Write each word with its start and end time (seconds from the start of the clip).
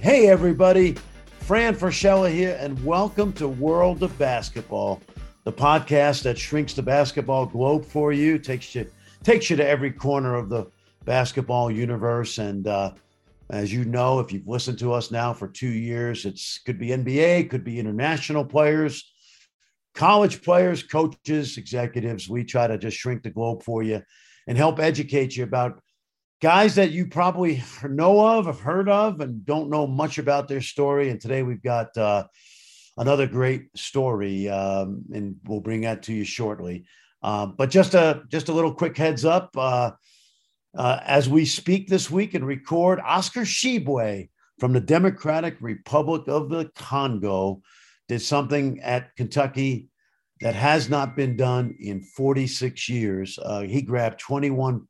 Hey, 0.00 0.28
everybody. 0.28 0.96
Fran 1.40 1.74
Fraschilla 1.74 2.32
here, 2.32 2.56
and 2.58 2.82
welcome 2.86 3.34
to 3.34 3.46
World 3.46 4.02
of 4.02 4.18
Basketball, 4.18 4.98
the 5.44 5.52
podcast 5.52 6.22
that 6.22 6.38
shrinks 6.38 6.72
the 6.72 6.80
basketball 6.80 7.44
globe 7.44 7.84
for 7.84 8.10
you, 8.10 8.38
takes 8.38 8.74
you 8.74 8.90
takes 9.24 9.50
you 9.50 9.56
to 9.56 9.68
every 9.68 9.90
corner 9.92 10.36
of 10.36 10.48
the 10.48 10.70
basketball 11.04 11.70
universe. 11.70 12.38
And 12.38 12.66
uh, 12.66 12.92
as 13.50 13.74
you 13.74 13.84
know, 13.84 14.20
if 14.20 14.32
you've 14.32 14.48
listened 14.48 14.78
to 14.78 14.94
us 14.94 15.10
now 15.10 15.34
for 15.34 15.48
two 15.48 15.68
years, 15.68 16.24
it's 16.24 16.60
could 16.60 16.78
be 16.78 16.88
NBA, 16.88 17.50
could 17.50 17.62
be 17.62 17.78
international 17.78 18.46
players, 18.46 19.12
college 19.94 20.40
players, 20.40 20.82
coaches, 20.82 21.58
executives. 21.58 22.26
We 22.26 22.44
try 22.44 22.66
to 22.68 22.78
just 22.78 22.96
shrink 22.96 23.22
the 23.22 23.28
globe 23.28 23.62
for 23.62 23.82
you 23.82 24.00
and 24.46 24.56
help 24.56 24.80
educate 24.80 25.36
you 25.36 25.44
about 25.44 25.82
guys 26.40 26.74
that 26.76 26.90
you 26.90 27.06
probably 27.06 27.62
know 27.84 28.38
of, 28.38 28.46
have 28.46 28.60
heard 28.60 28.88
of, 28.88 29.20
and 29.20 29.44
don't 29.44 29.70
know 29.70 29.86
much 29.86 30.18
about 30.18 30.48
their 30.48 30.60
story. 30.60 31.10
And 31.10 31.20
today 31.20 31.42
we've 31.42 31.62
got 31.62 31.96
uh, 31.96 32.24
another 32.96 33.26
great 33.26 33.76
story, 33.76 34.48
um, 34.48 35.04
and 35.12 35.36
we'll 35.44 35.60
bring 35.60 35.82
that 35.82 36.02
to 36.04 36.12
you 36.12 36.24
shortly. 36.24 36.86
Uh, 37.22 37.46
but 37.46 37.70
just 37.70 37.94
a 37.94 38.22
just 38.28 38.48
a 38.48 38.52
little 38.52 38.74
quick 38.74 38.96
heads 38.96 39.24
up. 39.24 39.50
Uh, 39.56 39.92
uh, 40.76 41.00
as 41.04 41.28
we 41.28 41.44
speak 41.44 41.88
this 41.88 42.10
week 42.10 42.34
and 42.34 42.46
record, 42.46 43.00
Oscar 43.04 43.40
Tshiebwe 43.40 44.30
from 44.58 44.72
the 44.72 44.80
Democratic 44.80 45.56
Republic 45.60 46.22
of 46.28 46.48
the 46.48 46.70
Congo 46.76 47.60
did 48.08 48.22
something 48.22 48.80
at 48.80 49.14
Kentucky 49.16 49.88
that 50.40 50.54
has 50.54 50.88
not 50.88 51.16
been 51.16 51.36
done 51.36 51.74
in 51.80 52.02
46 52.02 52.88
years. 52.88 53.38
Uh, 53.42 53.60
he 53.62 53.82
grabbed 53.82 54.20
21, 54.20 54.86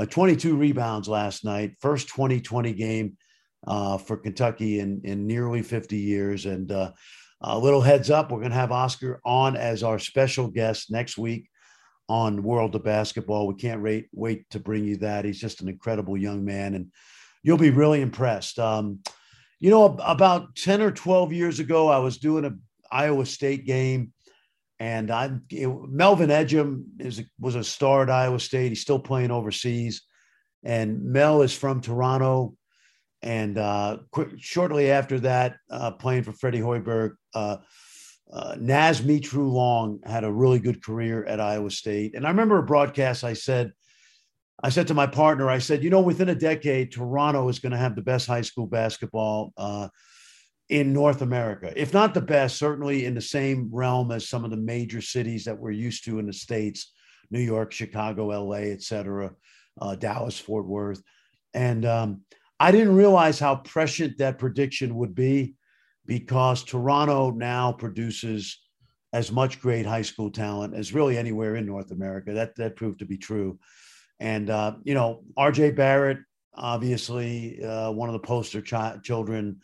uh, 0.00 0.06
22 0.06 0.56
rebounds 0.56 1.08
last 1.08 1.44
night, 1.44 1.76
first 1.80 2.08
2020 2.08 2.72
game 2.72 3.16
uh, 3.66 3.98
for 3.98 4.16
Kentucky 4.16 4.80
in, 4.80 5.02
in 5.04 5.26
nearly 5.26 5.62
50 5.62 5.96
years. 5.96 6.46
And 6.46 6.72
uh, 6.72 6.92
a 7.42 7.58
little 7.58 7.82
heads 7.82 8.10
up, 8.10 8.30
we're 8.32 8.38
going 8.38 8.50
to 8.50 8.56
have 8.56 8.72
Oscar 8.72 9.20
on 9.26 9.56
as 9.56 9.82
our 9.82 9.98
special 9.98 10.48
guest 10.48 10.90
next 10.90 11.18
week 11.18 11.50
on 12.08 12.42
World 12.42 12.74
of 12.74 12.84
Basketball. 12.84 13.46
We 13.46 13.54
can't 13.54 13.82
wait, 13.82 14.08
wait 14.12 14.48
to 14.50 14.58
bring 14.58 14.84
you 14.84 14.96
that. 14.98 15.26
He's 15.26 15.40
just 15.40 15.60
an 15.60 15.68
incredible 15.68 16.16
young 16.16 16.44
man, 16.46 16.74
and 16.74 16.86
you'll 17.42 17.58
be 17.58 17.70
really 17.70 18.00
impressed. 18.00 18.58
Um, 18.58 19.00
you 19.58 19.68
know, 19.68 19.84
about 19.84 20.56
10 20.56 20.80
or 20.80 20.90
12 20.90 21.32
years 21.34 21.60
ago, 21.60 21.88
I 21.88 21.98
was 21.98 22.16
doing 22.16 22.46
a 22.46 22.54
Iowa 22.90 23.26
State 23.26 23.66
game, 23.66 24.12
and 24.80 25.10
I 25.10 25.30
Melvin 25.50 26.30
Ejim 26.30 26.84
is 26.98 27.22
was 27.38 27.54
a 27.54 27.62
star 27.62 28.02
at 28.02 28.10
Iowa 28.10 28.40
State. 28.40 28.70
He's 28.70 28.80
still 28.80 28.98
playing 28.98 29.30
overseas, 29.30 30.02
and 30.64 31.04
Mel 31.04 31.42
is 31.42 31.54
from 31.54 31.82
Toronto. 31.82 32.56
And 33.22 33.58
uh, 33.58 33.98
shortly 34.38 34.90
after 34.90 35.20
that, 35.20 35.56
uh, 35.70 35.90
playing 35.90 36.22
for 36.22 36.32
Freddie 36.32 36.60
Hoiberg, 36.60 37.16
uh, 37.34 37.58
uh, 38.32 38.54
Mitrou-Long 38.54 40.00
had 40.06 40.24
a 40.24 40.32
really 40.32 40.58
good 40.58 40.82
career 40.82 41.26
at 41.26 41.38
Iowa 41.38 41.70
State. 41.70 42.14
And 42.14 42.26
I 42.26 42.30
remember 42.30 42.56
a 42.56 42.62
broadcast 42.62 43.22
I 43.22 43.34
said, 43.34 43.72
I 44.62 44.70
said 44.70 44.86
to 44.86 44.94
my 44.94 45.06
partner, 45.06 45.50
I 45.50 45.58
said, 45.58 45.84
you 45.84 45.90
know, 45.90 46.00
within 46.00 46.30
a 46.30 46.34
decade, 46.34 46.92
Toronto 46.92 47.46
is 47.50 47.58
going 47.58 47.72
to 47.72 47.78
have 47.78 47.94
the 47.94 48.00
best 48.00 48.26
high 48.26 48.40
school 48.40 48.66
basketball 48.66 49.52
uh, 49.58 49.88
in 50.70 50.92
North 50.92 51.20
America. 51.20 51.72
If 51.76 51.92
not 51.92 52.14
the 52.14 52.20
best, 52.20 52.56
certainly 52.56 53.04
in 53.04 53.14
the 53.14 53.20
same 53.20 53.68
realm 53.72 54.12
as 54.12 54.28
some 54.28 54.44
of 54.44 54.52
the 54.52 54.56
major 54.56 55.00
cities 55.00 55.44
that 55.44 55.58
we're 55.58 55.72
used 55.72 56.04
to 56.04 56.20
in 56.20 56.26
the 56.26 56.32
States, 56.32 56.92
New 57.30 57.40
York, 57.40 57.72
Chicago, 57.72 58.28
LA, 58.28 58.70
et 58.70 58.80
cetera, 58.80 59.32
uh, 59.80 59.96
Dallas, 59.96 60.38
Fort 60.38 60.66
Worth. 60.66 61.02
And 61.54 61.84
um, 61.84 62.22
I 62.60 62.70
didn't 62.70 62.94
realize 62.94 63.40
how 63.40 63.56
prescient 63.56 64.18
that 64.18 64.38
prediction 64.38 64.94
would 64.94 65.12
be 65.12 65.56
because 66.06 66.62
Toronto 66.62 67.32
now 67.32 67.72
produces 67.72 68.60
as 69.12 69.32
much 69.32 69.60
great 69.60 69.86
high 69.86 70.02
school 70.02 70.30
talent 70.30 70.74
as 70.74 70.94
really 70.94 71.18
anywhere 71.18 71.56
in 71.56 71.66
North 71.66 71.90
America. 71.90 72.32
That 72.32 72.54
that 72.56 72.76
proved 72.76 73.00
to 73.00 73.06
be 73.06 73.18
true. 73.18 73.58
And 74.20 74.50
uh, 74.50 74.76
you 74.84 74.94
know, 74.94 75.24
R.J. 75.36 75.72
Barrett, 75.72 76.18
obviously 76.54 77.60
uh, 77.64 77.90
one 77.90 78.08
of 78.08 78.12
the 78.12 78.20
poster 78.20 78.60
ch- 78.60 79.02
children. 79.02 79.60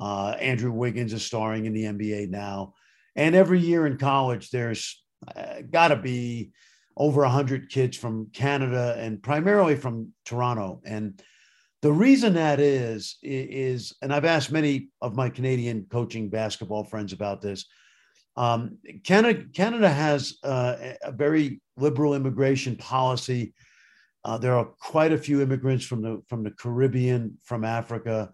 Uh, 0.00 0.36
Andrew 0.40 0.72
Wiggins 0.72 1.12
is 1.12 1.24
starring 1.24 1.66
in 1.66 1.72
the 1.72 1.84
NBA 1.84 2.30
now, 2.30 2.74
and 3.16 3.34
every 3.34 3.60
year 3.60 3.86
in 3.86 3.98
college, 3.98 4.50
there's 4.50 5.02
uh, 5.36 5.62
got 5.70 5.88
to 5.88 5.96
be 5.96 6.52
over 6.96 7.24
hundred 7.24 7.70
kids 7.70 7.96
from 7.96 8.28
Canada 8.32 8.96
and 8.98 9.22
primarily 9.22 9.76
from 9.76 10.12
Toronto. 10.24 10.80
And 10.84 11.22
the 11.80 11.92
reason 11.92 12.34
that 12.34 12.58
is, 12.58 13.16
is, 13.22 13.94
and 14.02 14.12
I've 14.12 14.24
asked 14.24 14.50
many 14.50 14.88
of 15.00 15.14
my 15.14 15.30
Canadian 15.30 15.86
coaching 15.90 16.28
basketball 16.28 16.82
friends 16.82 17.12
about 17.12 17.40
this. 17.40 17.66
Um, 18.36 18.78
Canada, 19.04 19.44
Canada 19.54 19.88
has 19.88 20.38
uh, 20.42 20.76
a 21.02 21.12
very 21.12 21.60
liberal 21.76 22.14
immigration 22.14 22.76
policy. 22.76 23.54
Uh, 24.24 24.38
there 24.38 24.56
are 24.56 24.66
quite 24.80 25.12
a 25.12 25.18
few 25.18 25.40
immigrants 25.40 25.84
from 25.84 26.02
the 26.02 26.22
from 26.28 26.42
the 26.42 26.50
Caribbean, 26.50 27.38
from 27.42 27.64
Africa, 27.64 28.32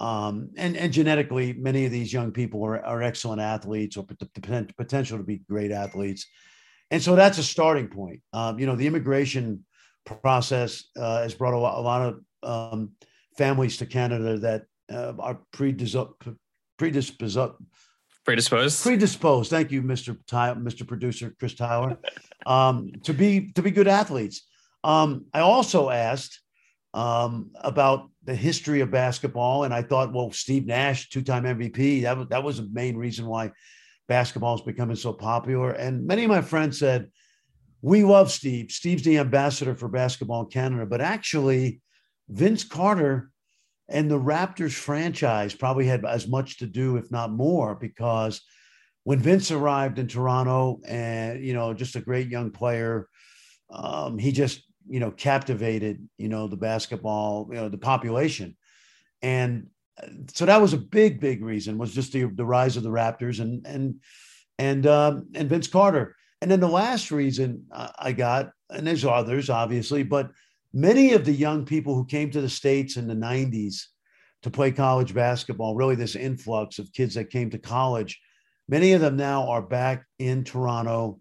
um, 0.00 0.50
and 0.56 0.76
and 0.76 0.92
genetically, 0.92 1.52
many 1.52 1.84
of 1.84 1.92
these 1.92 2.12
young 2.12 2.32
people 2.32 2.64
are, 2.64 2.84
are 2.84 3.02
excellent 3.02 3.40
athletes 3.40 3.96
or 3.96 4.04
the 4.06 4.66
potential 4.76 5.18
to 5.18 5.24
be 5.24 5.38
great 5.48 5.70
athletes, 5.70 6.26
and 6.90 7.02
so 7.02 7.14
that's 7.14 7.38
a 7.38 7.42
starting 7.42 7.88
point. 7.88 8.20
Um, 8.32 8.58
you 8.58 8.66
know, 8.66 8.76
the 8.76 8.86
immigration 8.86 9.64
process 10.04 10.84
uh, 10.98 11.22
has 11.22 11.34
brought 11.34 11.54
a 11.54 11.58
lot, 11.58 11.78
a 11.78 11.80
lot 11.80 12.02
of 12.42 12.72
um, 12.72 12.90
families 13.38 13.76
to 13.78 13.86
Canada 13.86 14.38
that 14.38 14.64
uh, 14.92 15.12
are 15.18 15.38
predisposed, 15.52 16.12
predisposed, 16.76 17.52
predisposed. 18.24 18.82
Predisposed. 18.82 19.50
Thank 19.50 19.70
you, 19.70 19.80
Mr. 19.82 20.18
Ty- 20.26 20.54
Mr. 20.54 20.86
Producer 20.86 21.34
Chris 21.38 21.54
Tyler, 21.54 21.98
um, 22.46 22.90
to 23.04 23.14
be 23.14 23.52
to 23.52 23.62
be 23.62 23.70
good 23.70 23.88
athletes. 23.88 24.46
Um, 24.82 25.26
I 25.32 25.40
also 25.40 25.88
asked 25.88 26.40
um, 26.94 27.50
about 27.56 28.08
the 28.22 28.34
history 28.34 28.80
of 28.80 28.90
basketball, 28.90 29.64
and 29.64 29.74
I 29.74 29.82
thought, 29.82 30.14
well, 30.14 30.32
Steve 30.32 30.64
Nash, 30.64 31.10
two-time 31.10 31.44
MVP, 31.44 32.02
that 32.02 32.16
was 32.16 32.28
that 32.28 32.42
was 32.42 32.56
the 32.56 32.70
main 32.72 32.96
reason 32.96 33.26
why 33.26 33.52
basketball 34.08 34.54
is 34.54 34.62
becoming 34.62 34.96
so 34.96 35.12
popular. 35.12 35.72
And 35.72 36.06
many 36.06 36.24
of 36.24 36.30
my 36.30 36.40
friends 36.40 36.78
said, 36.78 37.10
"We 37.82 38.04
love 38.04 38.30
Steve. 38.30 38.70
Steve's 38.70 39.02
the 39.02 39.18
ambassador 39.18 39.74
for 39.74 39.88
basketball 39.88 40.44
in 40.44 40.48
Canada, 40.48 40.86
but 40.86 41.02
actually." 41.02 41.82
Vince 42.28 42.64
Carter 42.64 43.30
and 43.88 44.10
the 44.10 44.18
Raptors 44.18 44.72
franchise 44.72 45.54
probably 45.54 45.86
had 45.86 46.04
as 46.04 46.26
much 46.26 46.58
to 46.58 46.66
do, 46.66 46.96
if 46.96 47.10
not 47.10 47.32
more, 47.32 47.74
because 47.74 48.40
when 49.04 49.18
Vince 49.18 49.50
arrived 49.50 49.98
in 49.98 50.08
Toronto 50.08 50.80
and, 50.86 51.44
you 51.44 51.52
know, 51.52 51.74
just 51.74 51.96
a 51.96 52.00
great 52.00 52.28
young 52.28 52.50
player, 52.50 53.08
um, 53.70 54.16
he 54.16 54.32
just, 54.32 54.62
you 54.88 55.00
know, 55.00 55.10
captivated, 55.10 56.06
you 56.18 56.28
know, 56.28 56.46
the 56.46 56.56
basketball, 56.56 57.48
you 57.50 57.56
know, 57.56 57.68
the 57.68 57.78
population. 57.78 58.56
And 59.22 59.68
uh, 60.02 60.08
so 60.32 60.46
that 60.46 60.60
was 60.60 60.72
a 60.72 60.78
big, 60.78 61.20
big 61.20 61.42
reason 61.42 61.78
was 61.78 61.94
just 61.94 62.12
the, 62.12 62.24
the 62.24 62.44
rise 62.44 62.76
of 62.76 62.82
the 62.82 62.90
Raptors 62.90 63.40
and, 63.40 63.66
and, 63.66 64.00
and, 64.58 64.86
um, 64.86 65.28
and 65.34 65.48
Vince 65.48 65.68
Carter. 65.68 66.16
And 66.40 66.50
then 66.50 66.60
the 66.60 66.68
last 66.68 67.10
reason 67.10 67.64
I 67.72 68.12
got, 68.12 68.50
and 68.68 68.86
there's 68.86 69.04
others 69.04 69.48
obviously, 69.48 70.02
but 70.02 70.30
many 70.74 71.12
of 71.12 71.24
the 71.24 71.32
young 71.32 71.64
people 71.64 71.94
who 71.94 72.04
came 72.04 72.30
to 72.30 72.40
the 72.40 72.48
States 72.48 72.96
in 72.96 73.06
the 73.06 73.14
90s 73.14 73.84
to 74.42 74.50
play 74.50 74.70
college 74.70 75.14
basketball, 75.14 75.74
really 75.74 75.94
this 75.94 76.16
influx 76.16 76.78
of 76.78 76.92
kids 76.92 77.14
that 77.14 77.30
came 77.30 77.48
to 77.50 77.58
college, 77.58 78.20
many 78.68 78.92
of 78.92 79.00
them 79.00 79.16
now 79.16 79.48
are 79.48 79.62
back 79.62 80.04
in 80.18 80.44
Toronto 80.44 81.18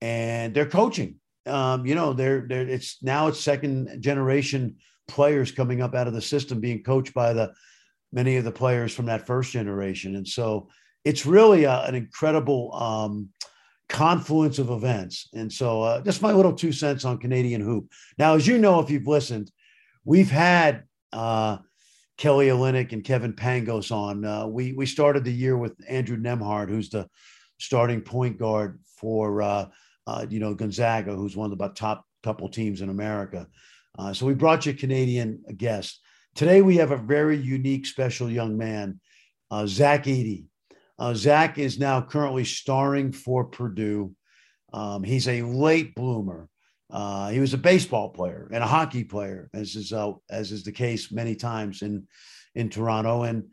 and 0.00 0.54
they're 0.54 0.64
coaching. 0.64 1.16
Um, 1.46 1.86
you 1.86 1.94
know, 1.94 2.12
they're, 2.12 2.46
they're 2.48 2.68
it's 2.68 3.02
now 3.02 3.28
it's 3.28 3.40
second 3.40 4.02
generation 4.02 4.76
players 5.08 5.52
coming 5.52 5.82
up 5.82 5.94
out 5.94 6.08
of 6.08 6.14
the 6.14 6.22
system 6.22 6.60
being 6.60 6.82
coached 6.82 7.14
by 7.14 7.32
the 7.32 7.52
many 8.12 8.36
of 8.36 8.44
the 8.44 8.52
players 8.52 8.94
from 8.94 9.06
that 9.06 9.26
first 9.26 9.52
generation. 9.52 10.16
And 10.16 10.26
so 10.26 10.68
it's 11.04 11.26
really 11.26 11.64
a, 11.64 11.82
an 11.82 11.94
incredible 11.94 12.74
um, 12.74 13.28
confluence 13.88 14.58
of 14.58 14.70
events. 14.70 15.28
And 15.34 15.52
so, 15.52 15.82
uh, 15.82 16.00
just 16.00 16.22
my 16.22 16.32
little 16.32 16.52
two 16.52 16.72
cents 16.72 17.04
on 17.04 17.18
Canadian 17.18 17.60
hoop. 17.60 17.92
Now, 18.18 18.34
as 18.34 18.46
you 18.46 18.58
know, 18.58 18.80
if 18.80 18.90
you've 18.90 19.06
listened, 19.06 19.50
we've 20.04 20.30
had 20.30 20.84
uh, 21.12 21.58
Kelly 22.16 22.48
Olynyk 22.48 22.92
and 22.92 23.04
Kevin 23.04 23.34
Pangos 23.34 23.92
on. 23.92 24.24
Uh, 24.24 24.46
we 24.46 24.72
we 24.72 24.86
started 24.86 25.24
the 25.24 25.32
year 25.32 25.56
with 25.56 25.74
Andrew 25.88 26.16
Nembhard, 26.16 26.68
who's 26.68 26.90
the 26.90 27.08
starting 27.58 28.00
point 28.00 28.38
guard 28.38 28.80
for 28.98 29.42
uh, 30.06 30.10
uh, 30.10 30.26
you 30.28 30.40
know 30.40 30.54
Gonzaga, 30.54 31.14
who's 31.14 31.36
one 31.36 31.52
of 31.52 31.58
the 31.58 31.68
top 31.68 32.04
couple 32.22 32.48
teams 32.48 32.80
in 32.80 32.88
America. 32.88 33.46
Uh, 33.98 34.12
so 34.12 34.26
we 34.26 34.34
brought 34.34 34.66
you 34.66 34.72
a 34.72 34.76
Canadian 34.76 35.42
guest. 35.56 36.00
Today 36.34 36.60
we 36.60 36.76
have 36.76 36.90
a 36.90 36.96
very 36.96 37.36
unique, 37.36 37.86
special 37.86 38.30
young 38.30 38.58
man, 38.58 39.00
Zach 39.66 40.04
Edey. 40.04 40.44
Uh, 40.98 41.14
Zach 41.14 41.58
is 41.58 41.78
now 41.78 42.00
currently 42.00 42.44
starring 42.44 43.12
for 43.12 43.44
Purdue. 43.44 44.14
Um, 44.72 45.02
he's 45.02 45.28
a 45.28 45.42
late 45.42 45.94
bloomer. 45.94 46.48
Uh, 46.90 47.30
he 47.30 47.40
was 47.40 47.52
a 47.52 47.58
baseball 47.58 48.10
player 48.10 48.48
and 48.52 48.62
a 48.62 48.66
hockey 48.66 49.04
player, 49.04 49.50
as 49.52 49.74
is 49.74 49.92
uh, 49.92 50.12
as 50.30 50.52
is 50.52 50.62
the 50.62 50.72
case 50.72 51.10
many 51.10 51.34
times 51.34 51.82
in 51.82 52.06
in 52.54 52.70
Toronto. 52.70 53.24
And 53.24 53.48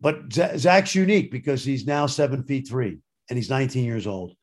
but 0.00 0.32
Zach's 0.32 0.94
unique 0.94 1.30
because 1.30 1.64
he's 1.64 1.86
now 1.86 2.06
seven 2.06 2.42
feet 2.44 2.66
three 2.68 2.98
and 3.28 3.36
he's 3.36 3.50
19 3.50 3.84
years 3.84 4.06
old, 4.06 4.34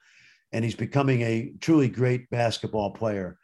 and 0.55 0.63
he's 0.63 0.73
becoming 0.73 1.21
a 1.21 1.51
truly 1.59 1.89
great 1.89 2.29
basketball 2.29 2.91
player. 2.91 3.37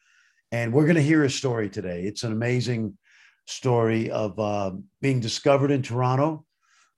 And 0.53 0.71
we're 0.71 0.85
going 0.85 0.95
to 0.95 1.01
hear 1.01 1.21
his 1.23 1.35
story 1.35 1.69
today. 1.69 2.03
It's 2.03 2.23
an 2.23 2.31
amazing 2.31 2.97
story 3.47 4.09
of 4.09 4.39
uh, 4.39 4.71
being 5.01 5.19
discovered 5.19 5.71
in 5.71 5.81
Toronto 5.81 6.45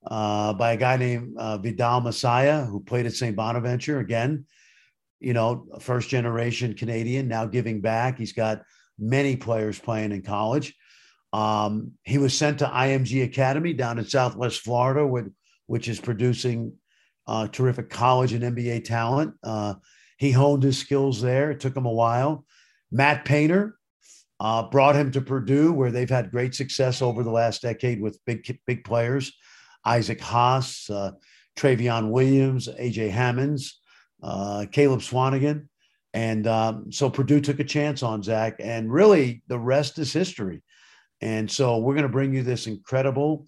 uh, 0.06 0.52
by 0.52 0.74
a 0.74 0.76
guy 0.76 0.96
named 0.98 1.36
uh, 1.36 1.58
Vidal 1.58 2.00
Massiah, 2.00 2.64
who 2.64 2.78
played 2.78 3.06
at 3.06 3.14
St. 3.14 3.34
Bonaventure 3.34 3.98
again. 3.98 4.46
You 5.18 5.32
know, 5.32 5.66
first 5.80 6.10
generation 6.10 6.74
Canadian, 6.74 7.26
now 7.26 7.46
giving 7.46 7.80
back. 7.80 8.16
He's 8.16 8.32
got 8.32 8.62
many 8.96 9.34
players 9.34 9.80
playing 9.80 10.12
in 10.12 10.22
college. 10.22 10.76
Um, 11.32 11.90
he 12.04 12.18
was 12.18 12.38
sent 12.38 12.60
to 12.60 12.66
IMG 12.66 13.24
Academy 13.24 13.72
down 13.72 13.98
in 13.98 14.04
Southwest 14.04 14.60
Florida, 14.60 15.04
with, 15.04 15.32
which 15.66 15.88
is 15.88 15.98
producing 15.98 16.74
uh, 17.26 17.48
terrific 17.48 17.90
college 17.90 18.32
and 18.32 18.44
NBA 18.44 18.84
talent. 18.84 19.34
Uh, 19.42 19.74
he 20.24 20.32
honed 20.32 20.62
his 20.62 20.78
skills 20.78 21.20
there. 21.20 21.50
It 21.50 21.60
took 21.60 21.76
him 21.76 21.86
a 21.86 21.92
while. 21.92 22.44
Matt 22.90 23.24
Painter 23.24 23.76
uh, 24.40 24.68
brought 24.70 24.96
him 24.96 25.10
to 25.12 25.20
Purdue, 25.20 25.72
where 25.72 25.90
they've 25.90 26.08
had 26.08 26.30
great 26.30 26.54
success 26.54 27.02
over 27.02 27.22
the 27.22 27.30
last 27.30 27.62
decade 27.62 28.00
with 28.00 28.24
big 28.24 28.58
big 28.66 28.84
players, 28.84 29.32
Isaac 29.84 30.20
Haas, 30.20 30.88
uh, 30.88 31.12
Trevion 31.56 32.10
Williams, 32.10 32.68
AJ 32.68 33.10
Hammons, 33.10 33.80
uh, 34.22 34.66
Caleb 34.72 35.00
Swanigan. 35.00 35.68
And 36.14 36.46
um, 36.46 36.92
so 36.92 37.10
Purdue 37.10 37.40
took 37.40 37.58
a 37.58 37.64
chance 37.64 38.02
on 38.02 38.22
Zach, 38.22 38.56
and 38.60 38.92
really 38.92 39.42
the 39.48 39.58
rest 39.58 39.98
is 39.98 40.12
history. 40.12 40.62
And 41.20 41.50
so 41.50 41.78
we're 41.78 41.94
going 41.94 42.04
to 42.04 42.08
bring 42.08 42.32
you 42.32 42.42
this 42.42 42.66
incredible, 42.66 43.46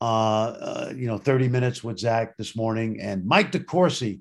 uh, 0.00 0.04
uh, 0.04 0.92
you 0.96 1.06
know, 1.06 1.18
30 1.18 1.48
minutes 1.48 1.84
with 1.84 1.98
Zach 1.98 2.36
this 2.36 2.56
morning. 2.56 3.00
And 3.00 3.24
Mike 3.24 3.52
DeCourcy, 3.52 4.20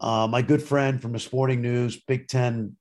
uh, 0.00 0.26
my 0.26 0.42
good 0.42 0.62
friend 0.62 1.00
from 1.00 1.12
the 1.12 1.18
Sporting 1.18 1.60
News, 1.60 2.00
Big 2.06 2.28
Ten 2.28 2.76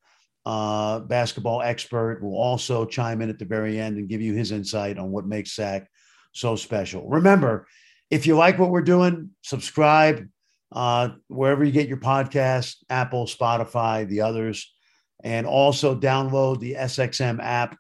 uh, 0.46 1.00
basketball 1.00 1.62
expert, 1.62 2.22
will 2.22 2.38
also 2.38 2.86
chime 2.86 3.22
in 3.22 3.30
at 3.30 3.40
the 3.40 3.46
very 3.46 3.80
end 3.80 3.98
and 3.98 4.10
give 4.10 4.22
you 4.22 4.34
his 4.34 4.52
insight 4.52 4.98
on 4.98 5.12
what 5.12 5.28
makes 5.28 5.56
Zach 5.56 5.90
so 6.32 6.56
special. 6.56 7.08
Remember, 7.08 7.68
if 8.10 8.26
you 8.26 8.36
like 8.36 8.58
what 8.58 8.72
we're 8.72 8.82
doing, 8.82 9.32
subscribe 9.44 10.28
uh, 10.72 11.10
wherever 11.28 11.64
you 11.64 11.72
get 11.72 11.88
your 11.88 11.98
podcast, 11.98 12.78
Apple, 12.90 13.26
Spotify, 13.26 14.08
the 14.08 14.22
others, 14.22 14.74
and 15.24 15.46
also 15.46 16.00
download 16.00 16.60
the 16.60 16.76
SXM 16.76 17.40
app 17.42 17.78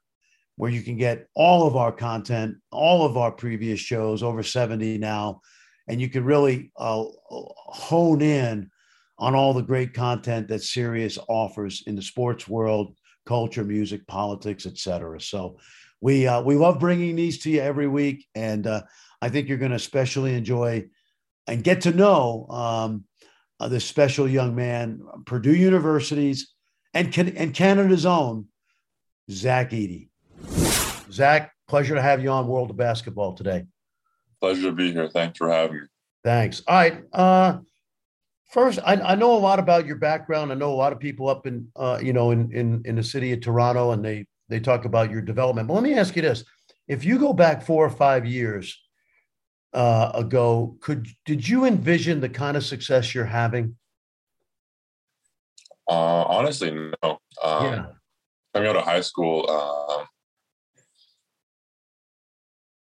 where 0.57 0.71
you 0.71 0.81
can 0.81 0.97
get 0.97 1.27
all 1.35 1.65
of 1.65 1.77
our 1.77 1.91
content, 1.91 2.57
all 2.71 3.05
of 3.05 3.15
our 3.15 3.31
previous 3.31 3.79
shows, 3.79 4.21
over 4.21 4.43
70 4.43 4.97
now, 4.97 5.39
and 5.87 6.01
you 6.01 6.09
can 6.09 6.25
really 6.25 6.71
uh, 6.77 7.05
hone 7.29 8.21
in 8.21 8.69
on 9.19 9.35
all 9.35 9.53
the 9.53 9.61
great 9.61 9.93
content 9.93 10.47
that 10.47 10.63
Sirius 10.63 11.19
offers 11.27 11.83
in 11.85 11.95
the 11.95 12.01
sports 12.01 12.47
world, 12.47 12.95
culture, 13.25 13.63
music, 13.63 14.07
politics, 14.07 14.65
etc. 14.65 15.19
So 15.21 15.59
we 16.01 16.25
uh, 16.25 16.41
we 16.41 16.55
love 16.55 16.79
bringing 16.79 17.15
these 17.15 17.39
to 17.39 17.49
you 17.49 17.61
every 17.61 17.87
week, 17.87 18.25
and 18.33 18.65
uh, 18.65 18.83
I 19.21 19.29
think 19.29 19.47
you're 19.47 19.57
going 19.57 19.71
to 19.71 19.75
especially 19.77 20.33
enjoy 20.33 20.89
and 21.47 21.63
get 21.63 21.81
to 21.81 21.91
know 21.91 22.47
um, 22.49 23.03
uh, 23.59 23.67
this 23.67 23.85
special 23.85 24.27
young 24.27 24.55
man, 24.55 25.01
Purdue 25.25 25.55
University's 25.55 26.53
and 26.93 27.15
and 27.17 27.53
Canada's 27.53 28.05
own 28.05 28.47
Zach 29.29 29.71
Edey. 29.71 30.09
Zach, 31.11 31.51
pleasure 31.67 31.95
to 31.95 32.01
have 32.01 32.23
you 32.23 32.29
on 32.29 32.47
World 32.47 32.69
of 32.69 32.77
Basketball 32.77 33.33
today. 33.33 33.65
Pleasure 34.39 34.63
to 34.63 34.71
be 34.71 34.93
here. 34.93 35.09
Thanks 35.09 35.37
for 35.37 35.49
having 35.49 35.81
me. 35.81 35.87
Thanks. 36.23 36.61
All 36.67 36.75
right. 36.75 37.59
First, 38.49 38.79
I, 38.83 38.95
I, 38.95 39.15
know 39.15 39.35
a 39.35 39.37
lot 39.37 39.59
about 39.59 39.85
your 39.85 39.97
background. 39.97 40.51
I 40.51 40.55
know 40.55 40.73
a 40.73 40.75
lot 40.75 40.91
of 40.91 40.99
people 40.99 41.29
up 41.29 41.45
in, 41.45 41.67
uh, 41.75 41.99
you 42.01 42.13
know, 42.13 42.31
in, 42.31 42.51
in 42.51 42.81
in 42.83 42.95
the 42.95 43.03
city 43.03 43.31
of 43.31 43.41
Toronto, 43.41 43.91
and 43.91 44.03
they 44.03 44.25
they 44.49 44.59
talk 44.59 44.85
about 44.85 45.11
your 45.11 45.21
development. 45.21 45.67
But 45.67 45.75
let 45.75 45.83
me 45.83 45.93
ask 45.93 46.15
you 46.15 46.23
this: 46.23 46.43
If 46.87 47.05
you 47.05 47.19
go 47.19 47.31
back 47.31 47.61
four 47.63 47.85
or 47.85 47.91
five 47.91 48.25
years 48.25 48.75
uh, 49.73 50.11
ago, 50.15 50.77
could 50.81 51.07
did 51.25 51.47
you 51.47 51.65
envision 51.65 52.21
the 52.21 52.29
kind 52.29 52.57
of 52.57 52.63
success 52.65 53.13
you're 53.13 53.23
having? 53.25 53.75
Uh, 55.87 56.23
honestly, 56.23 56.71
no. 56.71 57.19
Um, 57.43 57.65
yeah. 57.65 57.85
Coming 58.55 58.69
out 58.69 58.77
of 58.77 58.83
high 58.83 59.01
school, 59.01 59.45
uh, 59.47 60.05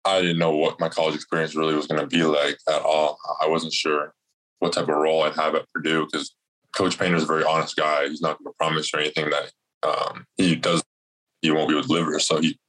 I 0.09 0.21
didn't 0.21 0.39
know 0.39 0.55
what 0.55 0.79
my 0.79 0.87
college 0.87 1.15
experience 1.15 1.57
really 1.57 1.75
was 1.75 1.87
going 1.87 1.99
to 1.99 2.07
be 2.07 2.23
like 2.23 2.57
at 2.69 2.81
all. 2.83 3.17
I 3.41 3.47
wasn't 3.47 3.73
sure 3.73 4.13
what 4.59 4.73
type 4.73 4.89
of 4.89 4.95
role 4.95 5.23
I'd 5.23 5.35
have 5.35 5.55
at 5.55 5.65
Purdue 5.73 6.07
because 6.11 6.35
Coach 6.75 6.97
Painter 6.97 7.17
is 7.17 7.23
a 7.23 7.27
very 7.27 7.43
honest 7.43 7.75
guy. 7.75 8.07
He's 8.07 8.21
not 8.21 8.37
going 8.37 8.51
to 8.51 8.57
promise 8.57 8.91
you 8.93 8.99
anything 8.99 9.29
that 9.29 9.51
um, 9.83 10.25
he 10.35 10.55
does. 10.55 10.83
He 11.41 11.51
won't 11.51 11.69
be 11.69 11.75
able 11.75 11.83
to 11.83 11.87
deliver. 11.87 12.19
So 12.19 12.39
he, 12.39 12.59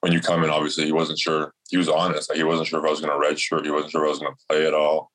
when 0.00 0.12
you 0.12 0.20
come 0.20 0.42
in, 0.44 0.50
obviously 0.50 0.84
he 0.84 0.92
wasn't 0.92 1.18
sure. 1.18 1.52
He 1.70 1.76
was 1.76 1.88
honest. 1.88 2.28
Like 2.28 2.38
he 2.38 2.44
wasn't 2.44 2.68
sure 2.68 2.80
if 2.80 2.86
I 2.86 2.90
was 2.90 3.00
going 3.00 3.12
to 3.12 3.26
redshirt. 3.26 3.64
He 3.64 3.70
wasn't 3.70 3.92
sure 3.92 4.04
if 4.04 4.08
I 4.08 4.10
was 4.10 4.18
going 4.18 4.32
to 4.32 4.44
play 4.48 4.66
at 4.66 4.74
all. 4.74 5.10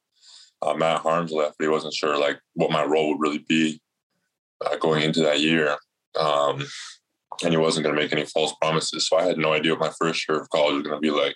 Uh, 0.62 0.74
Matt 0.76 1.02
Haarms 1.02 1.32
left, 1.32 1.56
but 1.58 1.66
he 1.66 1.70
wasn't 1.70 1.94
sure 1.94 2.18
like 2.20 2.40
what 2.54 2.72
my 2.72 2.84
role 2.84 3.10
would 3.10 3.22
really 3.22 3.44
be 3.48 3.82
uh, 4.66 4.78
going 4.78 5.02
into 5.02 5.22
that 5.22 5.40
year. 5.40 5.76
Um, 6.20 6.64
and 7.44 7.52
he 7.52 7.58
wasn't 7.58 7.84
going 7.84 7.96
to 7.96 8.02
make 8.02 8.12
any 8.12 8.26
false 8.26 8.54
promises. 8.62 9.08
So 9.08 9.18
I 9.18 9.24
had 9.24 9.38
no 9.38 9.54
idea 9.54 9.72
what 9.74 9.80
my 9.80 9.94
first 10.00 10.28
year 10.28 10.40
of 10.40 10.50
college 10.50 10.76
was 10.76 10.84
going 10.84 10.96
to 10.96 11.00
be 11.00 11.10
like 11.10 11.36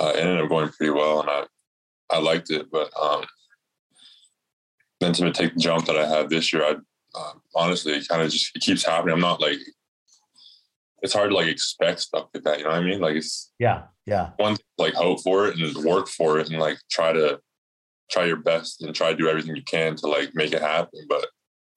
uh, 0.00 0.12
it 0.14 0.20
ended 0.20 0.40
up 0.40 0.48
going 0.48 0.70
pretty 0.70 0.90
well, 0.90 1.20
and 1.20 1.30
I 1.30 1.44
I 2.10 2.18
liked 2.18 2.50
it. 2.50 2.70
But 2.70 2.90
um, 3.00 3.24
then 5.02 5.12
to 5.12 5.32
take 5.32 5.54
the 5.54 5.60
jump 5.60 5.86
that 5.86 5.96
I 5.96 6.06
had 6.06 6.30
this 6.30 6.52
year, 6.52 6.64
I 6.64 6.74
uh, 7.14 7.32
honestly 7.54 7.92
it 7.92 8.08
kind 8.08 8.22
of 8.22 8.30
just 8.30 8.54
it 8.54 8.62
keeps 8.62 8.84
happening. 8.84 9.14
I'm 9.14 9.20
not 9.20 9.40
like 9.40 9.58
it's 11.02 11.12
hard 11.12 11.30
to 11.30 11.36
like 11.36 11.48
expect 11.48 12.00
stuff 12.00 12.28
like 12.32 12.44
that. 12.44 12.58
You 12.58 12.64
know 12.64 12.70
what 12.70 12.78
I 12.78 12.84
mean? 12.84 13.00
Like 13.00 13.16
it's 13.16 13.52
yeah, 13.58 13.84
yeah. 14.06 14.30
One 14.36 14.56
like 14.78 14.94
hope 14.94 15.22
for 15.22 15.48
it 15.48 15.58
and 15.58 15.84
work 15.84 16.08
for 16.08 16.38
it 16.38 16.48
and 16.48 16.58
like 16.58 16.78
try 16.90 17.12
to 17.12 17.40
try 18.10 18.24
your 18.24 18.36
best 18.36 18.82
and 18.82 18.94
try 18.94 19.10
to 19.10 19.16
do 19.16 19.28
everything 19.28 19.56
you 19.56 19.62
can 19.64 19.96
to 19.96 20.06
like 20.06 20.34
make 20.34 20.52
it 20.52 20.62
happen. 20.62 21.06
But 21.08 21.26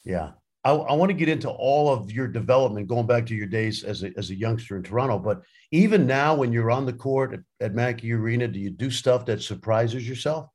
yeah, 0.04 0.31
I, 0.63 0.72
I 0.72 0.94
want 0.94 1.10
to 1.10 1.13
get 1.18 1.30
into 1.30 1.50
all 1.50 1.94
of 1.94 2.12
your 2.12 2.27
development, 2.27 2.88
going 2.88 3.08
back 3.08 3.25
to 3.27 3.36
your 3.36 3.48
days 3.48 3.84
as 3.84 4.03
a, 4.03 4.12
as 4.17 4.32
a 4.32 4.36
youngster 4.36 4.75
in 4.75 4.84
Toronto. 4.84 5.20
But 5.20 5.41
even 5.72 6.05
now, 6.05 6.36
when 6.36 6.51
you're 6.51 6.72
on 6.72 6.86
the 6.86 6.94
court 6.94 7.34
at, 7.34 7.39
at 7.65 7.75
Mackey 7.75 8.12
Arena, 8.13 8.48
do 8.48 8.60
you 8.60 8.70
do 8.70 8.89
stuff 8.89 9.25
that 9.25 9.41
surprises 9.41 10.08
yourself? 10.08 10.50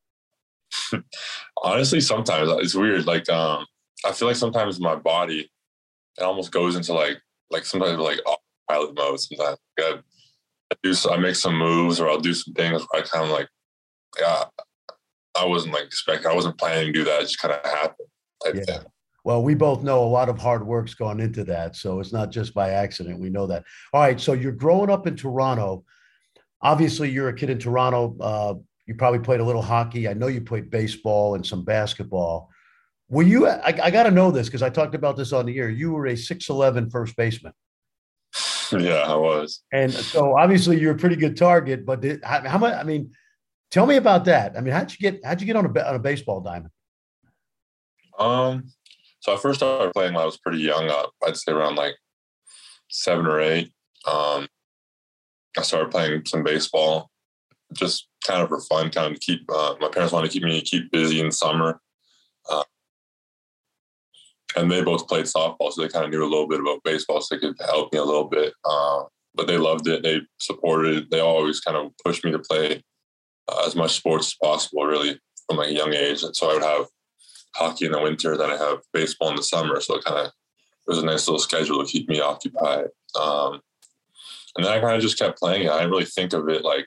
Honestly, 1.63 2.01
sometimes 2.01 2.51
it's 2.63 2.75
weird. 2.75 3.07
Like, 3.07 3.29
um, 3.29 3.67
I 4.05 4.13
feel 4.13 4.29
like 4.29 4.37
sometimes 4.37 4.81
my 4.81 4.97
body 4.97 5.51
it 6.19 6.25
almost 6.25 6.53
goes 6.53 6.77
into 6.77 6.93
like 6.93 7.21
like 7.51 7.65
sometimes 7.65 7.99
like 7.99 8.21
pilot 8.69 8.95
mode. 8.95 9.21
Sometimes 9.21 9.59
I, 9.79 10.01
I 10.73 10.77
do 10.83 10.95
I 11.11 11.17
make 11.17 11.37
some 11.37 11.57
moves 11.57 12.01
or 12.01 12.09
I'll 12.09 12.21
do 12.21 12.35
some 12.35 12.55
things 12.55 12.83
where 12.91 13.03
I 13.03 13.07
kind 13.07 13.25
of 13.25 13.31
like 13.31 13.49
yeah 14.19 14.45
I 15.39 15.45
wasn't 15.45 15.75
like 15.75 15.85
expecting 15.85 16.31
I 16.31 16.35
wasn't 16.35 16.59
planning 16.59 16.93
to 16.93 16.93
do 16.93 17.05
that. 17.05 17.21
It 17.21 17.25
just 17.25 17.41
kind 17.41 17.55
of 17.55 17.65
happened 17.65 18.09
type 18.45 18.55
yeah. 18.57 18.65
thing. 18.65 18.87
Well, 19.23 19.43
we 19.43 19.55
both 19.55 19.83
know 19.83 20.03
a 20.03 20.07
lot 20.07 20.31
of 20.31 20.39
hard 20.39 20.67
work's 20.67 20.95
gone 20.95 21.21
into 21.21 21.45
that. 21.45 21.77
So 21.77 22.01
it's 22.01 22.13
not 22.13 22.31
just 22.31 22.55
by 22.55 22.71
accident. 22.71 23.21
We 23.21 23.29
know 23.29 23.47
that. 23.49 23.65
All 23.93 24.01
right. 24.01 24.19
So 24.19 24.33
you're 24.33 24.51
growing 24.51 24.89
up 24.89 25.07
in 25.07 25.15
Toronto. 25.15 25.85
Obviously, 26.63 27.11
you're 27.11 27.29
a 27.29 27.35
kid 27.35 27.51
in 27.51 27.59
Toronto. 27.59 28.17
Uh, 28.19 28.55
you 28.91 28.97
probably 28.97 29.21
played 29.21 29.39
a 29.39 29.45
little 29.45 29.63
hockey. 29.63 30.09
I 30.09 30.15
know 30.15 30.27
you 30.27 30.41
played 30.41 30.69
baseball 30.69 31.37
and 31.37 31.47
some 31.47 31.63
basketball. 31.63 32.51
Were 33.09 33.23
you, 33.23 33.47
I, 33.47 33.73
I 33.85 33.89
got 33.89 34.03
to 34.03 34.11
know 34.11 34.33
this 34.33 34.49
because 34.49 34.65
I 34.65 34.69
talked 34.69 34.97
about 34.97 35.17
this 35.17 35.33
on 35.33 35.47
the 35.47 35.57
air. 35.61 35.71
You 35.71 35.93
were 35.93 36.09
a 36.09 36.15
6'11 36.15 36.91
first 36.91 37.17
baseman. 37.17 37.53
Yeah, 38.73 39.03
I 39.03 39.17
was. 39.17 39.63
And 39.73 39.93
so 39.93 40.39
obviously 40.39 40.79
you're 40.79 40.95
a 40.95 40.97
pretty 40.97 41.17
good 41.17 41.37
target, 41.37 41.85
but 41.85 42.01
did, 42.01 42.23
how, 42.23 42.49
how 42.49 42.59
much, 42.59 42.75
I 42.75 42.85
mean, 42.85 43.13
tell 43.71 43.85
me 43.85 43.97
about 43.97 44.25
that. 44.27 44.57
I 44.57 44.61
mean, 44.61 44.73
how'd 44.73 44.93
you 44.93 44.99
get, 44.99 45.25
how'd 45.25 45.41
you 45.41 45.47
get 45.47 45.57
on 45.57 45.67
a, 45.67 45.89
on 45.89 45.95
a 45.97 45.99
baseball 45.99 46.41
diamond? 46.41 46.71
Um, 48.17 48.71
so 49.19 49.35
I 49.35 49.37
first 49.39 49.59
started 49.59 49.93
playing 49.93 50.15
when 50.15 50.23
I 50.23 50.27
was 50.27 50.39
pretty 50.39 50.59
young. 50.59 50.89
Uh, 50.89 51.07
I'd 51.27 51.37
say 51.37 51.51
around 51.51 51.77
like 51.77 51.97
seven 52.89 53.27
or 53.27 53.41
eight. 53.41 53.73
Um, 54.07 54.47
I 55.59 55.63
started 55.63 55.91
playing 55.91 56.27
some 56.27 56.45
baseball, 56.45 57.11
just 57.75 58.09
kind 58.27 58.43
of 58.43 58.49
for 58.49 58.61
fun, 58.61 58.91
kind 58.91 59.15
of 59.15 59.21
keep. 59.21 59.43
Uh, 59.53 59.75
my 59.81 59.89
parents 59.89 60.13
wanted 60.13 60.31
to 60.31 60.33
keep 60.33 60.43
me 60.43 60.61
keep 60.61 60.91
busy 60.91 61.21
in 61.21 61.31
summer, 61.31 61.81
uh, 62.51 62.65
and 64.57 64.71
they 64.71 64.83
both 64.83 65.09
played 65.09 65.27
softball, 65.27 65.73
so 65.73 65.83
they 65.83 65.89
kind 65.89 66.05
of 66.05 66.11
knew 66.11 66.23
a 66.23 66.25
little 66.25 66.49
bit 66.49 66.61
about 66.61 66.83
baseball, 66.85 67.21
so 67.21 67.35
they 67.35 67.41
could 67.41 67.57
help 67.61 67.93
me 67.93 67.99
a 67.99 68.05
little 68.05 68.29
bit. 68.29 68.53
Uh, 68.65 69.05
but 69.35 69.47
they 69.47 69.57
loved 69.57 69.87
it. 69.87 70.03
They 70.03 70.21
supported 70.39 70.97
it. 70.97 71.11
They 71.11 71.21
always 71.21 71.61
kind 71.61 71.77
of 71.77 71.93
pushed 72.05 72.25
me 72.25 72.33
to 72.33 72.39
play 72.41 72.83
uh, 73.49 73.65
as 73.67 73.77
much 73.77 73.93
sports 73.93 74.29
as 74.29 74.35
possible, 74.43 74.85
really, 74.85 75.21
from 75.47 75.59
like 75.59 75.71
a 75.71 75.75
young 75.75 75.95
age. 75.95 76.23
And 76.23 76.35
so 76.35 76.51
I 76.51 76.55
would 76.55 76.63
have 76.63 76.87
hockey 77.55 77.87
in 77.87 77.93
the 77.93 78.01
winter, 78.01 78.37
then 78.37 78.51
I 78.51 78.57
have 78.57 78.79
baseball 78.93 79.31
in 79.31 79.37
the 79.37 79.43
summer. 79.43 79.81
So 79.81 79.97
it 79.97 80.05
kind 80.05 80.19
of 80.19 80.27
it 80.27 80.33
was 80.87 80.99
a 80.99 81.05
nice 81.05 81.27
little 81.27 81.39
schedule 81.39 81.85
to 81.85 81.91
keep 81.91 82.09
me 82.09 82.21
occupied. 82.21 82.87
Um, 83.21 83.61
and 84.57 84.65
then 84.65 84.73
I 84.73 84.81
kind 84.81 84.97
of 84.97 85.03
just 85.03 85.19
kept 85.19 85.39
playing. 85.39 85.69
I 85.69 85.79
didn't 85.79 85.91
really 85.91 86.05
think 86.05 86.33
of 86.33 86.49
it 86.49 86.65
like 86.65 86.87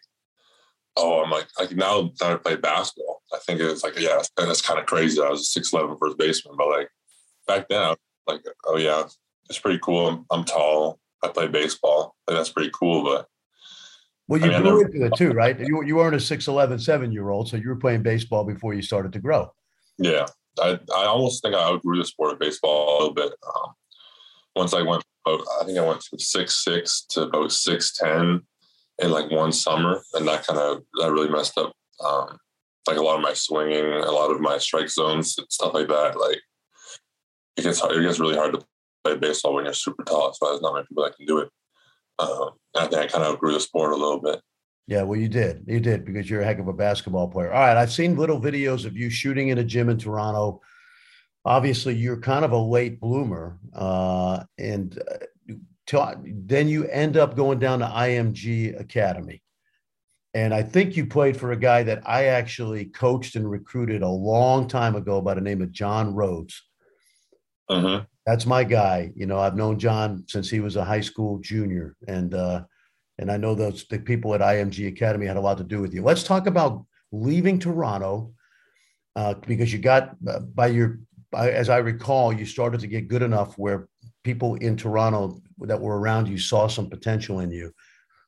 Oh, 0.95 1.23
I'm 1.23 1.31
like, 1.31 1.47
like 1.59 1.71
now 1.75 2.11
that 2.19 2.31
I 2.31 2.35
play 2.35 2.55
basketball, 2.55 3.23
I 3.33 3.39
think 3.39 3.59
it's 3.59 3.83
like, 3.83 3.99
yeah, 3.99 4.21
that's 4.37 4.61
kind 4.61 4.79
of 4.79 4.85
crazy. 4.85 5.21
I 5.21 5.29
was 5.29 5.55
a 5.55 5.59
6'11 5.59 5.97
first 5.99 6.17
baseman, 6.17 6.55
but 6.57 6.69
like 6.69 6.89
back 7.47 7.67
then, 7.67 7.81
I 7.81 7.89
was 7.89 7.97
like, 8.27 8.41
oh 8.65 8.77
yeah, 8.77 9.03
it's 9.49 9.59
pretty 9.59 9.79
cool. 9.83 10.07
I'm, 10.07 10.25
I'm 10.31 10.43
tall. 10.45 10.99
I 11.23 11.29
play 11.29 11.47
baseball. 11.47 12.15
Like, 12.27 12.37
that's 12.37 12.49
pretty 12.49 12.71
cool. 12.73 13.03
But 13.03 13.27
well, 14.27 14.39
you 14.39 14.47
I 14.47 14.59
mean, 14.59 14.61
grew 14.61 14.81
never, 14.81 14.93
into 14.93 15.05
it 15.05 15.15
too, 15.15 15.31
right? 15.31 15.59
You, 15.59 15.83
you 15.83 15.95
weren't 15.95 16.15
a 16.15 16.19
6'11 16.19 16.81
seven 16.81 17.11
year 17.11 17.29
old, 17.29 17.49
so 17.49 17.57
you 17.57 17.69
were 17.69 17.75
playing 17.75 18.03
baseball 18.03 18.43
before 18.43 18.73
you 18.73 18.81
started 18.81 19.13
to 19.13 19.19
grow. 19.19 19.51
Yeah. 19.97 20.25
I, 20.59 20.79
I 20.95 21.05
almost 21.05 21.41
think 21.41 21.55
I 21.55 21.63
outgrew 21.63 21.97
the 21.97 22.05
sport 22.05 22.33
of 22.33 22.39
baseball 22.39 22.89
a 22.89 22.99
little 22.99 23.13
bit. 23.13 23.33
Um, 23.43 23.73
once 24.55 24.73
I 24.73 24.83
went, 24.83 25.03
I 25.25 25.63
think 25.65 25.77
I 25.77 25.85
went 25.85 26.03
from 26.03 26.19
six 26.19 26.63
six 26.63 27.05
to 27.09 27.23
about 27.23 27.51
six 27.51 27.97
ten 27.97 28.41
in 28.99 29.11
like 29.11 29.31
one 29.31 29.51
summer, 29.51 30.01
and 30.13 30.27
that 30.27 30.45
kind 30.45 30.59
of 30.59 30.83
that 30.99 31.11
really 31.11 31.29
messed 31.29 31.57
up 31.57 31.73
um, 32.03 32.37
like 32.87 32.97
a 32.97 33.01
lot 33.01 33.15
of 33.15 33.21
my 33.21 33.33
swinging, 33.33 33.85
a 33.85 34.11
lot 34.11 34.31
of 34.31 34.41
my 34.41 34.57
strike 34.57 34.89
zones, 34.89 35.37
stuff 35.49 35.73
like 35.73 35.87
that. 35.87 36.19
Like 36.19 36.39
it 37.57 37.63
gets 37.63 37.79
hard, 37.79 37.95
it 37.95 38.03
gets 38.03 38.19
really 38.19 38.35
hard 38.35 38.53
to 38.53 38.65
play 39.03 39.17
baseball 39.17 39.55
when 39.55 39.65
you're 39.65 39.73
super 39.73 40.03
tall. 40.03 40.33
So 40.33 40.47
there's 40.47 40.61
not 40.61 40.73
many 40.73 40.85
people 40.87 41.03
that 41.03 41.15
can 41.15 41.25
do 41.25 41.39
it. 41.39 41.49
Um, 42.19 42.51
I 42.75 42.87
think 42.87 42.95
I 43.01 43.07
kind 43.07 43.23
of 43.23 43.39
grew 43.39 43.53
the 43.53 43.59
sport 43.59 43.93
a 43.93 43.95
little 43.95 44.21
bit. 44.21 44.39
Yeah, 44.87 45.03
well, 45.03 45.19
you 45.19 45.29
did. 45.29 45.63
You 45.65 45.79
did 45.79 46.05
because 46.05 46.29
you're 46.29 46.41
a 46.41 46.45
heck 46.45 46.59
of 46.59 46.67
a 46.67 46.73
basketball 46.73 47.29
player. 47.29 47.53
All 47.53 47.61
right, 47.61 47.77
I've 47.77 47.91
seen 47.91 48.17
little 48.17 48.39
videos 48.39 48.85
of 48.85 48.97
you 48.97 49.09
shooting 49.09 49.47
in 49.47 49.59
a 49.59 49.63
gym 49.63 49.89
in 49.89 49.97
Toronto. 49.97 50.61
Obviously, 51.45 51.95
you're 51.95 52.19
kind 52.19 52.43
of 52.43 52.51
a 52.51 52.57
late 52.57 52.99
bloomer, 52.99 53.57
uh, 53.73 54.43
and 54.57 55.01
then 55.91 56.67
you 56.67 56.85
end 56.87 57.17
up 57.17 57.35
going 57.35 57.59
down 57.59 57.79
to 57.79 57.85
IMG 57.85 58.79
Academy. 58.79 59.41
And 60.33 60.53
I 60.53 60.63
think 60.63 60.97
you 60.97 61.05
played 61.05 61.37
for 61.37 61.51
a 61.51 61.57
guy 61.57 61.83
that 61.83 62.01
I 62.07 62.25
actually 62.25 62.85
coached 62.85 63.35
and 63.35 63.49
recruited 63.49 64.01
a 64.01 64.09
long 64.09 64.67
time 64.67 64.95
ago 64.95 65.21
by 65.21 65.35
the 65.35 65.41
name 65.41 65.61
of 65.61 65.71
John 65.71 66.15
Rhodes. 66.15 66.63
Uh-huh. 67.69 68.03
That's 68.25 68.45
my 68.45 68.63
guy. 68.63 69.11
You 69.15 69.27
know, 69.27 69.39
I've 69.39 69.55
known 69.55 69.77
John 69.77 70.23
since 70.27 70.49
he 70.49 70.59
was 70.59 70.75
a 70.75 70.85
high 70.85 71.01
school 71.01 71.39
junior, 71.39 71.95
and 72.07 72.33
uh, 72.33 72.63
and 73.19 73.31
I 73.31 73.37
know 73.37 73.53
those 73.53 73.85
the 73.87 73.99
people 73.99 74.33
at 74.33 74.41
IMG 74.41 74.87
Academy 74.87 75.25
had 75.25 75.37
a 75.37 75.41
lot 75.41 75.57
to 75.57 75.63
do 75.63 75.81
with 75.81 75.93
you. 75.93 76.01
Let's 76.01 76.23
talk 76.23 76.47
about 76.47 76.85
leaving 77.11 77.59
Toronto 77.59 78.33
uh, 79.15 79.35
because 79.35 79.71
you 79.71 79.79
got 79.79 80.15
uh, 80.27 80.39
by 80.39 80.67
your 80.67 80.99
by, 81.31 81.51
as 81.51 81.69
I 81.69 81.77
recall, 81.77 82.31
you 82.31 82.45
started 82.45 82.79
to 82.81 82.87
get 82.87 83.07
good 83.07 83.21
enough 83.21 83.57
where 83.57 83.87
people 84.23 84.55
in 84.55 84.77
Toronto 84.77 85.41
that 85.59 85.79
were 85.79 85.99
around 85.99 86.27
you 86.27 86.37
saw 86.37 86.67
some 86.67 86.89
potential 86.89 87.39
in 87.39 87.51
you. 87.51 87.73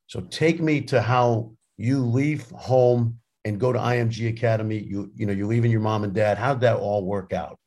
So 0.08 0.22
take 0.22 0.62
me 0.62 0.82
to 0.82 1.02
how 1.02 1.52
you 1.78 2.06
leave 2.06 2.50
home 2.52 3.20
and 3.44 3.60
go 3.60 3.72
to 3.72 3.80
IMG 3.80 4.30
Academy. 4.30 4.80
You 4.80 5.12
you 5.16 5.26
know 5.26 5.34
you're 5.34 5.48
leaving 5.48 5.72
your 5.72 5.82
mom 5.82 6.04
and 6.04 6.14
dad. 6.14 6.38
How 6.38 6.54
did 6.54 6.62
that 6.62 6.78
all 6.78 7.06
work 7.06 7.34
out? 7.34 7.60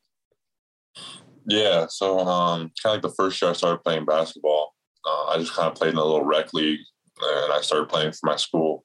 Yeah, 1.46 1.86
so 1.88 2.18
um, 2.20 2.72
kind 2.82 2.86
of 2.86 2.92
like 2.92 3.02
the 3.02 3.16
first 3.16 3.40
year 3.40 3.50
I 3.50 3.54
started 3.54 3.82
playing 3.82 4.04
basketball, 4.04 4.74
uh, 5.06 5.26
I 5.28 5.38
just 5.38 5.54
kind 5.54 5.66
of 5.66 5.74
played 5.74 5.92
in 5.92 5.98
a 5.98 6.04
little 6.04 6.24
rec 6.24 6.52
league, 6.52 6.80
and 7.22 7.52
I 7.52 7.60
started 7.62 7.88
playing 7.88 8.12
for 8.12 8.26
my 8.26 8.36
school. 8.36 8.84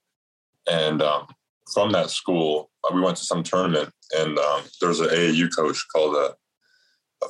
And 0.70 1.02
um, 1.02 1.28
from 1.74 1.92
that 1.92 2.10
school, 2.10 2.72
uh, 2.84 2.94
we 2.94 3.02
went 3.02 3.18
to 3.18 3.26
some 3.26 3.44
tournament, 3.44 3.90
and 4.18 4.40
um, 4.40 4.62
there 4.80 4.90
was 4.90 5.02
an 5.02 5.10
AAU 5.10 5.50
coach 5.54 5.84
called 5.94 6.16
uh, 6.16 6.34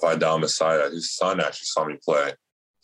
Vidal 0.02 0.40
Massiah. 0.40 0.92
His 0.92 1.16
son 1.16 1.40
actually 1.40 1.66
saw 1.66 1.86
me 1.86 1.98
play. 2.08 2.34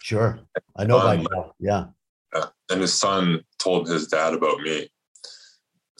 Sure, 0.01 0.39
I 0.75 0.86
know 0.86 1.00
Vidal. 1.00 1.56
Yeah. 1.60 1.86
yeah, 2.34 2.46
and 2.70 2.82
his 2.82 2.98
son 2.98 3.41
told 3.60 3.88
his 3.88 4.08
dad 4.08 4.34
about 4.34 4.62
me, 4.62 4.89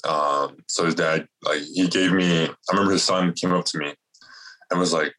um, 0.08 0.58
so 0.68 0.86
his 0.86 0.96
dad, 0.96 1.27
like, 1.44 1.62
he 1.62 1.88
gave 1.88 2.12
me. 2.12 2.46
I 2.46 2.53
remember 2.72 2.94
his 2.94 3.03
son 3.03 3.34
came 3.34 3.53
up 3.53 3.65
to 3.65 3.77
me 3.77 3.94
and 4.70 4.79
was 4.79 4.94
like, 4.94 5.13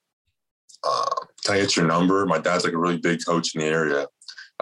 uh, 0.84 1.14
"Can 1.44 1.56
I 1.56 1.60
get 1.60 1.76
your 1.76 1.86
number?" 1.86 2.24
My 2.26 2.38
dad's 2.38 2.64
like 2.64 2.72
a 2.72 2.78
really 2.78 2.98
big 2.98 3.20
coach 3.26 3.54
in 3.54 3.60
the 3.60 3.66
area. 3.66 4.06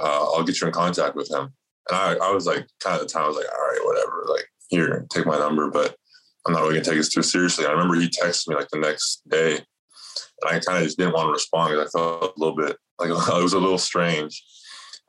Uh, 0.00 0.32
I'll 0.32 0.44
get 0.44 0.60
you 0.60 0.66
in 0.66 0.72
contact 0.72 1.14
with 1.16 1.30
him. 1.30 1.52
And 1.90 2.20
I, 2.22 2.28
I 2.28 2.30
was 2.32 2.46
like, 2.46 2.66
kind 2.80 3.00
of 3.00 3.02
the 3.02 3.12
time, 3.12 3.24
I 3.24 3.28
was 3.28 3.36
like, 3.36 3.46
"All 3.52 3.60
right, 3.60 3.80
whatever. 3.84 4.24
Like, 4.28 4.46
here, 4.68 5.06
take 5.10 5.26
my 5.26 5.38
number." 5.38 5.70
But 5.70 5.96
I'm 6.46 6.52
not 6.52 6.62
really 6.62 6.74
gonna 6.74 6.84
take 6.84 6.96
this 6.96 7.10
too 7.10 7.22
seriously. 7.22 7.66
I 7.66 7.70
remember 7.70 7.94
he 7.94 8.08
texted 8.08 8.48
me 8.48 8.56
like 8.56 8.68
the 8.70 8.78
next 8.78 9.22
day, 9.28 9.60
and 10.42 10.50
I 10.50 10.60
kind 10.60 10.78
of 10.78 10.84
just 10.84 10.98
didn't 10.98 11.14
want 11.14 11.26
to 11.26 11.32
respond 11.32 11.72
because 11.72 11.88
I 11.94 11.98
felt 11.98 12.36
a 12.36 12.40
little 12.40 12.56
bit 12.56 12.76
like 12.98 13.10
it 13.10 13.42
was 13.42 13.52
a 13.52 13.58
little 13.58 13.78
strange. 13.78 14.42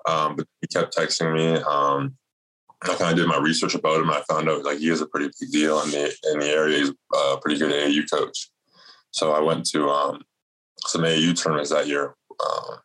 Um, 0.07 0.35
but 0.35 0.47
he 0.61 0.67
kept 0.67 0.95
texting 0.95 1.33
me. 1.33 1.61
Um, 1.61 2.15
I 2.81 2.95
kind 2.95 3.11
of 3.11 3.17
did 3.17 3.27
my 3.27 3.37
research 3.37 3.75
about 3.75 3.97
him, 3.97 4.09
and 4.09 4.17
I 4.17 4.21
found 4.33 4.49
out 4.49 4.63
like 4.63 4.79
he 4.79 4.89
is 4.89 5.01
a 5.01 5.07
pretty 5.07 5.29
big 5.39 5.51
deal 5.51 5.81
in 5.81 5.91
the 5.91 6.13
in 6.31 6.39
the 6.39 6.49
area. 6.49 6.77
He's 6.77 6.91
a 7.15 7.37
pretty 7.41 7.59
good 7.59 7.73
AAU 7.73 8.09
coach. 8.11 8.49
So 9.11 9.33
I 9.33 9.39
went 9.39 9.65
to 9.71 9.89
um, 9.89 10.21
some 10.85 11.01
AAU 11.01 11.41
tournaments 11.41 11.71
that 11.71 11.87
year. 11.87 12.15
Um, 12.39 12.77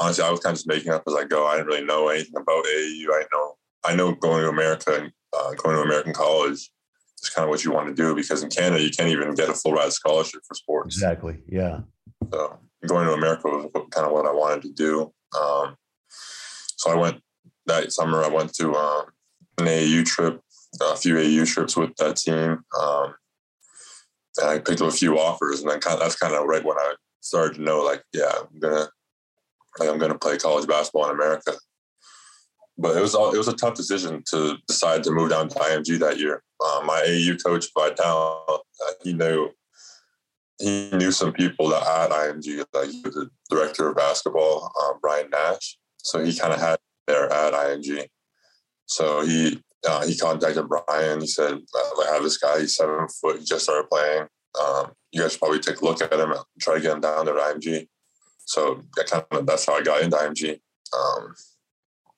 honestly, 0.00 0.24
I 0.24 0.30
was 0.30 0.40
kind 0.40 0.52
of 0.52 0.58
just 0.58 0.66
making 0.66 0.92
up 0.92 1.04
as 1.06 1.14
I 1.14 1.24
go. 1.24 1.46
I 1.46 1.56
didn't 1.56 1.68
really 1.68 1.84
know 1.84 2.08
anything 2.08 2.36
about 2.36 2.64
AAU. 2.64 3.06
I 3.12 3.24
know 3.32 3.54
I 3.84 3.94
know 3.94 4.14
going 4.14 4.42
to 4.42 4.48
America 4.48 4.96
and 5.00 5.12
uh, 5.36 5.52
going 5.54 5.76
to 5.76 5.82
American 5.82 6.12
college 6.12 6.70
is 7.24 7.34
kind 7.34 7.44
of 7.44 7.50
what 7.50 7.64
you 7.64 7.72
want 7.72 7.88
to 7.88 7.94
do 7.94 8.14
because 8.14 8.42
in 8.42 8.50
Canada 8.50 8.82
you 8.82 8.90
can't 8.90 9.08
even 9.08 9.34
get 9.34 9.48
a 9.48 9.54
full 9.54 9.72
ride 9.72 9.92
scholarship 9.92 10.42
for 10.46 10.54
sports. 10.54 10.96
Exactly. 10.96 11.38
Yeah. 11.48 11.80
So 12.32 12.58
going 12.86 13.06
to 13.06 13.12
America 13.12 13.48
was 13.48 13.70
kind 13.90 14.06
of 14.06 14.12
what 14.12 14.26
I 14.26 14.32
wanted 14.32 14.62
to 14.62 14.72
do. 14.72 15.12
Um, 15.38 15.76
so 16.76 16.90
I 16.90 16.94
went 16.94 17.20
that 17.66 17.92
summer, 17.92 18.22
I 18.22 18.28
went 18.28 18.52
to 18.54 18.74
um, 18.74 19.06
an 19.58 19.66
AAU 19.66 20.04
trip, 20.04 20.40
a 20.80 20.96
few 20.96 21.14
AAU 21.14 21.46
trips 21.46 21.76
with 21.76 21.96
that 21.96 22.16
team. 22.16 22.64
Um, 22.78 23.14
and 24.38 24.48
I 24.48 24.58
picked 24.58 24.80
up 24.80 24.88
a 24.88 24.92
few 24.92 25.18
offers, 25.18 25.60
and 25.60 25.70
then 25.70 25.80
kind 25.80 25.94
of, 25.94 26.00
that's 26.00 26.16
kind 26.16 26.34
of 26.34 26.44
right 26.46 26.64
when 26.64 26.76
I 26.76 26.94
started 27.20 27.54
to 27.54 27.62
know, 27.62 27.82
like, 27.82 28.02
yeah, 28.12 28.32
I'm 28.36 28.58
gonna, 28.58 28.88
like, 29.78 29.88
I'm 29.88 29.98
gonna 29.98 30.18
play 30.18 30.36
college 30.36 30.66
basketball 30.66 31.08
in 31.08 31.14
America. 31.14 31.52
But 32.76 32.96
it 32.96 33.00
was 33.00 33.14
all, 33.14 33.32
it 33.32 33.38
was 33.38 33.48
a 33.48 33.54
tough 33.54 33.74
decision 33.74 34.22
to 34.30 34.56
decide 34.66 35.04
to 35.04 35.12
move 35.12 35.30
down 35.30 35.48
to 35.48 35.58
IMG 35.58 35.98
that 36.00 36.18
year. 36.18 36.42
Uh, 36.64 36.82
my 36.84 37.00
AU 37.06 37.36
coach 37.36 37.66
Vidal, 37.76 38.64
uh, 38.86 38.92
he 39.02 39.12
knew 39.12 39.50
he 40.58 40.90
knew 40.92 41.10
some 41.10 41.32
people 41.32 41.68
that 41.68 41.82
at 41.82 42.10
IMG, 42.10 42.64
like 42.72 42.90
he 42.90 43.02
was 43.04 43.14
the 43.14 43.28
director 43.50 43.88
of 43.88 43.96
basketball, 43.96 44.72
uh, 44.80 44.94
Brian 45.00 45.28
Nash. 45.30 45.78
So 45.98 46.24
he 46.24 46.36
kind 46.36 46.52
of 46.52 46.60
had 46.60 46.78
there 47.06 47.32
at 47.32 47.52
IMG. 47.52 48.06
So 48.86 49.22
he 49.22 49.60
uh, 49.86 50.06
he 50.06 50.16
contacted 50.16 50.68
Brian. 50.68 51.20
He 51.20 51.26
said, 51.26 51.58
"I 51.74 52.12
have 52.12 52.22
this 52.22 52.38
guy. 52.38 52.60
He's 52.60 52.76
seven 52.76 53.06
foot. 53.08 53.38
He 53.38 53.44
just 53.44 53.64
started 53.64 53.88
playing. 53.90 54.26
Um, 54.60 54.92
you 55.12 55.20
guys 55.20 55.32
should 55.32 55.40
probably 55.40 55.58
take 55.58 55.80
a 55.80 55.84
look 55.84 56.00
at 56.00 56.12
him 56.12 56.30
and 56.30 56.40
try 56.60 56.74
to 56.74 56.80
get 56.80 56.92
him 56.92 57.00
down 57.00 57.28
at 57.28 57.34
IMG." 57.34 57.88
So 58.46 58.82
that 58.96 59.06
kind 59.06 59.24
of 59.30 59.46
that's 59.46 59.66
how 59.66 59.74
I 59.74 59.82
got 59.82 60.02
into 60.02 60.16
IMG. 60.16 60.60
Um, 60.96 61.34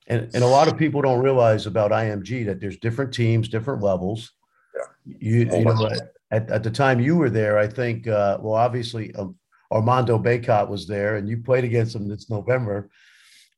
and 0.06 0.30
and 0.34 0.44
a 0.44 0.46
lot 0.46 0.68
of 0.68 0.76
people 0.76 1.02
don't 1.02 1.22
realize 1.22 1.66
about 1.66 1.90
IMG 1.90 2.46
that 2.46 2.60
there's 2.60 2.78
different 2.78 3.12
teams, 3.12 3.48
different 3.48 3.82
levels. 3.82 4.32
Yeah. 4.74 5.16
You, 5.18 5.38
you 5.38 5.64
know, 5.64 5.90
at, 6.30 6.50
at 6.50 6.62
the 6.62 6.70
time 6.70 7.00
you 7.00 7.16
were 7.16 7.30
there, 7.30 7.58
I 7.58 7.66
think, 7.66 8.06
uh, 8.06 8.38
well, 8.40 8.54
obviously, 8.54 9.14
uh, 9.14 9.26
Armando 9.70 10.18
Bacot 10.18 10.68
was 10.68 10.86
there, 10.86 11.16
and 11.16 11.28
you 11.28 11.38
played 11.38 11.64
against 11.64 11.94
him 11.94 12.08
this 12.08 12.30
November 12.30 12.88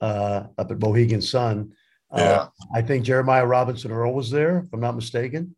uh, 0.00 0.44
up 0.56 0.70
at 0.70 0.78
Mohegan 0.78 1.22
Sun. 1.22 1.72
Uh, 2.10 2.20
yeah. 2.20 2.46
I 2.74 2.82
think 2.82 3.04
Jeremiah 3.04 3.46
Robinson 3.46 3.90
Earl 3.90 4.14
was 4.14 4.30
there, 4.30 4.60
if 4.60 4.72
I'm 4.72 4.80
not 4.80 4.96
mistaken. 4.96 5.54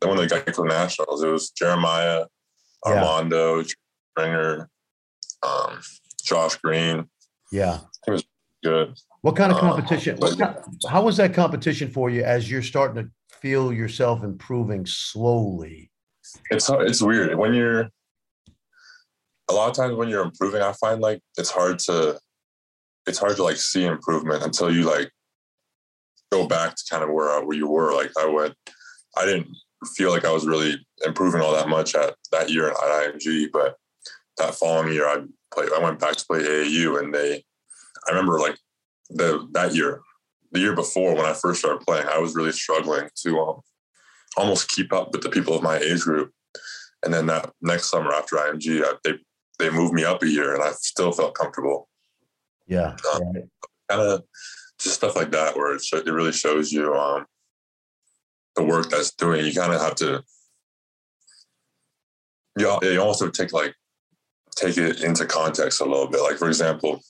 The 0.00 0.08
one 0.08 0.16
that 0.18 0.28
got 0.28 0.54
for 0.54 0.66
nationals, 0.66 1.22
it 1.22 1.28
was 1.28 1.50
Jeremiah, 1.50 2.24
Armando, 2.84 3.58
yeah. 3.58 3.64
Springer, 4.10 4.70
um, 5.42 5.80
Josh 6.24 6.56
Green. 6.56 7.08
Yeah, 7.52 7.80
it 8.06 8.10
was 8.10 8.24
good. 8.62 8.94
What 9.26 9.34
kind 9.34 9.50
of 9.50 9.58
um, 9.58 9.70
competition? 9.70 10.16
Kind, 10.18 10.56
how 10.88 11.02
was 11.02 11.16
that 11.16 11.34
competition 11.34 11.90
for 11.90 12.10
you 12.10 12.22
as 12.22 12.48
you're 12.48 12.62
starting 12.62 13.02
to 13.02 13.10
feel 13.40 13.72
yourself 13.72 14.22
improving 14.22 14.86
slowly? 14.86 15.90
It's 16.52 16.70
it's 16.70 17.02
weird 17.02 17.36
when 17.36 17.52
you're. 17.52 17.88
A 19.48 19.52
lot 19.52 19.68
of 19.68 19.74
times 19.74 19.96
when 19.96 20.08
you're 20.08 20.22
improving, 20.22 20.62
I 20.62 20.72
find 20.74 21.00
like 21.00 21.20
it's 21.36 21.50
hard 21.50 21.80
to 21.80 22.20
it's 23.08 23.18
hard 23.18 23.34
to 23.34 23.42
like 23.42 23.56
see 23.56 23.84
improvement 23.84 24.44
until 24.44 24.72
you 24.72 24.84
like 24.84 25.10
go 26.30 26.46
back 26.46 26.76
to 26.76 26.84
kind 26.88 27.02
of 27.02 27.10
where 27.10 27.44
where 27.44 27.56
you 27.56 27.66
were. 27.66 27.96
Like 27.96 28.12
I 28.16 28.26
went, 28.26 28.54
I 29.16 29.26
didn't 29.26 29.48
feel 29.96 30.12
like 30.12 30.24
I 30.24 30.30
was 30.30 30.46
really 30.46 30.76
improving 31.04 31.40
all 31.40 31.52
that 31.52 31.68
much 31.68 31.96
at 31.96 32.14
that 32.30 32.48
year 32.48 32.68
at 32.70 32.76
IMG, 32.76 33.48
but 33.52 33.74
that 34.38 34.54
following 34.54 34.92
year 34.92 35.08
I 35.08 35.24
played. 35.52 35.70
I 35.72 35.80
went 35.80 35.98
back 35.98 36.14
to 36.14 36.26
play 36.26 36.42
AAU, 36.42 37.02
and 37.02 37.12
they. 37.12 37.44
I 38.06 38.12
remember 38.12 38.38
like 38.38 38.56
the 39.10 39.46
that 39.52 39.74
year, 39.74 40.00
the 40.52 40.60
year 40.60 40.74
before 40.74 41.14
when 41.14 41.24
I 41.24 41.32
first 41.32 41.60
started 41.60 41.84
playing, 41.84 42.06
I 42.06 42.18
was 42.18 42.34
really 42.34 42.52
struggling 42.52 43.08
to 43.22 43.40
um, 43.40 43.60
almost 44.36 44.70
keep 44.70 44.92
up 44.92 45.12
with 45.12 45.22
the 45.22 45.30
people 45.30 45.54
of 45.54 45.62
my 45.62 45.78
age 45.78 46.00
group. 46.00 46.32
And 47.04 47.12
then 47.12 47.26
that 47.26 47.52
next 47.60 47.90
summer 47.90 48.12
after 48.12 48.36
IMG, 48.36 48.84
I, 48.84 48.94
they 49.04 49.14
they 49.58 49.70
moved 49.70 49.94
me 49.94 50.04
up 50.04 50.22
a 50.22 50.28
year, 50.28 50.54
and 50.54 50.62
I 50.62 50.72
still 50.72 51.12
felt 51.12 51.34
comfortable. 51.34 51.88
Yeah. 52.66 52.96
Um, 53.14 53.22
right. 53.32 53.44
Kind 53.88 54.02
of 54.02 54.22
just 54.78 54.96
stuff 54.96 55.16
like 55.16 55.30
that 55.30 55.56
where 55.56 55.74
it, 55.74 55.82
it 55.92 56.06
really 56.06 56.32
shows 56.32 56.72
you 56.72 56.94
um, 56.94 57.26
the 58.56 58.64
work 58.64 58.90
that's 58.90 59.12
doing, 59.12 59.44
you 59.44 59.54
kind 59.54 59.72
of 59.72 59.80
have 59.80 59.94
to. 59.96 60.22
You, 62.58 62.78
you 62.82 63.00
also 63.00 63.28
take 63.28 63.52
like 63.52 63.74
take 64.56 64.78
it 64.78 65.02
into 65.02 65.26
context 65.26 65.80
a 65.80 65.84
little 65.84 66.08
bit. 66.08 66.22
Like 66.22 66.38
for 66.38 66.48
example, 66.48 67.00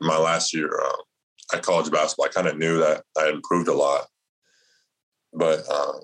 my 0.00 0.16
last 0.16 0.54
year 0.54 0.80
um, 0.80 0.96
at 1.52 1.62
college 1.62 1.90
basketball, 1.90 2.26
I 2.26 2.28
kind 2.28 2.46
of 2.46 2.56
knew 2.56 2.78
that 2.78 3.02
I 3.18 3.28
improved 3.28 3.68
a 3.68 3.74
lot, 3.74 4.06
but 5.32 5.68
um, 5.70 6.00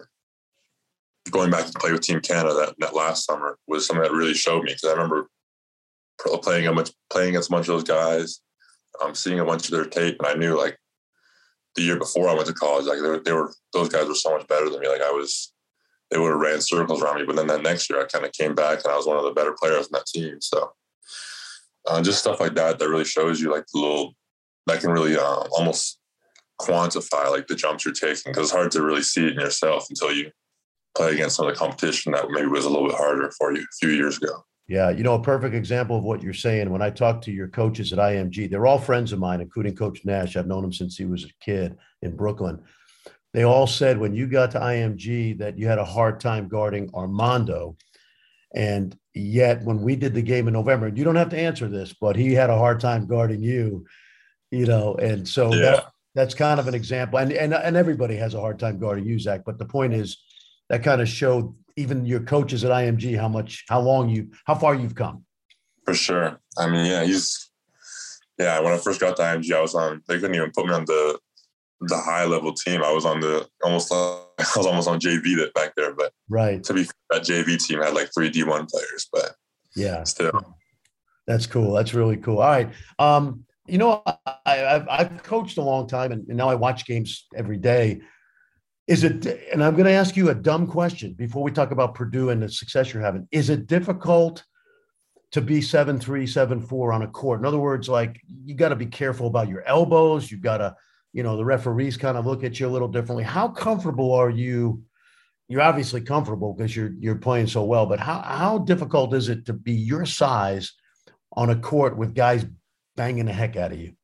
going 1.30 1.50
back 1.50 1.66
to 1.66 1.78
play 1.78 1.92
with 1.92 2.02
Team 2.02 2.20
Canada 2.20 2.54
that, 2.54 2.74
that 2.78 2.94
last 2.94 3.24
summer 3.24 3.58
was 3.66 3.86
something 3.86 4.02
that 4.02 4.12
really 4.12 4.34
showed 4.34 4.64
me 4.64 4.72
because 4.72 4.84
I 4.88 4.92
remember 4.92 5.28
playing 6.42 6.66
a 6.66 6.72
much 6.72 6.90
playing 7.10 7.30
against 7.30 7.48
a 7.48 7.52
bunch 7.52 7.68
of 7.68 7.74
those 7.74 7.84
guys, 7.84 8.40
um, 9.02 9.14
seeing 9.14 9.40
a 9.40 9.44
bunch 9.44 9.64
of 9.66 9.70
their 9.70 9.86
tape, 9.86 10.16
and 10.18 10.26
I 10.26 10.34
knew 10.34 10.58
like 10.58 10.78
the 11.76 11.82
year 11.82 11.96
before 11.96 12.28
I 12.28 12.34
went 12.34 12.46
to 12.46 12.52
college, 12.52 12.86
like 12.86 12.98
they 13.00 13.08
were, 13.08 13.20
they 13.20 13.32
were 13.32 13.52
those 13.72 13.88
guys 13.88 14.08
were 14.08 14.14
so 14.14 14.36
much 14.36 14.46
better 14.48 14.68
than 14.68 14.80
me. 14.80 14.88
Like 14.88 15.02
I 15.02 15.10
was, 15.10 15.52
they 16.10 16.18
would 16.18 16.30
have 16.30 16.40
ran 16.40 16.60
circles 16.60 17.02
around 17.02 17.16
me. 17.16 17.24
But 17.24 17.36
then 17.36 17.46
that 17.46 17.62
next 17.62 17.88
year, 17.88 18.00
I 18.00 18.06
kind 18.06 18.24
of 18.24 18.32
came 18.32 18.54
back 18.54 18.80
and 18.84 18.92
I 18.92 18.96
was 18.96 19.06
one 19.06 19.16
of 19.16 19.24
the 19.24 19.32
better 19.32 19.54
players 19.58 19.86
on 19.86 19.92
that 19.92 20.06
team. 20.06 20.40
So 20.40 20.72
uh, 21.88 22.02
just 22.02 22.18
stuff 22.18 22.40
like 22.40 22.54
that 22.54 22.78
that 22.78 22.88
really 22.88 23.04
shows 23.04 23.40
you 23.40 23.52
like 23.52 23.64
the 23.72 23.80
little 23.80 24.14
that 24.70 24.80
can 24.80 24.90
really 24.90 25.16
uh, 25.16 25.44
almost 25.52 25.98
quantify 26.60 27.30
like 27.30 27.46
the 27.46 27.54
jumps 27.54 27.84
you're 27.84 27.94
taking 27.94 28.32
because 28.32 28.44
it's 28.44 28.52
hard 28.52 28.70
to 28.72 28.82
really 28.82 29.02
see 29.02 29.26
it 29.26 29.32
in 29.32 29.40
yourself 29.40 29.86
until 29.88 30.12
you 30.12 30.30
play 30.94 31.12
against 31.12 31.36
some 31.36 31.46
of 31.46 31.54
the 31.54 31.58
competition 31.58 32.12
that 32.12 32.30
maybe 32.30 32.46
was 32.46 32.64
a 32.64 32.68
little 32.68 32.88
bit 32.88 32.96
harder 32.96 33.30
for 33.38 33.52
you 33.54 33.62
a 33.62 33.76
few 33.80 33.90
years 33.90 34.18
ago. 34.18 34.44
Yeah, 34.68 34.90
you 34.90 35.02
know, 35.02 35.14
a 35.14 35.22
perfect 35.22 35.54
example 35.54 35.96
of 35.96 36.04
what 36.04 36.22
you're 36.22 36.32
saying. 36.32 36.70
When 36.70 36.82
I 36.82 36.90
talk 36.90 37.22
to 37.22 37.32
your 37.32 37.48
coaches 37.48 37.92
at 37.92 37.98
IMG, 37.98 38.48
they're 38.48 38.66
all 38.66 38.78
friends 38.78 39.12
of 39.12 39.18
mine, 39.18 39.40
including 39.40 39.74
Coach 39.74 40.04
Nash. 40.04 40.36
I've 40.36 40.46
known 40.46 40.64
him 40.64 40.72
since 40.72 40.96
he 40.96 41.06
was 41.06 41.24
a 41.24 41.44
kid 41.44 41.76
in 42.02 42.14
Brooklyn. 42.14 42.62
They 43.32 43.42
all 43.42 43.66
said 43.66 43.98
when 43.98 44.14
you 44.14 44.28
got 44.28 44.52
to 44.52 44.60
IMG 44.60 45.38
that 45.38 45.58
you 45.58 45.66
had 45.66 45.78
a 45.78 45.84
hard 45.84 46.20
time 46.20 46.46
guarding 46.46 46.90
Armando. 46.94 47.76
And 48.54 48.96
yet, 49.14 49.62
when 49.64 49.82
we 49.82 49.96
did 49.96 50.14
the 50.14 50.22
game 50.22 50.46
in 50.46 50.54
November, 50.54 50.88
you 50.88 51.04
don't 51.04 51.16
have 51.16 51.30
to 51.30 51.38
answer 51.38 51.68
this, 51.68 51.92
but 51.92 52.14
he 52.14 52.32
had 52.32 52.50
a 52.50 52.58
hard 52.58 52.80
time 52.80 53.06
guarding 53.06 53.42
you, 53.42 53.86
you 54.50 54.66
know. 54.66 54.94
And 54.94 55.26
so 55.26 55.52
yeah. 55.54 55.60
that, 55.60 55.92
that's 56.14 56.34
kind 56.34 56.60
of 56.60 56.68
an 56.68 56.74
example. 56.74 57.18
And, 57.18 57.32
and, 57.32 57.54
and 57.54 57.76
everybody 57.76 58.16
has 58.16 58.34
a 58.34 58.40
hard 58.40 58.58
time 58.58 58.78
guarding 58.78 59.04
you, 59.04 59.18
Zach. 59.18 59.42
But 59.44 59.58
the 59.58 59.64
point 59.64 59.94
is, 59.94 60.18
that 60.68 60.84
kind 60.84 61.00
of 61.00 61.08
showed 61.08 61.54
even 61.76 62.06
your 62.06 62.20
coaches 62.20 62.64
at 62.64 62.70
IMG 62.70 63.18
how 63.18 63.28
much, 63.28 63.64
how 63.68 63.80
long 63.80 64.08
you, 64.08 64.30
how 64.46 64.54
far 64.54 64.74
you've 64.74 64.94
come. 64.94 65.24
For 65.84 65.94
sure. 65.94 66.38
I 66.58 66.68
mean, 66.68 66.86
yeah, 66.86 67.04
he's, 67.04 67.50
yeah. 68.38 68.60
When 68.60 68.72
I 68.72 68.78
first 68.78 69.00
got 69.00 69.16
to 69.16 69.22
IMG, 69.22 69.52
I 69.52 69.60
was 69.60 69.74
on. 69.74 70.02
They 70.06 70.18
couldn't 70.18 70.36
even 70.36 70.50
put 70.52 70.66
me 70.66 70.72
on 70.72 70.84
the 70.84 71.18
the 71.82 71.96
high 71.96 72.26
level 72.26 72.52
team. 72.52 72.82
I 72.84 72.92
was 72.92 73.04
on 73.04 73.20
the 73.20 73.48
almost. 73.62 73.92
I 73.92 74.24
was 74.56 74.66
almost 74.66 74.88
on 74.88 75.00
JV 75.00 75.36
that 75.38 75.52
back 75.54 75.74
there, 75.76 75.94
but 75.94 76.12
right 76.28 76.62
to 76.64 76.74
be 76.74 76.84
fair, 76.84 76.92
that 77.10 77.22
JV 77.22 77.62
team 77.62 77.82
had 77.82 77.94
like 77.94 78.10
three 78.14 78.30
D 78.30 78.44
one 78.44 78.66
players, 78.66 79.08
but 79.12 79.34
yeah, 79.74 80.04
still. 80.04 80.56
That's 81.26 81.46
cool. 81.46 81.72
That's 81.74 81.94
really 81.94 82.16
cool. 82.16 82.38
All 82.38 82.50
right. 82.50 82.70
Um, 82.98 83.44
you 83.70 83.78
know, 83.78 84.02
I, 84.44 84.56
have 84.56 84.88
I've 84.88 85.22
coached 85.22 85.58
a 85.58 85.62
long 85.62 85.86
time, 85.86 86.12
and, 86.12 86.26
and 86.28 86.36
now 86.36 86.48
I 86.48 86.54
watch 86.54 86.84
games 86.86 87.26
every 87.36 87.56
day. 87.56 88.00
Is 88.88 89.04
it, 89.04 89.24
and 89.52 89.62
I'm 89.62 89.74
going 89.74 89.86
to 89.86 89.92
ask 89.92 90.16
you 90.16 90.30
a 90.30 90.34
dumb 90.34 90.66
question 90.66 91.12
before 91.12 91.44
we 91.44 91.52
talk 91.52 91.70
about 91.70 91.94
Purdue 91.94 92.30
and 92.30 92.42
the 92.42 92.48
success 92.48 92.92
you're 92.92 93.02
having. 93.02 93.28
Is 93.30 93.48
it 93.48 93.68
difficult 93.68 94.44
to 95.30 95.40
be 95.40 95.62
seven 95.62 96.00
three, 96.00 96.26
seven 96.26 96.60
four 96.60 96.92
on 96.92 97.02
a 97.02 97.06
court? 97.06 97.38
In 97.38 97.46
other 97.46 97.60
words, 97.60 97.88
like 97.88 98.20
you 98.44 98.56
got 98.56 98.70
to 98.70 98.76
be 98.76 98.86
careful 98.86 99.28
about 99.28 99.48
your 99.48 99.62
elbows. 99.62 100.30
You've 100.30 100.40
got 100.40 100.58
to, 100.58 100.74
you 101.12 101.22
know, 101.22 101.36
the 101.36 101.44
referees 101.44 101.96
kind 101.96 102.18
of 102.18 102.26
look 102.26 102.42
at 102.42 102.58
you 102.58 102.66
a 102.66 102.70
little 102.70 102.88
differently. 102.88 103.22
How 103.22 103.46
comfortable 103.46 104.12
are 104.12 104.30
you? 104.30 104.82
You're 105.46 105.62
obviously 105.62 106.00
comfortable 106.00 106.54
because 106.54 106.74
you're 106.74 106.92
you're 106.98 107.16
playing 107.16 107.46
so 107.46 107.62
well, 107.62 107.86
but 107.86 108.00
how 108.00 108.20
how 108.22 108.58
difficult 108.58 109.14
is 109.14 109.28
it 109.28 109.46
to 109.46 109.52
be 109.52 109.72
your 109.72 110.04
size 110.04 110.72
on 111.32 111.50
a 111.50 111.56
court 111.56 111.96
with 111.96 112.14
guys 112.14 112.44
banging 113.00 113.24
the 113.24 113.32
heck 113.32 113.56
out 113.56 113.72
of 113.72 113.80
you? 113.80 113.94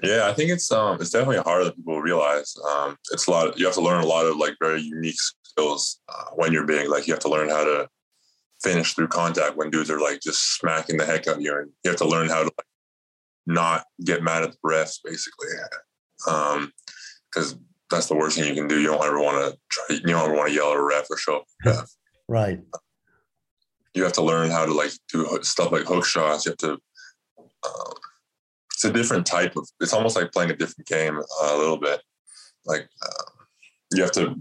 Yeah, 0.00 0.28
I 0.28 0.32
think 0.32 0.50
it's 0.50 0.70
um 0.70 0.98
it's 1.00 1.10
definitely 1.10 1.38
harder 1.38 1.64
than 1.64 1.74
people 1.74 2.00
realize. 2.00 2.54
Um, 2.70 2.96
it's 3.10 3.26
a 3.26 3.32
lot. 3.32 3.48
Of, 3.48 3.58
you 3.58 3.66
have 3.66 3.74
to 3.74 3.80
learn 3.80 4.04
a 4.04 4.06
lot 4.06 4.26
of 4.26 4.36
like 4.36 4.54
very 4.60 4.80
unique 4.80 5.18
skills 5.42 6.00
uh, 6.08 6.26
when 6.36 6.52
you're 6.52 6.66
big. 6.66 6.88
Like 6.88 7.08
you 7.08 7.14
have 7.14 7.22
to 7.22 7.28
learn 7.28 7.48
how 7.48 7.64
to 7.64 7.88
finish 8.62 8.94
through 8.94 9.08
contact 9.08 9.56
when 9.56 9.70
dudes 9.70 9.90
are 9.90 9.98
like 10.00 10.20
just 10.20 10.56
smacking 10.56 10.98
the 10.98 11.04
heck 11.04 11.26
out 11.26 11.38
of 11.38 11.42
you, 11.42 11.52
and 11.56 11.70
you 11.82 11.90
have 11.90 11.98
to 11.98 12.06
learn 12.06 12.28
how 12.28 12.44
to 12.44 12.44
like, 12.44 12.66
not 13.48 13.84
get 14.04 14.22
mad 14.22 14.44
at 14.44 14.52
the 14.52 14.58
refs, 14.64 15.00
basically, 15.02 15.48
because 16.24 17.52
um, 17.54 17.60
that's 17.90 18.06
the 18.06 18.14
worst 18.14 18.38
thing 18.38 18.48
you 18.48 18.54
can 18.54 18.68
do. 18.68 18.80
You 18.80 18.86
don't 18.86 19.04
ever 19.04 19.18
want 19.18 19.52
to 19.52 19.58
try. 19.68 19.96
You 19.96 20.00
don't 20.14 20.26
ever 20.26 20.36
want 20.36 20.50
to 20.50 20.54
yell 20.54 20.70
at 20.70 20.76
a 20.76 20.82
ref 20.82 21.10
or 21.10 21.16
show. 21.16 21.42
up. 21.66 21.86
right. 22.28 22.60
You 23.94 24.04
have 24.04 24.12
to 24.12 24.22
learn 24.22 24.48
how 24.48 24.64
to 24.64 24.72
like 24.72 24.92
do 25.12 25.40
stuff 25.42 25.72
like 25.72 25.86
hook 25.86 26.06
shots. 26.06 26.46
You 26.46 26.52
have 26.52 26.58
to. 26.58 26.78
Um, 27.68 27.92
it's 28.72 28.84
a 28.84 28.92
different 28.92 29.26
type 29.26 29.56
of. 29.56 29.68
It's 29.80 29.92
almost 29.92 30.16
like 30.16 30.32
playing 30.32 30.50
a 30.50 30.56
different 30.56 30.86
game 30.86 31.18
uh, 31.18 31.54
a 31.54 31.58
little 31.58 31.78
bit. 31.78 32.00
Like 32.64 32.88
uh, 33.02 33.24
you 33.92 34.02
have 34.02 34.12
to 34.12 34.36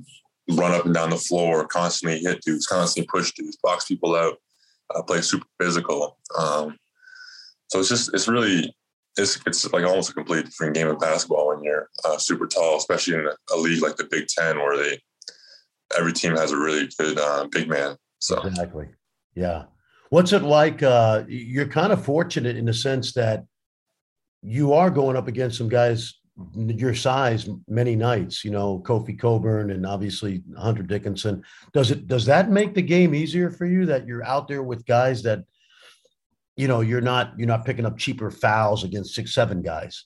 run 0.51 0.73
up 0.73 0.85
and 0.85 0.93
down 0.93 1.09
the 1.09 1.17
floor, 1.17 1.67
constantly 1.67 2.19
hit 2.19 2.41
dudes, 2.41 2.67
constantly 2.67 3.07
push 3.07 3.33
dudes, 3.33 3.57
box 3.63 3.85
people 3.85 4.15
out, 4.15 4.37
uh, 4.93 5.01
play 5.01 5.21
super 5.21 5.47
physical. 5.59 6.17
Um, 6.37 6.77
so 7.67 7.79
it's 7.79 7.89
just 7.89 8.13
it's 8.13 8.27
really 8.27 8.73
it's 9.17 9.39
it's 9.45 9.71
like 9.73 9.85
almost 9.85 10.11
a 10.11 10.13
complete 10.13 10.45
different 10.45 10.75
game 10.75 10.87
of 10.87 10.99
basketball 10.99 11.47
when 11.47 11.63
you're 11.63 11.89
uh, 12.05 12.17
super 12.17 12.47
tall, 12.47 12.77
especially 12.77 13.15
in 13.15 13.27
a 13.51 13.57
league 13.57 13.81
like 13.81 13.97
the 13.97 14.07
Big 14.09 14.27
Ten 14.27 14.57
where 14.57 14.77
they 14.77 14.99
every 15.97 16.13
team 16.13 16.35
has 16.35 16.51
a 16.51 16.57
really 16.57 16.89
good 16.97 17.17
uh, 17.17 17.47
big 17.51 17.67
man. 17.67 17.95
So 18.19 18.41
exactly, 18.41 18.87
yeah. 19.35 19.63
What's 20.09 20.33
it 20.33 20.43
like? 20.43 20.83
Uh, 20.83 21.23
you're 21.27 21.67
kind 21.67 21.91
of 21.91 22.03
fortunate 22.03 22.55
in 22.55 22.65
the 22.65 22.73
sense 22.73 23.13
that 23.13 23.45
you 24.41 24.73
are 24.73 24.89
going 24.89 25.17
up 25.17 25.27
against 25.27 25.57
some 25.57 25.69
guys 25.69 26.15
your 26.55 26.93
size 26.93 27.49
many 27.67 27.95
nights, 27.95 28.45
you 28.45 28.51
know, 28.51 28.79
Kofi 28.85 29.17
Cockburn 29.17 29.71
and 29.71 29.85
obviously 29.85 30.43
Hunter 30.57 30.83
Dickinson. 30.83 31.43
Does 31.73 31.91
it 31.91 32.07
does 32.07 32.25
that 32.25 32.51
make 32.51 32.75
the 32.75 32.81
game 32.81 33.15
easier 33.15 33.49
for 33.49 33.65
you 33.65 33.85
that 33.87 34.05
you're 34.05 34.23
out 34.23 34.47
there 34.47 34.61
with 34.61 34.85
guys 34.85 35.23
that 35.23 35.43
you 36.55 36.67
know 36.67 36.81
you're 36.81 37.01
not 37.01 37.33
you're 37.37 37.47
not 37.47 37.65
picking 37.65 37.85
up 37.85 37.97
cheaper 37.97 38.29
fouls 38.29 38.83
against 38.83 39.15
six 39.15 39.33
seven 39.33 39.61
guys? 39.61 40.05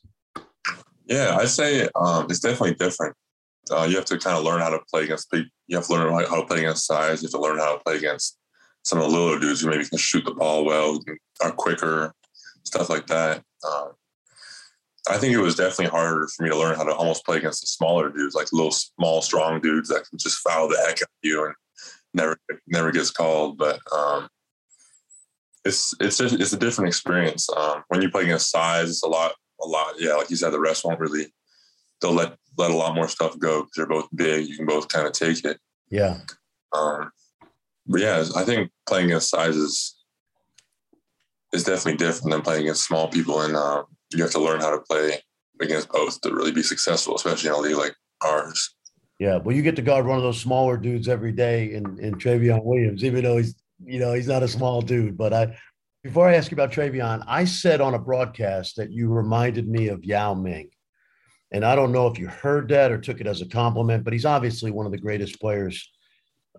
Yeah, 1.06 1.36
I'd 1.38 1.50
say 1.50 1.90
um, 1.96 2.28
it's 2.30 2.40
definitely 2.40 2.76
different. 2.76 3.16
Uh, 3.70 3.86
you 3.90 3.98
have 3.98 4.06
to 4.06 4.18
kind 4.18 4.38
of 4.38 4.44
learn 4.44 4.62
how 4.62 4.70
to 4.70 4.80
play 4.90 5.04
against 5.04 5.30
people. 5.30 5.50
You 5.68 5.78
have 5.78 5.88
to 5.88 5.94
learn 5.94 6.12
how 6.26 6.40
to 6.40 6.46
play 6.46 6.60
against 6.60 6.86
size. 6.86 7.22
You 7.22 7.28
have 7.28 7.32
to 7.32 7.42
learn 7.42 7.60
how 7.60 7.74
to 7.74 7.84
play 7.84 7.98
against 7.98 8.38
some 8.84 9.00
of 9.00 9.06
the 9.06 9.18
little 9.18 9.40
dudes 9.40 9.62
who 9.62 9.70
maybe 9.70 9.86
can 9.86 9.98
shoot 9.98 10.26
the 10.26 10.34
ball 10.34 10.66
well, 10.66 11.00
are 11.42 11.52
quicker, 11.52 12.14
stuff 12.64 12.90
like 12.90 13.08
that. 13.08 13.44
Um, 13.68 13.92
I 15.10 15.18
think 15.18 15.34
it 15.34 15.40
was 15.40 15.56
definitely 15.56 15.88
harder 15.88 16.28
for 16.28 16.44
me 16.44 16.50
to 16.50 16.58
learn 16.58 16.76
how 16.76 16.84
to 16.84 16.94
almost 16.94 17.26
play 17.26 17.38
against 17.38 17.62
the 17.62 17.68
smaller 17.68 18.10
dudes, 18.10 18.36
like 18.36 18.52
little 18.52 18.72
small, 18.72 19.22
strong 19.22 19.60
dudes 19.60 19.90
that 19.90 20.08
can 20.08 20.20
just 20.20 20.40
foul 20.40 20.68
the 20.68 20.78
heck 20.78 21.02
out 21.02 21.02
of 21.02 21.24
you 21.24 21.46
and 21.46 21.56
never 22.14 22.38
never 22.68 22.92
gets 22.92 23.10
called. 23.10 23.58
But 23.58 23.80
um, 23.92 24.28
it's 25.66 25.94
it's 26.00 26.20
a, 26.20 26.26
it's 26.26 26.54
a 26.54 26.58
different 26.58 26.90
experience. 26.90 27.50
Um, 27.50 27.84
when 27.88 28.02
you 28.02 28.12
play 28.12 28.24
against 28.24 28.52
size, 28.52 28.90
it's 28.90 29.04
a 29.04 29.08
lot 29.08 29.34
a 29.62 29.66
lot. 29.66 29.96
Yeah, 29.98 30.14
like 30.14 30.30
you 30.30 30.36
said, 30.36 30.52
the 30.52 30.60
rest 30.60 30.86
won't 30.86 31.00
really 31.00 31.34
they'll 32.02 32.14
let 32.14 32.36
let 32.58 32.72
a 32.72 32.76
lot 32.76 32.96
more 32.96 33.08
stuff 33.08 33.40
go 33.40 33.62
because 33.62 33.74
they're 33.76 33.88
both 33.88 34.08
big. 34.14 34.48
You 34.48 34.58
can 34.58 34.66
both 34.66 34.88
kind 34.88 35.08
of 35.08 35.14
take 35.14 35.46
it. 35.46 35.58
Yeah. 35.90 36.20
Um, 36.74 37.12
but 37.88 38.02
yeah, 38.02 38.24
I 38.36 38.44
think 38.44 38.72
playing 38.88 39.08
against 39.08 39.30
sizes 39.30 39.96
is 41.54 41.64
definitely 41.64 41.98
different 41.98 42.32
than 42.32 42.42
playing 42.42 42.64
against 42.64 42.86
small 42.86 43.08
people 43.08 43.42
and. 43.42 43.56
Um, 43.56 43.86
you 44.14 44.24
have 44.24 44.32
to 44.32 44.40
learn 44.40 44.62
how 44.62 44.72
to 44.72 44.80
play 44.80 45.20
against 45.62 45.90
both 45.90 46.20
to 46.22 46.34
really 46.34 46.52
be 46.52 46.64
successful, 46.64 47.16
especially 47.16 47.50
in 47.50 47.56
a 47.56 47.60
league 47.60 47.76
like 47.76 47.96
ours. 48.24 48.76
Yeah, 49.20 49.38
well, 49.38 49.56
you 49.56 49.62
get 49.62 49.76
to 49.76 49.82
guard 49.82 50.06
one 50.06 50.18
of 50.18 50.24
those 50.24 50.40
smaller 50.40 50.78
dudes 50.78 51.08
every 51.08 51.32
day 51.32 51.74
in, 51.74 52.00
in 52.00 52.16
Trevion 52.16 52.64
Williams, 52.64 53.04
even 53.04 53.24
though 53.24 53.38
he's 53.38 53.56
you 53.84 54.00
know 54.00 54.14
he's 54.14 54.28
not 54.28 54.44
a 54.44 54.48
small 54.48 54.82
dude. 54.82 55.18
But 55.18 55.34
I, 55.34 55.58
before 56.04 56.28
I 56.28 56.36
ask 56.36 56.50
you 56.50 56.56
about 56.56 56.72
Trevion, 56.72 57.24
I 57.28 57.46
said 57.46 57.82
on 57.82 57.94
a 57.94 58.00
broadcast 58.00 58.78
that 58.78 58.92
you 58.92 59.10
reminded 59.10 59.68
me 59.68 59.90
of 59.90 60.04
Yao 60.04 60.34
Ming, 60.34 60.70
and 61.52 61.64
I 61.64 61.76
don't 61.76 61.92
know 61.92 62.08
if 62.08 62.18
you 62.18 62.28
heard 62.28 62.70
that 62.70 62.92
or 62.92 62.98
took 62.98 63.22
it 63.22 63.28
as 63.28 63.42
a 63.42 63.48
compliment, 63.48 64.04
but 64.04 64.14
he's 64.14 64.26
obviously 64.26 64.72
one 64.72 64.88
of 64.88 64.92
the 64.92 64.98
greatest 64.98 65.40
players 65.40 65.88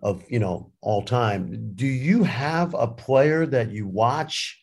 of 0.02 0.24
you 0.28 0.38
know 0.38 0.72
all 0.80 1.02
time. 1.02 1.72
Do 1.74 1.86
you 1.86 2.24
have 2.24 2.74
a 2.74 2.86
player 2.86 3.46
that 3.46 3.70
you 3.70 3.86
watch? 3.86 4.58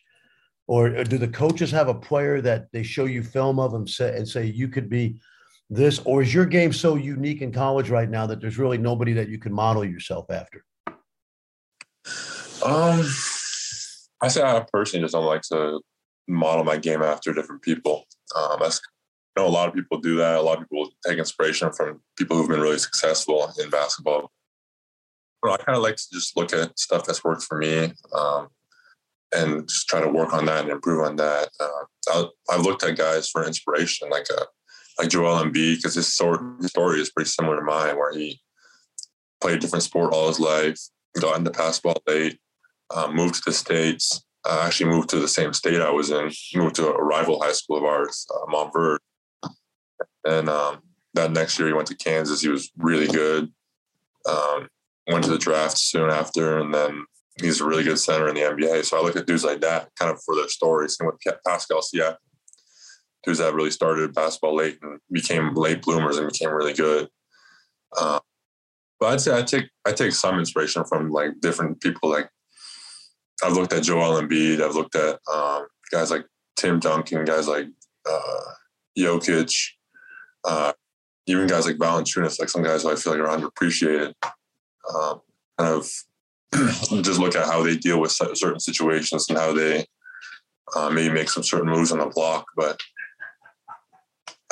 or 0.66 1.02
do 1.02 1.18
the 1.18 1.26
coaches 1.26 1.72
have 1.72 1.88
a 1.88 1.94
player 1.94 2.40
that 2.40 2.70
they 2.70 2.84
show 2.84 3.04
you 3.04 3.24
film 3.24 3.58
of 3.58 3.74
and 3.74 3.90
say, 3.90 4.16
and 4.16 4.28
say 4.28 4.44
you 4.44 4.68
could 4.68 4.88
be 4.88 5.16
this 5.68 5.98
or 6.04 6.22
is 6.22 6.32
your 6.32 6.46
game 6.46 6.72
so 6.72 6.94
unique 6.94 7.42
in 7.42 7.50
college 7.50 7.90
right 7.90 8.08
now 8.08 8.24
that 8.24 8.40
there's 8.40 8.56
really 8.56 8.78
nobody 8.78 9.12
that 9.12 9.28
you 9.28 9.36
can 9.36 9.52
model 9.52 9.84
yourself 9.84 10.30
after 10.30 10.64
um 12.64 13.04
i 14.22 14.28
say 14.28 14.44
i 14.44 14.64
personally 14.72 15.02
just 15.02 15.12
don't 15.12 15.24
like 15.24 15.42
to 15.42 15.80
model 16.28 16.62
my 16.62 16.76
game 16.76 17.02
after 17.02 17.34
different 17.34 17.62
people 17.62 18.04
um 18.36 18.58
that's 18.60 18.80
know 19.36 19.46
a 19.46 19.48
lot 19.48 19.68
of 19.68 19.74
people 19.74 19.98
do 19.98 20.16
that. 20.16 20.36
A 20.36 20.42
lot 20.42 20.58
of 20.58 20.64
people 20.64 20.90
take 21.06 21.18
inspiration 21.18 21.72
from 21.72 22.00
people 22.16 22.36
who've 22.36 22.48
been 22.48 22.60
really 22.60 22.78
successful 22.78 23.52
in 23.62 23.70
basketball. 23.70 24.30
Well, 25.42 25.54
I 25.54 25.56
kind 25.56 25.76
of 25.76 25.82
like 25.82 25.96
to 25.96 26.06
just 26.12 26.36
look 26.36 26.52
at 26.52 26.78
stuff 26.78 27.04
that's 27.06 27.24
worked 27.24 27.42
for 27.42 27.58
me 27.58 27.92
um, 28.14 28.48
and 29.34 29.66
just 29.68 29.88
try 29.88 30.00
to 30.00 30.08
work 30.08 30.34
on 30.34 30.44
that 30.46 30.62
and 30.62 30.70
improve 30.70 31.04
on 31.04 31.16
that. 31.16 31.48
Uh, 31.58 32.26
I've 32.50 32.62
looked 32.62 32.82
at 32.82 32.96
guys 32.96 33.28
for 33.28 33.46
inspiration, 33.46 34.10
like 34.10 34.26
a 34.30 34.42
uh, 34.42 34.44
like 34.98 35.08
Joel 35.08 35.42
Embiid, 35.42 35.76
because 35.76 35.94
his 35.94 36.12
story 36.12 37.00
is 37.00 37.10
pretty 37.10 37.28
similar 37.28 37.56
to 37.56 37.62
mine, 37.62 37.96
where 37.96 38.12
he 38.12 38.38
played 39.40 39.56
a 39.56 39.58
different 39.58 39.82
sport 39.82 40.12
all 40.12 40.28
his 40.28 40.38
life, 40.40 40.78
got 41.18 41.38
into 41.38 41.50
basketball 41.50 42.02
late, 42.06 42.38
um, 42.94 43.14
moved 43.14 43.36
to 43.36 43.42
the 43.46 43.52
states. 43.52 44.22
I 44.44 44.66
actually 44.66 44.90
moved 44.90 45.08
to 45.10 45.18
the 45.18 45.28
same 45.28 45.54
state 45.54 45.80
I 45.80 45.90
was 45.90 46.10
in, 46.10 46.30
moved 46.54 46.76
to 46.76 46.88
a 46.88 47.02
rival 47.02 47.42
high 47.42 47.52
school 47.52 47.78
of 47.78 47.84
ours, 47.84 48.26
uh, 48.34 48.46
Montverde. 48.52 48.98
And 50.24 50.48
um, 50.48 50.82
that 51.14 51.32
next 51.32 51.58
year 51.58 51.68
he 51.68 51.74
went 51.74 51.88
to 51.88 51.96
Kansas. 51.96 52.42
He 52.42 52.48
was 52.48 52.70
really 52.76 53.06
good. 53.06 53.50
Um, 54.28 54.68
went 55.12 55.24
to 55.24 55.30
the 55.30 55.38
draft 55.38 55.78
soon 55.78 56.10
after, 56.10 56.58
and 56.58 56.72
then 56.72 57.04
he's 57.40 57.60
a 57.60 57.64
really 57.64 57.84
good 57.84 57.98
center 57.98 58.28
in 58.28 58.34
the 58.34 58.42
NBA. 58.42 58.84
So 58.84 58.98
I 58.98 59.02
look 59.02 59.16
at 59.16 59.26
dudes 59.26 59.44
like 59.44 59.60
that 59.60 59.88
kind 59.98 60.10
of 60.10 60.22
for 60.24 60.34
their 60.34 60.48
stories. 60.48 60.96
And 60.98 61.08
with 61.08 61.36
Pascal 61.46 61.80
Siakam, 61.80 62.16
dudes 63.24 63.38
that 63.38 63.54
really 63.54 63.70
started 63.70 64.14
basketball 64.14 64.56
late 64.56 64.78
and 64.82 64.98
became 65.10 65.54
late 65.54 65.82
bloomers 65.82 66.16
and 66.16 66.30
became 66.30 66.50
really 66.50 66.72
good. 66.72 67.08
Uh, 67.98 68.20
but 68.98 69.12
I'd 69.12 69.20
say 69.20 69.36
I 69.36 69.42
take 69.42 69.68
I 69.86 69.92
take 69.92 70.12
some 70.12 70.38
inspiration 70.38 70.84
from 70.84 71.10
like 71.10 71.40
different 71.40 71.80
people. 71.80 72.10
Like 72.10 72.28
I've 73.42 73.54
looked 73.54 73.72
at 73.72 73.82
Joel 73.82 74.20
Embiid. 74.20 74.60
I've 74.60 74.74
looked 74.74 74.94
at 74.94 75.18
um, 75.32 75.66
guys 75.90 76.10
like 76.10 76.26
Tim 76.56 76.78
Duncan, 76.78 77.24
guys 77.24 77.48
like 77.48 77.66
uh, 78.08 78.40
Jokic, 78.98 79.54
uh, 80.44 80.72
even 81.26 81.46
guys 81.46 81.66
like 81.66 81.76
Valanciunas, 81.76 82.38
like 82.38 82.50
some 82.50 82.62
guys 82.62 82.82
who 82.82 82.92
I 82.92 82.96
feel 82.96 83.16
like 83.16 83.22
are 83.22 83.36
underappreciated. 83.36 84.12
Um, 84.94 85.20
kind 85.58 85.74
of 85.74 85.88
just 87.04 87.20
look 87.20 87.36
at 87.36 87.46
how 87.46 87.62
they 87.62 87.76
deal 87.76 88.00
with 88.00 88.12
certain 88.12 88.60
situations 88.60 89.26
and 89.28 89.38
how 89.38 89.52
they 89.52 89.84
uh, 90.76 90.90
maybe 90.90 91.12
make 91.12 91.28
some 91.28 91.42
certain 91.42 91.68
moves 91.68 91.92
on 91.92 91.98
the 91.98 92.06
block. 92.06 92.46
But 92.56 92.80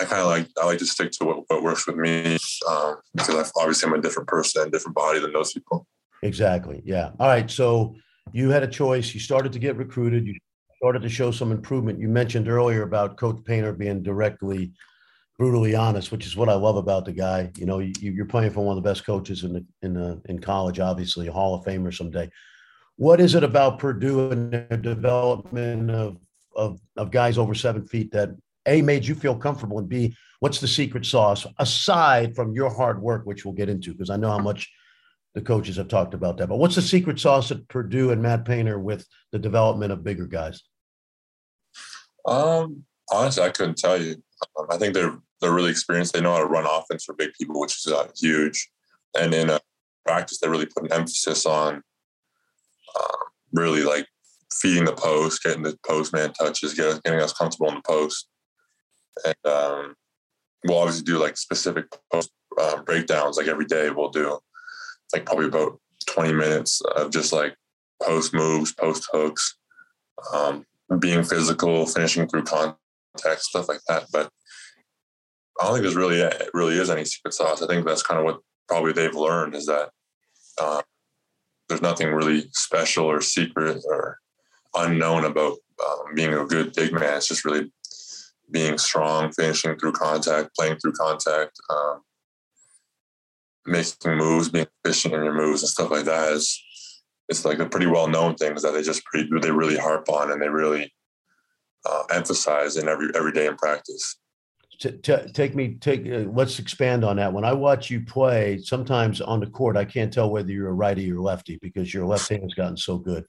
I 0.00 0.04
kind 0.04 0.20
of 0.20 0.26
like 0.26 0.48
I 0.60 0.66
like 0.66 0.78
to 0.78 0.86
stick 0.86 1.10
to 1.12 1.24
what, 1.24 1.44
what 1.48 1.62
works 1.62 1.86
with 1.86 1.96
me 1.96 2.38
um, 2.68 2.96
because 3.14 3.34
I 3.34 3.60
obviously 3.60 3.88
I'm 3.88 3.98
a 3.98 4.02
different 4.02 4.28
person, 4.28 4.70
different 4.70 4.94
body 4.94 5.18
than 5.18 5.32
those 5.32 5.52
people. 5.52 5.86
Exactly. 6.22 6.82
Yeah. 6.84 7.10
All 7.18 7.28
right. 7.28 7.50
So 7.50 7.96
you 8.32 8.50
had 8.50 8.62
a 8.62 8.68
choice. 8.68 9.12
You 9.14 9.20
started 9.20 9.52
to 9.52 9.58
get 9.58 9.76
recruited. 9.76 10.26
You 10.26 10.34
started 10.76 11.02
to 11.02 11.08
show 11.08 11.30
some 11.30 11.50
improvement. 11.50 11.98
You 11.98 12.08
mentioned 12.08 12.48
earlier 12.48 12.82
about 12.82 13.16
Coach 13.16 13.44
Painter 13.44 13.72
being 13.72 14.02
directly 14.02 14.72
brutally 15.38 15.74
honest, 15.74 16.10
which 16.10 16.26
is 16.26 16.36
what 16.36 16.48
I 16.48 16.54
love 16.54 16.76
about 16.76 17.04
the 17.04 17.12
guy. 17.12 17.50
You 17.56 17.64
know, 17.64 17.78
you, 17.78 18.22
are 18.22 18.26
playing 18.26 18.50
for 18.50 18.64
one 18.64 18.76
of 18.76 18.82
the 18.82 18.88
best 18.88 19.06
coaches 19.06 19.44
in 19.44 19.52
the, 19.52 19.64
in 19.82 19.94
the, 19.94 20.20
in 20.28 20.40
college, 20.40 20.80
obviously 20.80 21.28
a 21.28 21.32
Hall 21.32 21.54
of 21.54 21.64
Famer 21.64 21.94
someday. 21.94 22.28
What 22.96 23.20
is 23.20 23.36
it 23.36 23.44
about 23.44 23.78
Purdue 23.78 24.32
and 24.32 24.52
their 24.52 24.76
development 24.76 25.90
of, 25.90 26.18
of, 26.56 26.80
of 26.96 27.12
guys 27.12 27.38
over 27.38 27.54
seven 27.54 27.86
feet 27.86 28.10
that 28.12 28.30
a 28.66 28.82
made 28.82 29.06
you 29.06 29.14
feel 29.14 29.36
comfortable, 29.36 29.78
and 29.78 29.88
B, 29.88 30.14
what's 30.40 30.60
the 30.60 30.68
secret 30.68 31.06
sauce 31.06 31.46
aside 31.58 32.34
from 32.34 32.52
your 32.52 32.68
hard 32.68 33.00
work, 33.00 33.24
which 33.24 33.44
we'll 33.44 33.54
get 33.54 33.68
into 33.68 33.92
because 33.92 34.10
I 34.10 34.16
know 34.16 34.30
how 34.30 34.38
much 34.38 34.70
the 35.34 35.40
coaches 35.40 35.76
have 35.76 35.88
talked 35.88 36.14
about 36.14 36.36
that. 36.38 36.48
But 36.48 36.58
what's 36.58 36.74
the 36.74 36.82
secret 36.82 37.20
sauce 37.20 37.50
at 37.50 37.66
Purdue 37.68 38.10
and 38.10 38.20
Matt 38.20 38.44
Painter 38.44 38.78
with 38.78 39.06
the 39.30 39.38
development 39.38 39.92
of 39.92 40.02
bigger 40.02 40.26
guys? 40.26 40.62
Um, 42.26 42.84
honestly, 43.10 43.44
I 43.44 43.50
couldn't 43.50 43.78
tell 43.78 44.00
you. 44.00 44.16
Um, 44.58 44.66
I 44.70 44.76
think 44.76 44.94
they're 44.94 45.18
they're 45.40 45.52
really 45.52 45.70
experienced. 45.70 46.12
They 46.12 46.20
know 46.20 46.32
how 46.32 46.40
to 46.40 46.46
run 46.46 46.66
offense 46.66 47.04
for 47.04 47.14
big 47.14 47.30
people, 47.38 47.60
which 47.60 47.76
is 47.76 47.92
uh, 47.92 48.08
huge. 48.16 48.68
And 49.18 49.32
in 49.32 49.50
uh, 49.50 49.58
practice, 50.06 50.38
they 50.40 50.48
really 50.48 50.66
put 50.66 50.84
an 50.84 50.92
emphasis 50.92 51.46
on 51.46 51.82
uh, 52.98 53.16
really 53.52 53.82
like 53.82 54.06
feeding 54.52 54.84
the 54.84 54.92
post, 54.92 55.42
getting 55.42 55.62
the 55.62 55.76
post 55.86 56.12
man 56.12 56.32
touches, 56.32 56.74
getting, 56.74 57.00
getting 57.04 57.20
us 57.20 57.32
comfortable 57.32 57.68
in 57.68 57.76
the 57.76 57.82
post. 57.82 58.28
And 59.24 59.52
um, 59.52 59.94
we'll 60.64 60.78
obviously 60.78 61.04
do 61.04 61.18
like 61.18 61.36
specific 61.36 61.86
post 62.12 62.30
um, 62.60 62.84
breakdowns, 62.84 63.36
like 63.36 63.46
every 63.46 63.66
day 63.66 63.90
we'll 63.90 64.10
do 64.10 64.38
like 65.12 65.24
probably 65.24 65.46
about 65.46 65.80
20 66.06 66.32
minutes 66.32 66.80
of 66.96 67.10
just 67.10 67.32
like 67.32 67.54
post 68.02 68.34
moves, 68.34 68.72
post 68.74 69.08
hooks, 69.12 69.56
um, 70.32 70.64
being 70.98 71.22
physical, 71.22 71.86
finishing 71.86 72.26
through 72.28 72.44
contact, 72.44 73.40
stuff 73.40 73.68
like 73.68 73.80
that. 73.88 74.06
But 74.12 74.30
I 75.58 75.64
don't 75.64 75.74
think 75.74 75.82
there's 75.82 75.96
really 75.96 76.22
really 76.54 76.76
is 76.76 76.90
any 76.90 77.04
secret 77.04 77.34
sauce. 77.34 77.62
I 77.62 77.66
think 77.66 77.84
that's 77.84 78.02
kind 78.02 78.18
of 78.18 78.24
what 78.24 78.40
probably 78.68 78.92
they've 78.92 79.14
learned 79.14 79.54
is 79.54 79.66
that 79.66 79.90
uh, 80.60 80.82
there's 81.68 81.82
nothing 81.82 82.12
really 82.12 82.48
special 82.52 83.06
or 83.06 83.20
secret 83.20 83.82
or 83.86 84.18
unknown 84.76 85.24
about 85.24 85.56
um, 85.84 86.14
being 86.14 86.32
a 86.32 86.44
good 86.44 86.72
big 86.74 86.92
man. 86.92 87.16
It's 87.16 87.28
just 87.28 87.44
really 87.44 87.72
being 88.50 88.78
strong, 88.78 89.32
finishing 89.32 89.76
through 89.76 89.92
contact, 89.92 90.54
playing 90.56 90.78
through 90.78 90.92
contact, 90.92 91.58
um, 91.70 92.02
making 93.66 94.16
moves, 94.16 94.48
being 94.48 94.66
efficient 94.84 95.14
in 95.14 95.24
your 95.24 95.34
moves 95.34 95.62
and 95.62 95.68
stuff 95.68 95.90
like 95.90 96.04
that. 96.04 96.32
Is 96.32 96.62
it's 97.28 97.44
like 97.44 97.58
a 97.58 97.68
pretty 97.68 97.86
well 97.86 98.06
known 98.06 98.36
things 98.36 98.62
that 98.62 98.74
they 98.74 98.82
just 98.82 99.04
pretty, 99.04 99.28
they 99.40 99.50
really 99.50 99.76
harp 99.76 100.08
on 100.08 100.30
and 100.30 100.40
they 100.40 100.48
really 100.48 100.92
uh, 101.84 102.04
emphasize 102.10 102.76
in 102.76 102.88
every 102.88 103.08
every 103.16 103.32
day 103.32 103.46
in 103.46 103.56
practice 103.56 104.18
to, 104.78 104.92
to 104.92 105.28
take 105.32 105.54
me 105.54 105.74
take 105.80 106.06
uh, 106.06 106.30
let's 106.30 106.58
expand 106.58 107.04
on 107.04 107.16
that. 107.16 107.32
When 107.32 107.44
i 107.44 107.52
watch 107.52 107.90
you 107.90 108.00
play 108.00 108.58
sometimes 108.58 109.20
on 109.20 109.40
the 109.40 109.46
court 109.46 109.76
i 109.76 109.84
can't 109.84 110.12
tell 110.12 110.30
whether 110.30 110.50
you're 110.50 110.68
a 110.68 110.72
righty 110.72 111.10
or 111.10 111.20
lefty 111.20 111.58
because 111.60 111.92
your 111.92 112.06
left 112.06 112.28
hand's 112.28 112.54
gotten 112.54 112.76
so 112.76 112.98
good. 112.98 113.24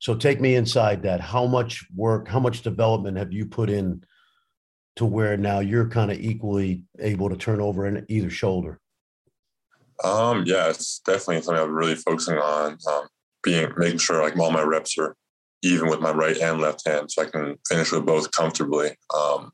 So 0.00 0.14
take 0.16 0.40
me 0.40 0.56
inside 0.56 1.02
that. 1.04 1.20
How 1.20 1.46
much 1.46 1.86
work 1.94 2.28
how 2.28 2.40
much 2.40 2.62
development 2.62 3.16
have 3.16 3.32
you 3.32 3.46
put 3.46 3.70
in 3.70 4.04
to 4.96 5.06
where 5.06 5.36
now 5.36 5.60
you're 5.60 5.88
kind 5.88 6.10
of 6.10 6.20
equally 6.20 6.82
able 6.98 7.30
to 7.30 7.36
turn 7.36 7.60
over 7.60 7.86
in 7.86 8.04
either 8.08 8.30
shoulder? 8.30 8.78
Um 10.04 10.44
yeah 10.46 10.68
it's 10.68 10.98
definitely 11.00 11.42
something 11.42 11.62
i'm 11.62 11.72
really 11.72 11.94
focusing 11.94 12.36
on 12.36 12.76
um, 12.90 13.06
being 13.42 13.72
making 13.76 13.98
sure 13.98 14.22
like 14.22 14.36
all 14.36 14.50
my 14.50 14.62
reps 14.62 14.98
are 14.98 15.14
even 15.62 15.88
with 15.88 16.00
my 16.00 16.10
right 16.10 16.36
and 16.38 16.60
left 16.60 16.86
hand 16.86 17.10
so 17.10 17.22
i 17.22 17.26
can 17.26 17.56
finish 17.68 17.92
with 17.92 18.04
both 18.04 18.30
comfortably. 18.32 18.90
Um 19.14 19.52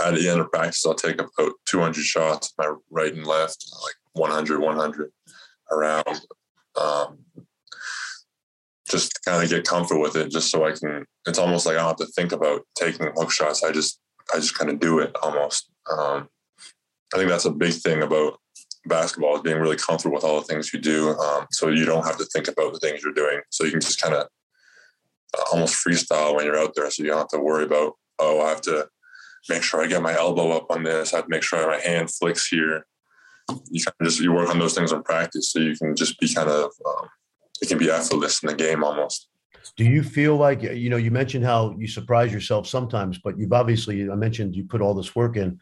at 0.00 0.14
the 0.14 0.28
end 0.28 0.40
of 0.40 0.50
practice, 0.50 0.84
I'll 0.86 0.94
take 0.94 1.20
about 1.20 1.52
200 1.66 2.02
shots, 2.02 2.52
my 2.58 2.74
right 2.90 3.14
and 3.14 3.26
left, 3.26 3.64
like 3.82 3.94
100, 4.14 4.60
100 4.60 5.10
around. 5.70 6.20
Um, 6.80 7.18
just 8.88 9.24
kind 9.24 9.42
of 9.42 9.48
get 9.48 9.66
comfortable 9.66 10.02
with 10.02 10.16
it, 10.16 10.30
just 10.30 10.50
so 10.50 10.64
I 10.64 10.72
can. 10.72 11.04
It's 11.26 11.38
almost 11.38 11.66
like 11.66 11.76
I 11.76 11.78
don't 11.78 11.88
have 11.88 11.96
to 11.96 12.12
think 12.14 12.32
about 12.32 12.62
taking 12.74 13.10
hook 13.16 13.30
shots. 13.30 13.64
I 13.64 13.72
just, 13.72 14.00
I 14.34 14.38
just 14.38 14.56
kind 14.56 14.70
of 14.70 14.80
do 14.80 14.98
it 14.98 15.16
almost. 15.22 15.70
Um, 15.90 16.28
I 17.14 17.18
think 17.18 17.28
that's 17.28 17.44
a 17.44 17.50
big 17.50 17.72
thing 17.74 18.02
about 18.02 18.38
basketball 18.86 19.36
is 19.36 19.42
being 19.42 19.58
really 19.58 19.76
comfortable 19.76 20.14
with 20.14 20.24
all 20.24 20.40
the 20.40 20.46
things 20.46 20.72
you 20.72 20.80
do. 20.80 21.10
Um, 21.10 21.46
so 21.50 21.68
you 21.68 21.84
don't 21.84 22.04
have 22.04 22.18
to 22.18 22.24
think 22.26 22.48
about 22.48 22.72
the 22.72 22.80
things 22.80 23.02
you're 23.02 23.12
doing. 23.12 23.40
So 23.50 23.64
you 23.64 23.70
can 23.70 23.80
just 23.80 24.00
kind 24.00 24.14
of 24.14 24.26
uh, 25.38 25.42
almost 25.52 25.84
freestyle 25.84 26.34
when 26.34 26.44
you're 26.44 26.58
out 26.58 26.74
there. 26.74 26.90
So 26.90 27.02
you 27.02 27.10
don't 27.10 27.18
have 27.18 27.28
to 27.28 27.38
worry 27.38 27.64
about, 27.64 27.94
oh, 28.18 28.42
I 28.42 28.48
have 28.48 28.60
to 28.62 28.88
make 29.48 29.62
sure 29.62 29.82
I 29.82 29.86
get 29.86 30.02
my 30.02 30.14
elbow 30.14 30.52
up 30.52 30.66
on 30.70 30.82
this. 30.82 31.12
I 31.12 31.16
have 31.16 31.26
to 31.26 31.30
make 31.30 31.42
sure 31.42 31.66
my 31.66 31.80
hand 31.80 32.10
flicks 32.10 32.46
here. 32.48 32.86
You 33.70 33.84
kind 33.84 33.94
of 34.00 34.06
just 34.06 34.20
you 34.20 34.32
work 34.32 34.50
on 34.50 34.58
those 34.58 34.74
things 34.74 34.92
in 34.92 35.02
practice, 35.02 35.50
so 35.50 35.58
you 35.58 35.76
can 35.76 35.96
just 35.96 36.18
be 36.20 36.32
kind 36.32 36.48
of 36.48 36.70
um, 36.86 37.08
it 37.60 37.68
can 37.68 37.78
be 37.78 37.90
effortless 37.90 38.42
in 38.42 38.48
the 38.48 38.54
game 38.54 38.84
almost. 38.84 39.28
Do 39.76 39.84
you 39.84 40.02
feel 40.02 40.36
like 40.36 40.62
you 40.62 40.90
know 40.90 40.96
you 40.96 41.10
mentioned 41.10 41.44
how 41.44 41.74
you 41.78 41.88
surprise 41.88 42.32
yourself 42.32 42.66
sometimes, 42.66 43.18
but 43.18 43.38
you've 43.38 43.52
obviously 43.52 44.10
I 44.10 44.14
mentioned 44.14 44.54
you 44.54 44.64
put 44.64 44.80
all 44.80 44.94
this 44.94 45.14
work 45.14 45.36
in. 45.36 45.58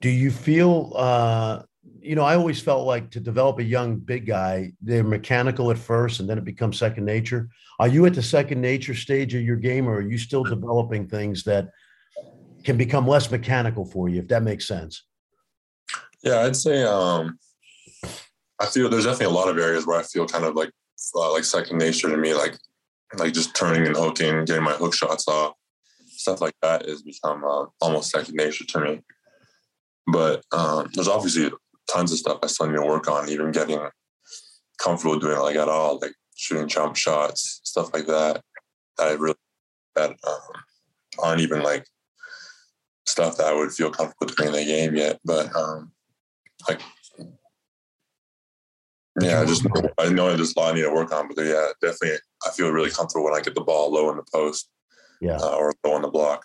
Do 0.00 0.08
you 0.08 0.30
feel 0.30 0.92
uh, 0.96 1.62
you 2.00 2.14
know, 2.14 2.24
I 2.24 2.34
always 2.34 2.60
felt 2.60 2.86
like 2.86 3.10
to 3.10 3.20
develop 3.20 3.58
a 3.58 3.64
young 3.64 3.96
big 3.96 4.26
guy, 4.26 4.72
they're 4.80 5.04
mechanical 5.04 5.70
at 5.70 5.78
first 5.78 6.20
and 6.20 6.28
then 6.28 6.38
it 6.38 6.44
becomes 6.44 6.78
second 6.78 7.04
nature. 7.04 7.48
Are 7.78 7.88
you 7.88 8.06
at 8.06 8.14
the 8.14 8.22
second 8.22 8.60
nature 8.60 8.94
stage 8.94 9.34
of 9.34 9.42
your 9.42 9.56
game 9.56 9.88
or 9.88 9.96
are 9.96 10.08
you 10.08 10.18
still 10.18 10.44
developing 10.44 11.08
things 11.08 11.44
that 11.44 11.70
can 12.64 12.76
become 12.76 13.06
less 13.06 13.30
mechanical 13.30 13.84
for 13.84 14.08
you, 14.08 14.20
if 14.20 14.28
that 14.28 14.42
makes 14.42 14.66
sense. 14.66 15.04
Yeah, 16.22 16.40
I'd 16.40 16.56
say 16.56 16.82
um, 16.82 17.38
I 18.60 18.66
feel 18.66 18.88
there's 18.88 19.04
definitely 19.04 19.34
a 19.34 19.38
lot 19.38 19.48
of 19.48 19.58
areas 19.58 19.86
where 19.86 19.98
I 19.98 20.02
feel 20.02 20.26
kind 20.26 20.44
of 20.44 20.54
like 20.54 20.70
uh, 21.14 21.32
like 21.32 21.44
second 21.44 21.78
nature 21.78 22.10
to 22.10 22.16
me, 22.16 22.34
like 22.34 22.58
like 23.16 23.32
just 23.32 23.56
turning 23.56 23.86
and 23.86 23.96
hooking, 23.96 24.44
getting 24.44 24.62
my 24.62 24.72
hook 24.72 24.94
shots 24.94 25.26
off, 25.26 25.54
stuff 26.06 26.40
like 26.40 26.54
that 26.62 26.86
has 26.86 27.02
become 27.02 27.44
uh, 27.44 27.66
almost 27.80 28.10
second 28.10 28.34
nature 28.34 28.64
to 28.64 28.80
me. 28.80 29.00
But 30.12 30.44
um, 30.52 30.88
there's 30.94 31.08
obviously 31.08 31.50
tons 31.90 32.12
of 32.12 32.18
stuff 32.18 32.38
I 32.42 32.46
still 32.46 32.66
need 32.66 32.76
to 32.76 32.86
work 32.86 33.08
on, 33.08 33.28
even 33.28 33.52
getting 33.52 33.80
comfortable 34.78 35.18
doing 35.18 35.38
like 35.38 35.56
at 35.56 35.68
all, 35.68 35.98
like 36.00 36.14
shooting 36.36 36.68
jump 36.68 36.96
shots, 36.96 37.60
stuff 37.64 37.92
like 37.94 38.06
that. 38.06 38.42
That 38.98 39.08
I 39.08 39.12
really 39.12 39.34
that 39.96 40.10
um, 40.10 40.62
aren't 41.18 41.40
even 41.40 41.62
like 41.62 41.86
stuff 43.10 43.36
that 43.36 43.46
I 43.46 43.54
would 43.54 43.72
feel 43.72 43.90
comfortable 43.90 44.32
doing 44.32 44.48
in 44.48 44.54
the 44.54 44.64
game 44.64 44.94
yet. 44.94 45.18
But 45.24 45.54
um, 45.54 45.92
like, 46.68 46.80
yeah, 49.20 49.40
I 49.40 49.44
just 49.44 49.66
I 49.98 50.08
know 50.08 50.34
there's 50.34 50.54
a 50.56 50.58
lot 50.58 50.72
I 50.72 50.76
need 50.76 50.82
to 50.82 50.92
work 50.92 51.12
on. 51.12 51.28
But 51.34 51.44
yeah, 51.44 51.66
definitely, 51.80 52.18
I 52.46 52.50
feel 52.52 52.70
really 52.70 52.90
comfortable 52.90 53.24
when 53.24 53.34
I 53.34 53.40
get 53.40 53.54
the 53.54 53.60
ball 53.60 53.92
low 53.92 54.10
in 54.10 54.16
the 54.16 54.24
post, 54.32 54.70
yeah, 55.20 55.36
uh, 55.36 55.56
or 55.56 55.74
low 55.84 55.94
on 55.94 56.02
the 56.02 56.08
block. 56.08 56.44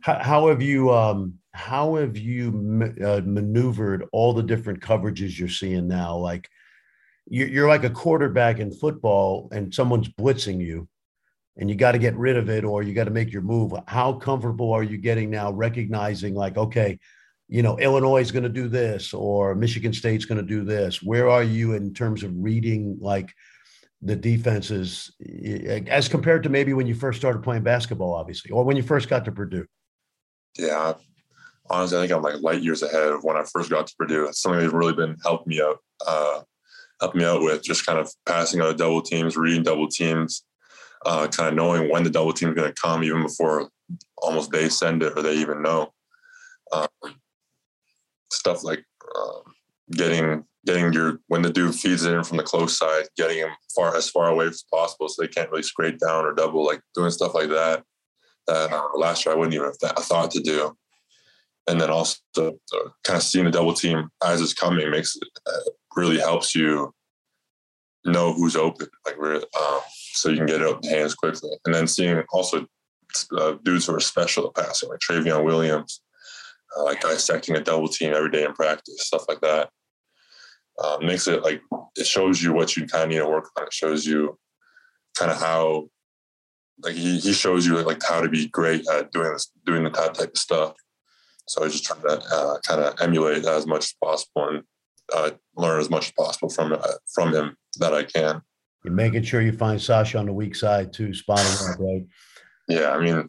How, 0.00 0.18
how 0.20 0.48
have 0.48 0.62
you 0.62 0.90
um, 0.90 1.34
how 1.52 1.96
have 1.96 2.16
you 2.16 2.92
uh, 3.04 3.20
maneuvered 3.24 4.06
all 4.12 4.32
the 4.32 4.42
different 4.42 4.80
coverages 4.80 5.38
you're 5.38 5.48
seeing 5.48 5.86
now? 5.86 6.16
Like 6.16 6.48
you're 7.28 7.68
like 7.68 7.84
a 7.84 7.90
quarterback 7.90 8.58
in 8.58 8.72
football, 8.72 9.48
and 9.52 9.72
someone's 9.72 10.08
blitzing 10.08 10.60
you 10.60 10.88
and 11.56 11.68
you 11.68 11.76
got 11.76 11.92
to 11.92 11.98
get 11.98 12.16
rid 12.16 12.36
of 12.36 12.48
it 12.48 12.64
or 12.64 12.82
you 12.82 12.94
got 12.94 13.04
to 13.04 13.10
make 13.10 13.32
your 13.32 13.42
move. 13.42 13.72
How 13.86 14.14
comfortable 14.14 14.72
are 14.72 14.82
you 14.82 14.96
getting 14.96 15.30
now 15.30 15.52
recognizing 15.52 16.34
like, 16.34 16.56
okay, 16.56 16.98
you 17.48 17.62
know, 17.62 17.78
Illinois 17.78 18.22
is 18.22 18.32
going 18.32 18.44
to 18.44 18.48
do 18.48 18.68
this 18.68 19.12
or 19.12 19.54
Michigan 19.54 19.92
State's 19.92 20.24
going 20.24 20.40
to 20.40 20.46
do 20.46 20.64
this? 20.64 21.02
Where 21.02 21.28
are 21.28 21.42
you 21.42 21.74
in 21.74 21.92
terms 21.92 22.22
of 22.22 22.32
reading 22.34 22.96
like 23.00 23.30
the 24.00 24.16
defenses 24.16 25.12
as 25.86 26.08
compared 26.08 26.42
to 26.44 26.48
maybe 26.48 26.72
when 26.72 26.86
you 26.86 26.94
first 26.94 27.18
started 27.18 27.42
playing 27.42 27.62
basketball, 27.62 28.14
obviously, 28.14 28.50
or 28.50 28.64
when 28.64 28.76
you 28.76 28.82
first 28.82 29.08
got 29.08 29.24
to 29.26 29.32
Purdue? 29.32 29.66
Yeah, 30.58 30.94
honestly, 31.70 31.98
I 31.98 32.00
think 32.02 32.12
I'm 32.12 32.22
like 32.22 32.40
light 32.40 32.62
years 32.62 32.82
ahead 32.82 33.12
of 33.12 33.22
when 33.22 33.36
I 33.36 33.44
first 33.44 33.70
got 33.70 33.86
to 33.86 33.94
Purdue. 33.96 34.28
Something 34.32 34.60
that's 34.60 34.72
really 34.72 34.94
been 34.94 35.16
helping 35.22 35.50
me 35.50 35.62
out, 35.62 35.78
uh, 36.06 36.40
helping 37.00 37.20
me 37.20 37.26
out 37.26 37.42
with 37.42 37.62
just 37.62 37.86
kind 37.86 37.98
of 37.98 38.10
passing 38.26 38.60
out 38.60 38.78
double 38.78 39.02
teams, 39.02 39.36
reading 39.36 39.62
double 39.62 39.88
teams, 39.88 40.42
uh, 41.04 41.28
kind 41.28 41.48
of 41.48 41.54
knowing 41.54 41.90
when 41.90 42.04
the 42.04 42.10
double 42.10 42.32
team 42.32 42.50
is 42.50 42.54
going 42.54 42.72
to 42.72 42.80
come, 42.80 43.02
even 43.02 43.22
before 43.22 43.68
almost 44.18 44.50
they 44.50 44.68
send 44.68 45.02
it 45.02 45.12
or 45.16 45.22
they 45.22 45.34
even 45.36 45.62
know. 45.62 45.92
Um, 46.72 46.88
stuff 48.30 48.64
like 48.64 48.84
um, 49.16 49.42
getting 49.90 50.44
getting 50.64 50.92
your 50.92 51.18
when 51.26 51.42
the 51.42 51.50
dude 51.50 51.74
feeds 51.74 52.04
it 52.04 52.14
in 52.14 52.24
from 52.24 52.36
the 52.36 52.42
close 52.42 52.78
side, 52.78 53.04
getting 53.16 53.38
him 53.38 53.50
far 53.74 53.96
as 53.96 54.08
far 54.08 54.28
away 54.28 54.46
as 54.46 54.64
possible 54.70 55.08
so 55.08 55.20
they 55.20 55.28
can't 55.28 55.50
really 55.50 55.62
scrape 55.62 55.98
down 55.98 56.24
or 56.24 56.32
double, 56.32 56.64
like 56.64 56.80
doing 56.94 57.10
stuff 57.10 57.34
like 57.34 57.48
that. 57.48 57.82
That 58.46 58.72
uh, 58.72 58.96
last 58.96 59.24
year 59.24 59.34
I 59.34 59.38
wouldn't 59.38 59.54
even 59.54 59.66
have 59.66 59.78
th- 59.78 60.06
thought 60.06 60.30
to 60.32 60.40
do. 60.40 60.76
And 61.68 61.80
then 61.80 61.90
also 61.90 62.18
uh, 62.38 62.50
kind 63.04 63.16
of 63.16 63.22
seeing 63.22 63.44
the 63.44 63.50
double 63.50 63.74
team 63.74 64.08
as 64.24 64.40
it's 64.40 64.54
coming 64.54 64.90
makes 64.90 65.14
it 65.14 65.28
uh, 65.46 65.70
really 65.94 66.18
helps 66.18 66.54
you 66.54 66.92
know 68.04 68.32
who's 68.32 68.56
open. 68.56 68.88
Like 69.06 69.16
um, 69.18 69.80
so 70.12 70.28
you 70.28 70.36
can 70.36 70.46
get 70.46 70.60
it 70.60 70.68
up 70.68 70.82
the 70.82 70.88
hands 70.88 71.14
quickly. 71.14 71.50
And 71.64 71.74
then 71.74 71.86
seeing 71.86 72.22
also 72.32 72.66
uh, 73.36 73.54
dudes 73.62 73.86
who 73.86 73.94
are 73.94 74.00
special 74.00 74.46
at 74.48 74.54
passing, 74.54 74.88
like 74.88 75.00
Trevion 75.00 75.44
Williams, 75.44 76.02
uh, 76.76 76.84
like 76.84 77.00
dissecting 77.00 77.56
a 77.56 77.60
double 77.60 77.88
team 77.88 78.12
every 78.14 78.30
day 78.30 78.44
in 78.44 78.52
practice, 78.54 79.06
stuff 79.06 79.24
like 79.28 79.40
that. 79.40 79.70
Um, 80.82 81.06
makes 81.06 81.28
it 81.28 81.42
like 81.42 81.60
it 81.96 82.06
shows 82.06 82.42
you 82.42 82.52
what 82.52 82.76
you 82.76 82.86
kind 82.86 83.04
of 83.04 83.10
need 83.10 83.18
to 83.18 83.28
work 83.28 83.50
on. 83.58 83.66
It 83.66 83.72
shows 83.72 84.06
you 84.06 84.38
kind 85.14 85.30
of 85.30 85.38
how, 85.38 85.88
like 86.82 86.94
he, 86.94 87.18
he 87.18 87.32
shows 87.34 87.66
you 87.66 87.78
like 87.82 88.02
how 88.02 88.22
to 88.22 88.28
be 88.28 88.48
great 88.48 88.88
at 88.88 89.12
doing 89.12 89.32
this, 89.32 89.52
doing 89.66 89.84
that 89.84 89.94
type 89.94 90.30
of 90.30 90.38
stuff. 90.38 90.74
So 91.46 91.60
I 91.60 91.64
was 91.64 91.74
just 91.74 91.84
trying 91.84 92.02
to 92.02 92.22
uh, 92.34 92.58
kind 92.66 92.80
of 92.80 92.94
emulate 93.00 93.44
as 93.44 93.66
much 93.66 93.84
as 93.84 93.94
possible 94.02 94.48
and 94.48 94.62
uh, 95.14 95.30
learn 95.56 95.80
as 95.80 95.90
much 95.90 96.06
as 96.06 96.12
possible 96.12 96.48
from 96.48 96.72
uh, 96.72 96.78
from 97.12 97.34
him 97.34 97.56
that 97.78 97.94
I 97.94 98.04
can. 98.04 98.42
You're 98.84 98.94
making 98.94 99.22
sure 99.22 99.40
you 99.40 99.52
find 99.52 99.80
Sasha 99.80 100.18
on 100.18 100.26
the 100.26 100.32
weak 100.32 100.56
side 100.56 100.92
too, 100.92 101.14
spotting 101.14 101.44
up, 101.70 101.78
right? 101.78 102.04
Yeah, 102.68 102.90
I 102.90 102.98
mean, 103.00 103.28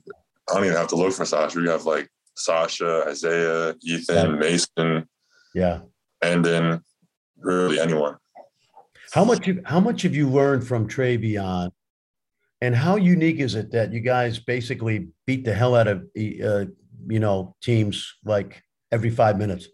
I 0.49 0.53
don't 0.53 0.65
even 0.65 0.77
have 0.77 0.87
to 0.89 0.95
look 0.95 1.13
for 1.13 1.25
Sasha. 1.25 1.59
You 1.59 1.69
have 1.69 1.85
like 1.85 2.09
Sasha, 2.35 3.05
Isaiah, 3.07 3.75
Ethan, 3.83 4.39
Mason. 4.39 5.07
Yeah. 5.53 5.81
And 6.21 6.43
then 6.43 6.81
really 7.37 7.79
anyone. 7.79 8.17
How 9.11 9.23
much 9.23 9.47
how 9.65 9.79
much 9.79 10.01
have 10.01 10.15
you 10.15 10.27
learned 10.27 10.65
from 10.65 10.87
Trevion? 10.87 11.71
And 12.61 12.75
how 12.75 12.95
unique 12.95 13.39
is 13.39 13.55
it 13.55 13.71
that 13.71 13.91
you 13.91 13.99
guys 13.99 14.39
basically 14.39 15.09
beat 15.27 15.43
the 15.43 15.53
hell 15.53 15.75
out 15.75 15.87
of 15.87 16.03
uh, 16.17 16.65
you 17.07 17.19
know 17.19 17.55
teams 17.61 18.15
like 18.23 18.63
every 18.91 19.09
five 19.09 19.37
minutes? 19.37 19.67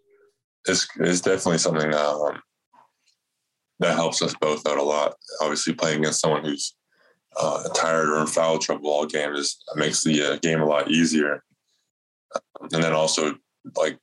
It's, 0.70 1.22
definitely 1.22 1.58
something 1.58 1.94
um, 1.94 2.42
that 3.80 3.96
helps 3.96 4.22
us 4.22 4.36
both 4.40 4.68
out 4.68 4.78
a 4.78 4.84
lot. 4.84 5.16
Obviously, 5.42 5.74
playing 5.74 6.00
against 6.00 6.22
someone 6.22 6.44
who's 6.44 6.76
uh, 7.40 7.68
tired 7.70 8.10
or 8.10 8.22
in 8.22 8.28
foul 8.28 8.60
trouble 8.60 8.90
all 8.90 9.06
game 9.06 9.34
is 9.34 9.64
makes 9.76 10.04
the 10.04 10.22
uh, 10.22 10.38
game 10.38 10.62
a 10.62 10.66
lot 10.66 10.92
easier. 10.92 11.44
And 12.62 12.84
then 12.84 12.94
also 12.94 13.36
like 13.76 13.98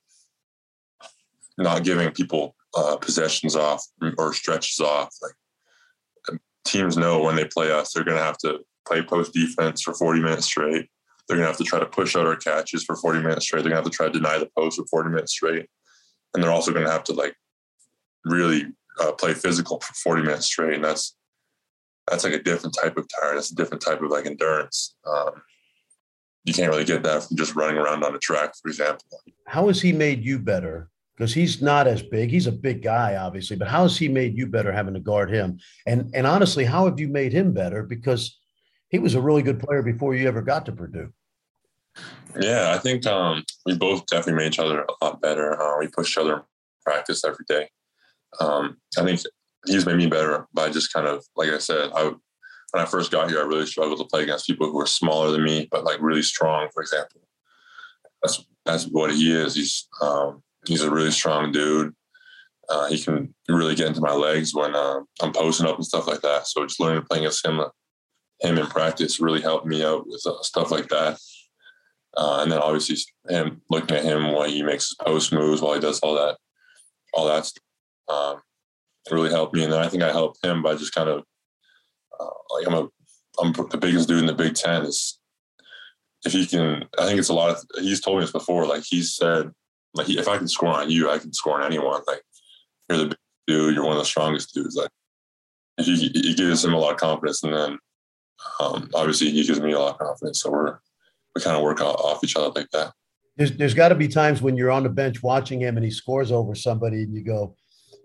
not 1.58 1.84
giving 1.84 2.10
people 2.10 2.54
uh, 2.76 2.96
possessions 2.96 3.56
off 3.56 3.84
or 4.18 4.32
stretches 4.32 4.80
off. 4.80 5.14
Like 5.22 6.40
teams 6.64 6.96
know 6.96 7.22
when 7.22 7.36
they 7.36 7.44
play 7.44 7.72
us, 7.72 7.92
they're 7.92 8.04
going 8.04 8.18
to 8.18 8.22
have 8.22 8.38
to 8.38 8.60
play 8.86 9.02
post 9.02 9.32
defense 9.32 9.82
for 9.82 9.94
40 9.94 10.20
minutes 10.20 10.46
straight. 10.46 10.88
They're 11.28 11.36
going 11.36 11.46
to 11.46 11.50
have 11.50 11.58
to 11.58 11.64
try 11.64 11.78
to 11.78 11.86
push 11.86 12.14
out 12.16 12.26
our 12.26 12.36
catches 12.36 12.84
for 12.84 12.96
40 12.96 13.20
minutes 13.20 13.46
straight. 13.46 13.62
They're 13.62 13.72
going 13.72 13.82
to 13.82 13.88
have 13.88 13.90
to 13.90 13.96
try 13.96 14.06
to 14.06 14.12
deny 14.12 14.38
the 14.38 14.50
post 14.56 14.78
for 14.78 14.86
40 14.86 15.10
minutes 15.10 15.32
straight. 15.32 15.66
And 16.34 16.42
they're 16.42 16.52
also 16.52 16.72
going 16.72 16.84
to 16.84 16.92
have 16.92 17.04
to 17.04 17.12
like 17.12 17.34
really 18.24 18.66
uh, 19.00 19.12
play 19.12 19.34
physical 19.34 19.80
for 19.80 19.94
40 19.94 20.22
minutes 20.22 20.46
straight. 20.46 20.74
And 20.74 20.84
that's, 20.84 21.16
that's 22.08 22.24
like 22.24 22.34
a 22.34 22.42
different 22.42 22.76
type 22.80 22.96
of 22.96 23.06
tire. 23.08 23.34
That's 23.34 23.50
a 23.50 23.54
different 23.54 23.82
type 23.82 24.02
of 24.02 24.10
like 24.10 24.26
endurance. 24.26 24.94
Um, 25.06 25.42
you 26.46 26.54
can't 26.54 26.70
really 26.70 26.84
get 26.84 27.02
that 27.02 27.24
from 27.24 27.36
just 27.36 27.56
running 27.56 27.76
around 27.76 28.04
on 28.04 28.14
a 28.14 28.18
track, 28.18 28.54
for 28.62 28.68
example. 28.68 29.04
How 29.46 29.66
has 29.66 29.82
he 29.82 29.92
made 29.92 30.24
you 30.24 30.38
better? 30.38 30.88
Because 31.16 31.34
he's 31.34 31.60
not 31.60 31.88
as 31.88 32.02
big. 32.02 32.30
He's 32.30 32.46
a 32.46 32.52
big 32.52 32.82
guy, 32.82 33.16
obviously, 33.16 33.56
but 33.56 33.68
how 33.68 33.82
has 33.82 33.96
he 33.96 34.08
made 34.08 34.36
you 34.36 34.46
better 34.46 34.70
having 34.70 34.94
to 34.94 35.00
guard 35.00 35.30
him? 35.30 35.58
And 35.86 36.10
and 36.14 36.26
honestly, 36.26 36.64
how 36.64 36.84
have 36.84 37.00
you 37.00 37.08
made 37.08 37.32
him 37.32 37.52
better? 37.52 37.82
Because 37.82 38.38
he 38.90 38.98
was 39.00 39.14
a 39.14 39.20
really 39.20 39.42
good 39.42 39.58
player 39.58 39.82
before 39.82 40.14
you 40.14 40.28
ever 40.28 40.42
got 40.42 40.66
to 40.66 40.72
Purdue. 40.72 41.12
Yeah, 42.38 42.72
I 42.74 42.78
think 42.78 43.06
um, 43.06 43.44
we 43.64 43.76
both 43.76 44.06
definitely 44.06 44.44
made 44.44 44.52
each 44.52 44.58
other 44.58 44.82
a 44.82 45.04
lot 45.04 45.20
better. 45.20 45.60
Uh, 45.60 45.78
we 45.78 45.88
push 45.88 46.10
each 46.10 46.18
other 46.18 46.36
in 46.36 46.42
practice 46.84 47.24
every 47.24 47.44
day 47.48 47.68
um, 48.40 48.76
I 48.98 49.04
think 49.04 49.20
he's 49.66 49.86
made 49.86 49.96
me 49.96 50.06
better 50.06 50.46
by 50.52 50.70
just 50.70 50.92
kind 50.92 51.06
of 51.06 51.24
like 51.36 51.50
I 51.50 51.58
said, 51.58 51.90
I 51.94 52.12
when 52.72 52.82
I 52.82 52.86
first 52.86 53.10
got 53.10 53.30
here, 53.30 53.40
I 53.40 53.44
really 53.44 53.66
struggled 53.66 53.98
to 53.98 54.04
play 54.04 54.24
against 54.24 54.46
people 54.46 54.66
who 54.66 54.76
were 54.76 54.86
smaller 54.86 55.30
than 55.30 55.44
me, 55.44 55.68
but 55.70 55.84
like 55.84 56.00
really 56.00 56.22
strong. 56.22 56.68
For 56.72 56.82
example, 56.82 57.22
that's 58.22 58.44
that's 58.64 58.84
what 58.84 59.14
he 59.14 59.32
is. 59.32 59.54
He's 59.54 59.88
um, 60.00 60.42
he's 60.66 60.82
a 60.82 60.90
really 60.90 61.12
strong 61.12 61.52
dude. 61.52 61.94
Uh, 62.68 62.88
he 62.88 63.00
can 63.00 63.32
really 63.48 63.76
get 63.76 63.86
into 63.86 64.00
my 64.00 64.12
legs 64.12 64.52
when 64.52 64.74
uh, 64.74 64.98
I'm 65.22 65.32
posting 65.32 65.66
up 65.66 65.76
and 65.76 65.86
stuff 65.86 66.08
like 66.08 66.22
that. 66.22 66.48
So 66.48 66.66
just 66.66 66.80
learning 66.80 67.02
to 67.02 67.06
play 67.06 67.18
against 67.18 67.46
him, 67.46 67.60
him 68.40 68.58
in 68.58 68.66
practice 68.66 69.20
really 69.20 69.40
helped 69.40 69.66
me 69.66 69.84
out 69.84 70.04
with 70.08 70.20
uh, 70.26 70.42
stuff 70.42 70.72
like 70.72 70.88
that. 70.88 71.16
Uh, 72.16 72.40
and 72.42 72.50
then 72.50 72.58
obviously 72.58 72.96
him 73.28 73.60
looking 73.68 73.96
at 73.96 74.04
him 74.04 74.32
while 74.32 74.48
he 74.48 74.62
makes 74.62 74.88
his 74.88 74.96
post 75.00 75.32
moves, 75.32 75.60
while 75.60 75.74
he 75.74 75.80
does 75.80 76.00
all 76.00 76.14
that, 76.14 76.36
all 77.12 77.26
that 77.26 77.44
stuff 77.44 77.62
um, 78.08 78.40
really 79.10 79.30
helped 79.30 79.54
me. 79.54 79.64
And 79.64 79.72
then 79.72 79.82
I 79.82 79.88
think 79.88 80.02
I 80.02 80.12
helped 80.12 80.44
him 80.44 80.62
by 80.62 80.74
just 80.74 80.94
kind 80.94 81.08
of 81.08 81.24
uh, 82.18 82.30
like 82.54 82.66
I'm 82.66 82.74
a 82.74 82.88
I'm 83.38 83.52
the 83.52 83.78
biggest 83.78 84.08
dude 84.08 84.20
in 84.20 84.26
the 84.26 84.34
Big 84.34 84.54
Ten. 84.54 84.84
Is 84.84 85.18
if 86.24 86.32
he 86.32 86.46
can, 86.46 86.84
I 86.98 87.06
think 87.06 87.18
it's 87.18 87.28
a 87.28 87.34
lot 87.34 87.50
of. 87.50 87.62
He's 87.78 88.00
told 88.00 88.18
me 88.18 88.24
this 88.24 88.32
before. 88.32 88.66
Like 88.66 88.84
he 88.84 89.02
said, 89.02 89.50
like 89.94 90.06
he, 90.06 90.18
if 90.18 90.28
I 90.28 90.38
can 90.38 90.48
score 90.48 90.70
on 90.70 90.90
you, 90.90 91.10
I 91.10 91.18
can 91.18 91.32
score 91.32 91.60
on 91.60 91.66
anyone. 91.66 92.00
Like 92.06 92.22
you're 92.88 92.98
the 92.98 93.06
big 93.06 93.18
dude, 93.46 93.74
you're 93.74 93.84
one 93.84 93.92
of 93.92 93.98
the 93.98 94.04
strongest 94.04 94.54
dudes. 94.54 94.76
Like 94.76 94.90
he, 95.78 96.08
he 96.08 96.34
gives 96.34 96.64
him 96.64 96.72
a 96.72 96.78
lot 96.78 96.92
of 96.94 97.00
confidence, 97.00 97.42
and 97.42 97.52
then 97.52 97.78
um, 98.60 98.90
obviously 98.94 99.30
he 99.30 99.44
gives 99.44 99.60
me 99.60 99.72
a 99.72 99.78
lot 99.78 99.94
of 99.94 99.98
confidence. 99.98 100.40
So 100.40 100.50
we're 100.50 100.78
we 101.36 101.42
kind 101.42 101.56
of 101.56 101.62
work 101.62 101.82
off 101.82 102.24
each 102.24 102.34
other 102.34 102.48
like 102.48 102.70
that. 102.70 102.92
There's 103.36 103.52
there's 103.52 103.74
got 103.74 103.90
to 103.90 103.94
be 103.94 104.08
times 104.08 104.40
when 104.40 104.56
you're 104.56 104.70
on 104.70 104.82
the 104.82 104.88
bench 104.88 105.22
watching 105.22 105.60
him 105.60 105.76
and 105.76 105.84
he 105.84 105.90
scores 105.90 106.32
over 106.32 106.54
somebody, 106.54 107.02
and 107.02 107.14
you 107.14 107.22
go, 107.22 107.54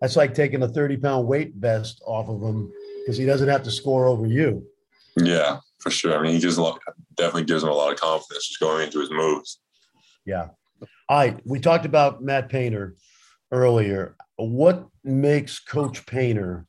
that's 0.02 0.18
like 0.18 0.34
taking 0.34 0.62
a 0.64 0.68
30 0.68 0.98
pound 0.98 1.28
weight 1.28 1.54
vest 1.56 2.02
off 2.06 2.28
of 2.28 2.42
him 2.42 2.70
because 3.00 3.18
he 3.18 3.26
doesn't 3.26 3.48
have 3.48 3.64
to 3.64 3.72
score 3.72 4.06
over 4.06 4.28
you. 4.28 4.68
Yeah, 5.16 5.60
for 5.80 5.90
sure. 5.90 6.20
I 6.20 6.22
mean, 6.22 6.34
he 6.34 6.40
gives 6.40 6.58
a 6.58 6.62
lot, 6.62 6.82
definitely 7.16 7.46
gives 7.46 7.64
him 7.64 7.70
a 7.70 7.74
lot 7.74 7.94
of 7.94 8.00
confidence 8.00 8.48
just 8.50 8.60
going 8.60 8.84
into 8.84 9.00
his 9.00 9.10
moves. 9.10 9.62
Yeah. 10.26 10.50
All 11.08 11.18
right. 11.18 11.40
We 11.46 11.60
talked 11.62 11.86
about 11.86 12.22
Matt 12.22 12.50
Painter 12.50 12.96
earlier. 13.52 14.16
What 14.36 14.88
makes 15.06 15.60
Coach 15.60 16.06
Painter 16.06 16.66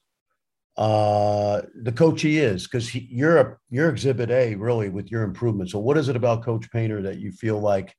uh, 0.77 1.63
the 1.83 1.93
coach 1.93 2.23
he 2.23 2.39
is? 2.39 2.65
Because 2.65 2.95
you're 2.95 3.39
a, 3.39 3.57
you're 3.71 3.91
Exhibit 3.91 4.31
A, 4.31 4.55
really, 4.55 4.89
with 4.89 5.11
your 5.11 5.23
improvement. 5.23 5.71
So, 5.71 5.79
what 5.79 5.99
is 5.99 6.09
it 6.09 6.17
about 6.17 6.45
Coach 6.45 6.71
Painter 6.71 7.03
that 7.03 7.19
you 7.19 7.33
feel 7.33 7.61
like 7.61 7.95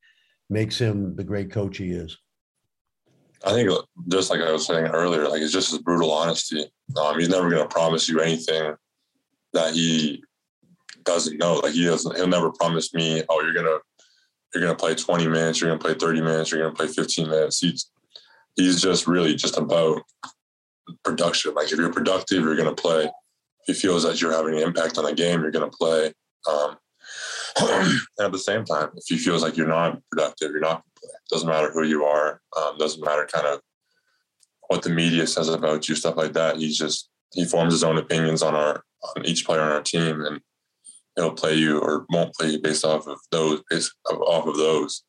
makes 0.49 0.77
him 0.77 1.15
the 1.15 1.23
great 1.23 1.51
coach 1.51 1.77
he 1.77 1.91
is? 1.91 2.17
I 3.45 3.51
think 3.51 3.69
just 4.07 4.29
like 4.29 4.39
I 4.39 4.51
was 4.51 4.65
saying 4.65 4.87
earlier, 4.87 5.27
like 5.27 5.41
it's 5.41 5.51
just 5.51 5.71
his 5.71 5.81
brutal 5.81 6.11
honesty. 6.11 6.65
Um, 6.99 7.19
he's 7.19 7.29
never 7.29 7.49
going 7.49 7.61
to 7.61 7.73
promise 7.73 8.07
you 8.07 8.21
anything 8.21 8.73
that 9.51 9.73
he 9.73 10.23
doesn't 11.03 11.37
know. 11.37 11.55
Like 11.55 11.73
he 11.73 11.83
doesn't, 11.83 12.15
he'll 12.15 12.27
never 12.27 12.51
promise 12.51 12.93
me, 12.93 13.21
oh, 13.29 13.41
you're 13.41 13.53
gonna, 13.53 13.79
you're 14.55 14.67
to 14.67 14.75
play 14.75 14.95
20 14.95 15.27
minutes, 15.27 15.59
you're 15.59 15.71
to 15.71 15.77
play 15.77 15.93
30 15.93 16.21
minutes, 16.21 16.51
you're 16.51 16.69
to 16.69 16.75
play 16.75 16.87
15 16.87 17.29
minutes. 17.29 17.59
He's, 17.59 17.91
he's 18.55 18.81
just 18.81 19.07
really 19.07 19.35
just 19.35 19.57
about 19.57 20.01
production. 21.03 21.53
Like 21.53 21.71
if 21.71 21.77
you're 21.77 21.91
productive, 21.91 22.43
you're 22.43 22.55
going 22.55 22.73
to 22.73 22.81
play. 22.81 23.05
If 23.67 23.67
he 23.67 23.73
feels 23.73 24.03
that 24.03 24.21
you're 24.21 24.33
having 24.33 24.55
an 24.55 24.61
impact 24.61 24.97
on 24.97 25.05
the 25.05 25.13
game, 25.13 25.41
you're 25.41 25.51
going 25.51 25.69
to 25.69 25.77
play. 25.77 26.13
Um, 26.49 26.77
and 27.59 28.25
at 28.25 28.31
the 28.31 28.39
same 28.39 28.65
time, 28.65 28.89
if 28.95 29.03
he 29.07 29.17
feels 29.17 29.41
like 29.41 29.57
you're 29.57 29.67
not 29.67 29.99
productive, 30.11 30.51
you're 30.51 30.59
not 30.59 30.83
going 30.83 30.93
to 30.95 31.01
play. 31.01 31.09
Doesn't 31.31 31.49
matter 31.49 31.71
who 31.71 31.83
you 31.83 32.03
are. 32.03 32.41
Um, 32.57 32.77
doesn't 32.77 33.03
matter 33.03 33.27
kind 33.31 33.47
of 33.47 33.61
what 34.67 34.81
the 34.81 34.89
media 34.89 35.27
says 35.27 35.49
about 35.49 35.87
you, 35.87 35.95
stuff 35.95 36.17
like 36.17 36.33
that. 36.33 36.57
He's 36.57 36.77
just 36.77 37.09
he 37.33 37.45
forms 37.45 37.73
his 37.73 37.83
own 37.83 37.97
opinions 37.97 38.41
on 38.41 38.55
our 38.55 38.83
on 39.15 39.25
each 39.25 39.45
player 39.45 39.61
on 39.61 39.71
our 39.71 39.81
team, 39.81 40.21
and 40.21 40.39
he'll 41.15 41.33
play 41.33 41.55
you 41.55 41.79
or 41.79 42.05
won't 42.09 42.33
play 42.33 42.49
you 42.49 42.59
based 42.59 42.85
off 42.85 43.07
of 43.07 43.19
those 43.31 43.61
based 43.69 43.93
off 44.09 44.47
of 44.47 44.57
those. 44.57 45.03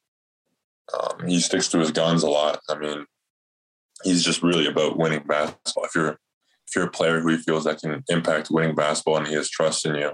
Um, 0.92 1.26
he 1.26 1.40
sticks 1.40 1.68
to 1.68 1.78
his 1.78 1.90
guns 1.90 2.22
a 2.22 2.28
lot. 2.28 2.60
I 2.68 2.76
mean, 2.76 3.06
he's 4.04 4.22
just 4.22 4.42
really 4.42 4.66
about 4.66 4.96
winning 4.96 5.24
basketball. 5.26 5.84
If 5.84 5.94
you're 5.94 6.18
if 6.66 6.76
you're 6.76 6.86
a 6.86 6.90
player 6.90 7.20
who 7.20 7.30
he 7.30 7.36
feels 7.38 7.64
that 7.64 7.80
can 7.80 8.02
impact 8.08 8.50
winning 8.50 8.74
basketball 8.74 9.18
and 9.18 9.26
he 9.26 9.34
has 9.34 9.50
trust 9.50 9.84
in 9.86 9.96
you, 9.96 10.12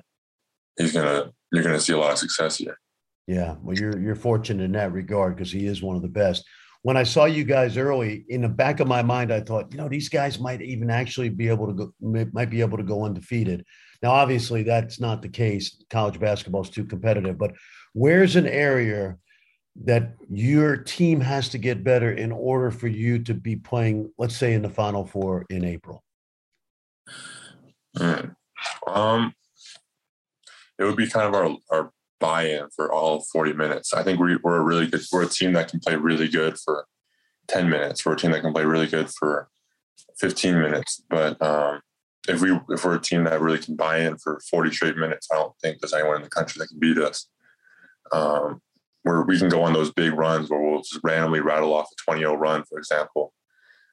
he's 0.79 0.93
gonna 0.93 1.31
you're 1.53 1.63
gonna 1.63 1.81
see 1.81 1.93
a 1.93 1.99
lot 1.99 2.13
of 2.13 2.19
success 2.19 2.57
here. 2.57 2.79
Yeah, 3.27 3.57
well, 3.63 3.77
you're 3.77 3.99
you're 3.99 4.15
fortunate 4.15 4.65
in 4.65 4.73
that 4.73 4.93
regard 4.93 5.37
because 5.37 5.53
he 5.53 5.67
is 5.67 5.83
one 5.83 5.97
of 5.97 6.03
the 6.03 6.09
best. 6.09 6.45
When 6.83 6.97
I 6.97 7.03
saw 7.03 7.27
you 7.27 7.45
guys 7.45 7.77
early, 7.77 8.25
in 8.29 8.41
the 8.41 8.49
back 8.49 8.81
of 8.81 8.89
my 8.89 9.03
mind, 9.03 9.31
I 9.31 9.41
thought, 9.41 9.71
you 9.71 9.77
know, 9.77 9.89
these 9.89 10.09
guys 10.09 10.41
might 10.41 10.63
even 10.63 10.89
actually 10.89 11.29
be 11.29 11.49
able 11.49 11.67
to 11.67 11.75
go, 11.75 11.93
might 12.33 12.49
be 12.49 12.63
able 12.63 12.79
to 12.79 12.83
go 12.83 13.05
undefeated. 13.05 13.67
Now, 14.03 14.13
obviously, 14.13 14.63
that's 14.63 14.99
not 14.99 15.21
the 15.21 15.29
case. 15.29 15.85
College 15.91 16.19
basketball 16.19 16.63
is 16.63 16.71
too 16.71 16.87
competitive. 16.87 17.37
But 17.37 17.53
where's 17.93 18.37
an 18.37 18.47
area 18.47 19.19
that 19.77 20.15
your 20.29 20.77
team 20.77 21.21
has 21.21 21.49
to 21.51 21.59
get 21.59 21.85
better 21.85 22.13
in 22.13 22.33
order 22.33 22.71
for 22.71 22.89
you 22.89 23.19
to 23.21 23.35
be 23.35 23.57
playing, 23.57 24.11
let's 24.19 24.37
say, 24.37 24.53
in 24.55 24.63
the 24.63 24.69
Final 24.69 25.05
Four 25.05 25.47
in 25.49 25.65
April? 25.65 26.03
Mm. 27.97 28.35
Um, 28.87 29.35
it 30.79 30.85
would 30.85 30.97
be 30.97 31.09
kind 31.09 31.27
of 31.27 31.35
our, 31.35 31.57
our 31.71 31.93
buy-in 32.19 32.69
for 32.75 32.93
all 32.93 33.25
40 33.33 33.53
minutes. 33.55 33.95
I 33.95 34.03
think 34.03 34.21
we, 34.21 34.37
we're 34.37 34.59
a 34.59 34.63
really 34.65 34.87
good, 34.87 35.03
we're 35.13 35.25
a 35.25 35.29
team 35.29 35.53
that 35.55 35.71
can 35.71 35.81
play 35.81 35.97
really 35.97 36.29
good 36.29 36.59
for 36.59 36.87
10 37.49 37.69
minutes. 37.69 38.05
We're 38.05 38.15
a 38.15 38.17
team 38.17 38.33
that 38.33 38.43
can 38.43 38.53
play 38.53 38.65
really 38.65 38.87
good 38.87 39.11
for 39.11 39.49
15 40.19 40.61
minutes. 40.61 41.03
But 41.09 41.41
um, 41.43 41.81
if 42.29 42.41
we 42.41 42.59
if 42.69 42.85
we're 42.85 42.97
a 42.97 43.01
team 43.01 43.25
that 43.25 43.41
really 43.41 43.59
can 43.59 43.77
buy 43.77 44.01
in 44.01 44.19
for 44.19 44.41
40 44.51 44.71
straight 44.73 44.97
minutes, 44.97 45.29
I 45.33 45.37
don't 45.37 45.55
think 45.63 45.81
there's 45.81 45.95
anyone 45.95 46.17
in 46.17 46.23
the 46.23 46.29
country 46.29 46.59
that 46.59 46.69
can 46.69 46.79
beat 46.79 46.99
us. 46.99 47.27
Um, 48.13 48.61
where 49.03 49.23
we 49.23 49.39
can 49.39 49.49
go 49.49 49.63
on 49.63 49.73
those 49.73 49.93
big 49.93 50.13
runs 50.13 50.51
where 50.51 50.61
we'll 50.61 50.83
just 50.83 51.01
randomly 51.03 51.41
rattle 51.41 51.73
off 51.73 51.89
a 51.91 51.95
20 52.05 52.21
0 52.21 52.35
run, 52.35 52.65
for 52.69 52.79
example. 52.79 53.33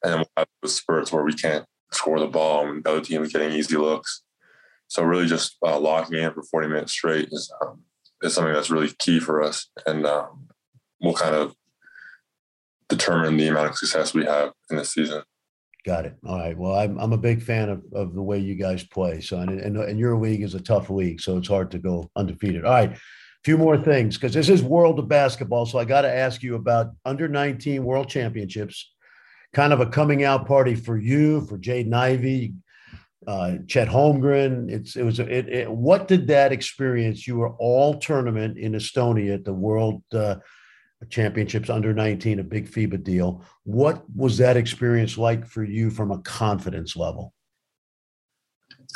And 0.04 0.14
then 0.14 0.20
we'll 0.20 0.30
have 0.38 0.48
those 0.62 0.76
spurts 0.76 1.12
where 1.12 1.24
we 1.24 1.34
can't 1.34 1.66
score 1.92 2.20
the 2.20 2.28
ball 2.28 2.68
and 2.68 2.84
the 2.84 2.90
other 2.90 3.02
team 3.02 3.24
is 3.24 3.32
getting 3.32 3.52
easy 3.52 3.78
looks. 3.78 4.24
So 4.88 5.04
really 5.04 5.28
just 5.28 5.58
uh, 5.66 5.80
locking 5.80 6.20
in 6.20 6.34
for 6.34 6.44
40 6.44 6.68
minutes 6.68 6.94
straight 6.94 7.30
is 7.32 7.52
um, 7.62 7.82
is 8.22 8.34
something 8.34 8.54
that's 8.54 8.70
really 8.70 8.92
key 9.00 9.20
for 9.20 9.42
us. 9.42 9.70
And 9.86 10.06
um, 10.06 10.48
we'll 11.02 11.14
kind 11.14 11.36
of 11.36 11.56
determine 12.90 13.38
the 13.38 13.48
amount 13.48 13.70
of 13.70 13.78
success 13.78 14.14
we 14.14 14.26
have 14.26 14.54
in 14.70 14.78
this 14.78 14.94
season. 14.94 15.24
Got 15.86 16.06
it. 16.06 16.18
All 16.26 16.38
right. 16.38 16.58
Well, 16.58 16.76
I'm, 16.76 16.98
I'm 16.98 17.14
a 17.14 17.18
big 17.18 17.42
fan 17.42 17.70
of, 17.70 17.82
of 17.94 18.14
the 18.14 18.22
way 18.22 18.40
you 18.40 18.56
guys 18.56 18.84
play. 18.84 19.22
So, 19.22 19.40
and, 19.40 19.60
and, 19.60 19.78
and 19.78 20.00
your 20.00 20.18
league 20.18 20.42
is 20.42 20.54
a 20.54 20.60
tough 20.60 20.90
league, 20.90 21.22
so 21.22 21.38
it's 21.38 21.48
hard 21.48 21.72
to 21.72 21.80
go 21.80 22.10
undefeated. 22.16 22.66
All 22.66 22.72
right. 22.72 22.98
Few 23.44 23.58
more 23.58 23.78
things 23.78 24.18
because 24.18 24.34
this 24.34 24.50
is 24.50 24.62
world 24.62 25.00
of 25.00 25.08
basketball. 25.08 25.66
So 25.66 25.80
I 25.80 25.86
got 25.86 26.02
to 26.02 26.14
ask 26.14 26.44
you 26.44 26.56
about 26.56 26.92
under 27.06 27.28
19 27.28 27.84
world 27.84 28.10
championships, 28.10 28.94
kind 29.54 29.72
of 29.72 29.80
a 29.80 29.86
coming 29.86 30.24
out 30.24 30.48
party 30.48 30.76
for 30.76 30.98
you, 30.98 31.42
for 31.46 31.58
Jaden 31.58 31.94
Ivey, 31.94 32.54
uh, 33.26 33.58
Chet 33.68 33.88
Holmgren. 33.88 34.70
It's, 34.70 34.96
it 34.96 35.04
was, 35.04 35.20
it, 35.20 35.30
it, 35.30 35.72
what 35.72 36.08
did 36.08 36.28
that 36.28 36.52
experience? 36.52 37.28
You 37.28 37.38
were 37.38 37.56
all 37.56 38.00
tournament 38.00 38.58
in 38.58 38.74
Estonia 38.74 39.36
at 39.36 39.46
the 39.46 39.54
world, 39.54 40.04
uh, 40.14 40.38
championships 41.10 41.70
under 41.70 41.94
19, 41.94 42.40
a 42.40 42.44
big 42.44 42.70
FIBA 42.70 43.04
deal. 43.04 43.44
What 43.64 44.04
was 44.16 44.38
that 44.40 44.58
experience 44.58 45.18
like 45.18 45.46
for 45.46 45.64
you 45.64 45.90
from 45.90 46.12
a 46.12 46.20
confidence 46.20 46.96
level? 46.96 47.34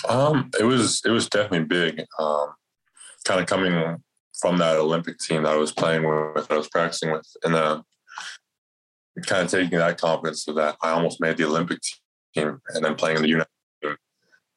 Um, 0.07 0.49
it 0.59 0.63
was 0.63 1.01
it 1.05 1.11
was 1.11 1.29
definitely 1.29 1.67
big. 1.67 2.05
Um, 2.17 2.47
kind 3.25 3.39
of 3.39 3.45
coming 3.45 3.73
from 4.41 4.57
that 4.57 4.77
Olympic 4.77 5.19
team 5.19 5.43
that 5.43 5.53
I 5.53 5.57
was 5.57 5.71
playing 5.71 6.03
with, 6.03 6.51
I 6.51 6.57
was 6.57 6.67
practicing 6.67 7.11
with, 7.11 7.27
and 7.43 7.55
uh, 7.55 7.83
kind 9.27 9.43
of 9.43 9.51
taking 9.51 9.77
that 9.77 9.99
confidence 9.99 10.43
so 10.43 10.53
that 10.53 10.75
I 10.81 10.89
almost 10.89 11.21
made 11.21 11.37
the 11.37 11.45
Olympic 11.45 11.79
team, 12.33 12.59
and 12.69 12.83
then 12.83 12.95
playing 12.95 13.17
in 13.17 13.21
the 13.21 13.29
United 13.29 13.47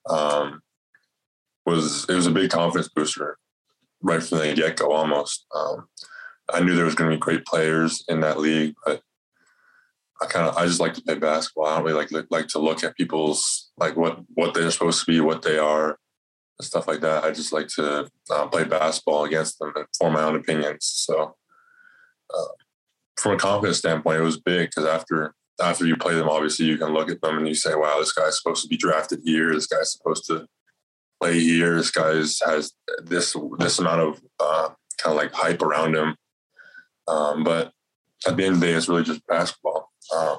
um, 0.09 0.61
was 1.66 2.07
it 2.09 2.14
was 2.14 2.27
a 2.27 2.31
big 2.31 2.51
confidence 2.51 2.88
booster 2.94 3.38
right 4.03 4.23
from 4.23 4.38
the 4.38 4.55
get 4.55 4.77
go 4.77 4.92
almost. 4.92 5.47
Um, 5.55 5.88
I 6.53 6.61
knew 6.61 6.75
there 6.75 6.85
was 6.85 6.94
going 6.94 7.11
to 7.11 7.16
be 7.16 7.20
great 7.20 7.47
players 7.47 8.05
in 8.09 8.20
that 8.20 8.38
league, 8.38 8.75
but 8.85 9.01
I 10.20 10.27
kind 10.27 10.47
of 10.47 10.57
I 10.57 10.66
just 10.66 10.81
like 10.81 10.94
to 10.94 11.03
play 11.03 11.16
basketball. 11.16 11.66
I 11.66 11.77
don't 11.77 11.85
really 11.85 12.07
like 12.12 12.27
like 12.31 12.49
to 12.49 12.59
look 12.59 12.85
at 12.85 12.97
people's 12.97 13.70
like 13.79 13.97
what 13.97 14.20
what 14.35 14.55
they're 14.55 14.70
supposed 14.70 15.05
to 15.05 15.11
be, 15.11 15.20
what 15.20 15.42
they 15.42 15.59
are, 15.59 15.99
stuff 16.61 16.87
like 16.87 17.01
that. 17.01 17.25
I 17.25 17.31
just 17.31 17.53
like 17.53 17.69
to 17.69 18.09
uh, 18.31 18.47
play 18.49 18.64
basketball 18.64 19.25
against 19.25 19.59
them 19.59 19.73
and 19.75 19.87
form 19.99 20.14
my 20.14 20.23
own 20.23 20.37
opinions. 20.37 20.87
So, 20.87 21.37
uh, 22.33 22.45
from 23.17 23.33
a 23.33 23.37
confidence 23.37 23.79
standpoint, 23.79 24.21
it 24.21 24.25
was 24.25 24.40
big 24.40 24.71
because 24.71 24.85
after 24.85 25.35
after 25.61 25.87
you 25.87 25.97
play 25.97 26.14
them, 26.14 26.29
obviously 26.29 26.67
you 26.67 26.77
can 26.77 26.93
look 26.93 27.11
at 27.11 27.21
them 27.21 27.38
and 27.38 27.49
you 27.49 27.55
say, 27.55 27.75
"Wow, 27.75 27.99
this 27.99 28.12
guy's 28.12 28.40
supposed 28.40 28.62
to 28.62 28.69
be 28.69 28.77
drafted 28.77 29.21
here. 29.25 29.53
This 29.53 29.67
guy's 29.67 29.93
supposed 29.93 30.27
to 30.27 30.47
play 31.21 31.38
here. 31.38 31.77
This 31.77 31.90
guy's 31.90 32.40
has 32.45 32.73
this 33.03 33.37
this 33.59 33.79
amount 33.79 34.01
of 34.01 34.21
uh, 34.40 34.69
kind 34.99 35.17
of 35.17 35.17
like 35.17 35.33
hype 35.33 35.62
around 35.62 35.95
him." 35.95 36.17
Um, 37.07 37.45
but 37.45 37.73
at 38.27 38.37
the 38.37 38.45
end 38.45 38.55
of 38.55 38.61
the 38.61 38.67
day, 38.67 38.73
it's 38.73 38.88
really 38.88 39.05
just 39.05 39.27
basketball. 39.27 39.90
Um, 40.14 40.38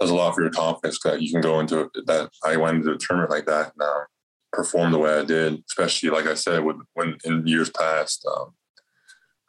does 0.00 0.10
a 0.10 0.14
lot 0.14 0.34
for 0.34 0.42
your 0.42 0.50
confidence 0.50 0.98
that 1.02 1.20
you 1.20 1.30
can 1.30 1.40
go 1.40 1.58
into 1.60 1.90
that. 2.06 2.30
I 2.44 2.56
went 2.56 2.76
into 2.76 2.92
a 2.92 2.98
tournament 2.98 3.30
like 3.30 3.46
that 3.46 3.72
and 3.72 3.82
uh, 3.82 4.04
perform 4.52 4.92
the 4.92 4.98
way 4.98 5.18
I 5.18 5.24
did, 5.24 5.62
especially 5.68 6.10
like 6.10 6.26
I 6.26 6.34
said, 6.34 6.64
with, 6.64 6.76
when 6.94 7.16
in 7.24 7.46
years 7.46 7.70
past, 7.70 8.26
um, 8.26 8.52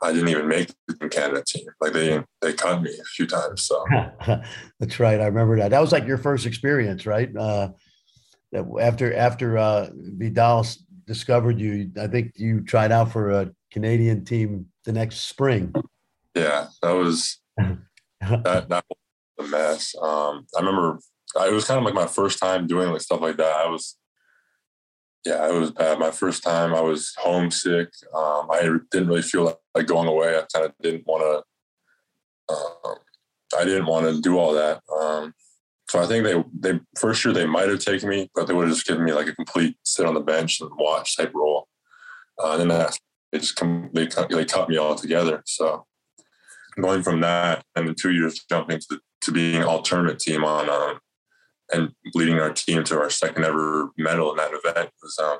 I 0.01 0.13
didn't 0.13 0.29
even 0.29 0.47
make 0.47 0.73
the 0.87 1.09
Canada 1.09 1.43
team. 1.45 1.65
Like 1.81 1.93
they 1.93 2.23
they 2.41 2.53
cut 2.53 2.81
me 2.81 2.91
a 2.91 3.03
few 3.03 3.27
times. 3.27 3.63
So 3.63 3.83
that's 4.79 4.99
right. 4.99 5.19
I 5.19 5.25
remember 5.25 5.57
that. 5.57 5.71
That 5.71 5.81
was 5.81 5.91
like 5.91 6.07
your 6.07 6.17
first 6.17 6.45
experience, 6.45 7.05
right? 7.05 7.35
Uh, 7.35 7.69
after 8.79 9.13
after 9.13 9.57
uh, 9.57 9.89
Vidal 9.93 10.65
discovered 11.05 11.59
you, 11.59 11.91
I 11.99 12.07
think 12.07 12.33
you 12.35 12.61
tried 12.61 12.91
out 12.91 13.11
for 13.11 13.31
a 13.31 13.51
Canadian 13.71 14.23
team 14.23 14.67
the 14.85 14.93
next 14.93 15.27
spring 15.27 15.73
yeah, 16.35 16.67
that 16.81 16.91
was 16.91 17.39
that 17.57 18.69
that 18.69 18.85
was 18.89 18.97
a 19.39 19.43
mess. 19.43 19.95
Um, 20.01 20.45
I 20.55 20.59
remember 20.59 20.99
it 21.35 21.53
was 21.53 21.65
kind 21.65 21.77
of 21.77 21.83
like 21.83 21.93
my 21.93 22.07
first 22.07 22.39
time 22.39 22.67
doing 22.67 22.91
like 22.91 23.01
stuff 23.01 23.21
like 23.21 23.37
that. 23.37 23.55
I 23.55 23.69
was, 23.69 23.97
yeah, 25.25 25.47
it 25.47 25.53
was 25.53 25.71
bad. 25.71 25.99
My 25.99 26.11
first 26.11 26.43
time, 26.43 26.73
I 26.73 26.81
was 26.81 27.13
homesick. 27.17 27.89
Um, 28.15 28.47
I 28.51 28.61
didn't 28.91 29.07
really 29.07 29.21
feel 29.21 29.45
like, 29.45 29.57
like 29.75 29.87
going 29.87 30.07
away. 30.07 30.37
I 30.37 30.43
kind 30.53 30.65
of 30.65 30.73
didn't 30.81 31.05
want 31.05 31.43
to. 32.47 32.53
Um, 32.53 32.95
I 33.57 33.65
didn't 33.65 33.85
want 33.85 34.05
to 34.05 34.21
do 34.21 34.37
all 34.37 34.53
that. 34.53 34.81
Um, 34.95 35.33
so 35.89 35.99
I 35.99 36.05
think 36.05 36.23
they 36.23 36.43
they 36.57 36.79
first 36.97 37.25
year 37.25 37.33
they 37.33 37.45
might 37.45 37.67
have 37.67 37.79
taken 37.79 38.09
me, 38.09 38.29
but 38.33 38.47
they 38.47 38.53
would 38.53 38.67
have 38.67 38.75
just 38.75 38.87
given 38.87 39.03
me 39.03 39.11
like 39.11 39.27
a 39.27 39.35
complete 39.35 39.75
sit 39.83 40.05
on 40.05 40.13
the 40.13 40.19
bench 40.19 40.61
and 40.61 40.69
watch 40.77 41.17
type 41.17 41.33
role. 41.33 41.67
Uh, 42.41 42.51
and 42.51 42.61
then 42.61 42.67
that 42.69 42.97
they 43.31 43.39
just 43.39 43.55
come 43.55 43.89
they 43.93 44.07
cut, 44.07 44.29
they 44.29 44.45
cut 44.45 44.69
me 44.69 44.77
all 44.77 44.95
together. 44.95 45.41
So 45.45 45.85
going 46.79 47.03
from 47.03 47.21
that 47.21 47.63
and 47.75 47.87
in 47.89 47.95
two 47.95 48.11
years 48.11 48.45
jumping 48.49 48.79
to, 48.89 48.99
to 49.21 49.31
being 49.31 49.63
all 49.63 49.81
tournament 49.81 50.19
team 50.19 50.43
on 50.43 50.69
um, 50.69 50.99
and 51.71 51.91
leading 52.13 52.39
our 52.39 52.51
team 52.51 52.83
to 52.83 52.99
our 52.99 53.09
second 53.09 53.45
ever 53.45 53.89
medal 53.97 54.31
in 54.31 54.37
that 54.37 54.51
event 54.53 54.89
was 55.01 55.17
um, 55.21 55.39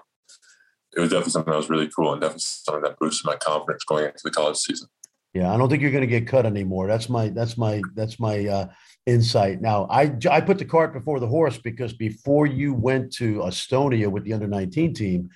it 0.96 1.00
was 1.00 1.10
definitely 1.10 1.32
something 1.32 1.52
that 1.52 1.58
was 1.58 1.70
really 1.70 1.90
cool 1.96 2.12
and 2.12 2.22
definitely 2.22 2.42
something 2.42 2.84
that 2.84 3.00
boosted 3.00 3.26
my 3.26 3.36
confidence 3.36 3.84
going 3.84 4.06
into 4.06 4.22
the 4.24 4.32
college 4.32 4.58
season. 4.58 4.88
Yeah, 5.34 5.54
I 5.54 5.58
don't 5.58 5.70
think 5.70 5.82
you're 5.82 5.92
going 5.92 6.02
to 6.02 6.08
get 6.08 6.28
cut 6.28 6.46
anymore. 6.46 6.88
That's 6.88 7.08
my 7.08 7.30
that's 7.30 7.58
my 7.58 7.82
that's 7.94 8.20
my 8.20 8.48
uh, 8.48 8.68
insight. 9.06 9.62
Now, 9.62 9.86
I 9.90 10.16
I 10.30 10.42
put 10.42 10.58
the 10.58 10.66
cart 10.66 10.94
before 10.94 11.20
the 11.20 11.28
horse 11.28 11.58
because 11.58 11.94
before 11.94 12.48
you 12.48 12.74
went 12.74 13.14
to 13.14 13.40
Estonia 13.40 14.08
with 14.08 14.24
the 14.24 14.34
under 14.34 14.48
19 14.48 14.94
team, 14.96 15.30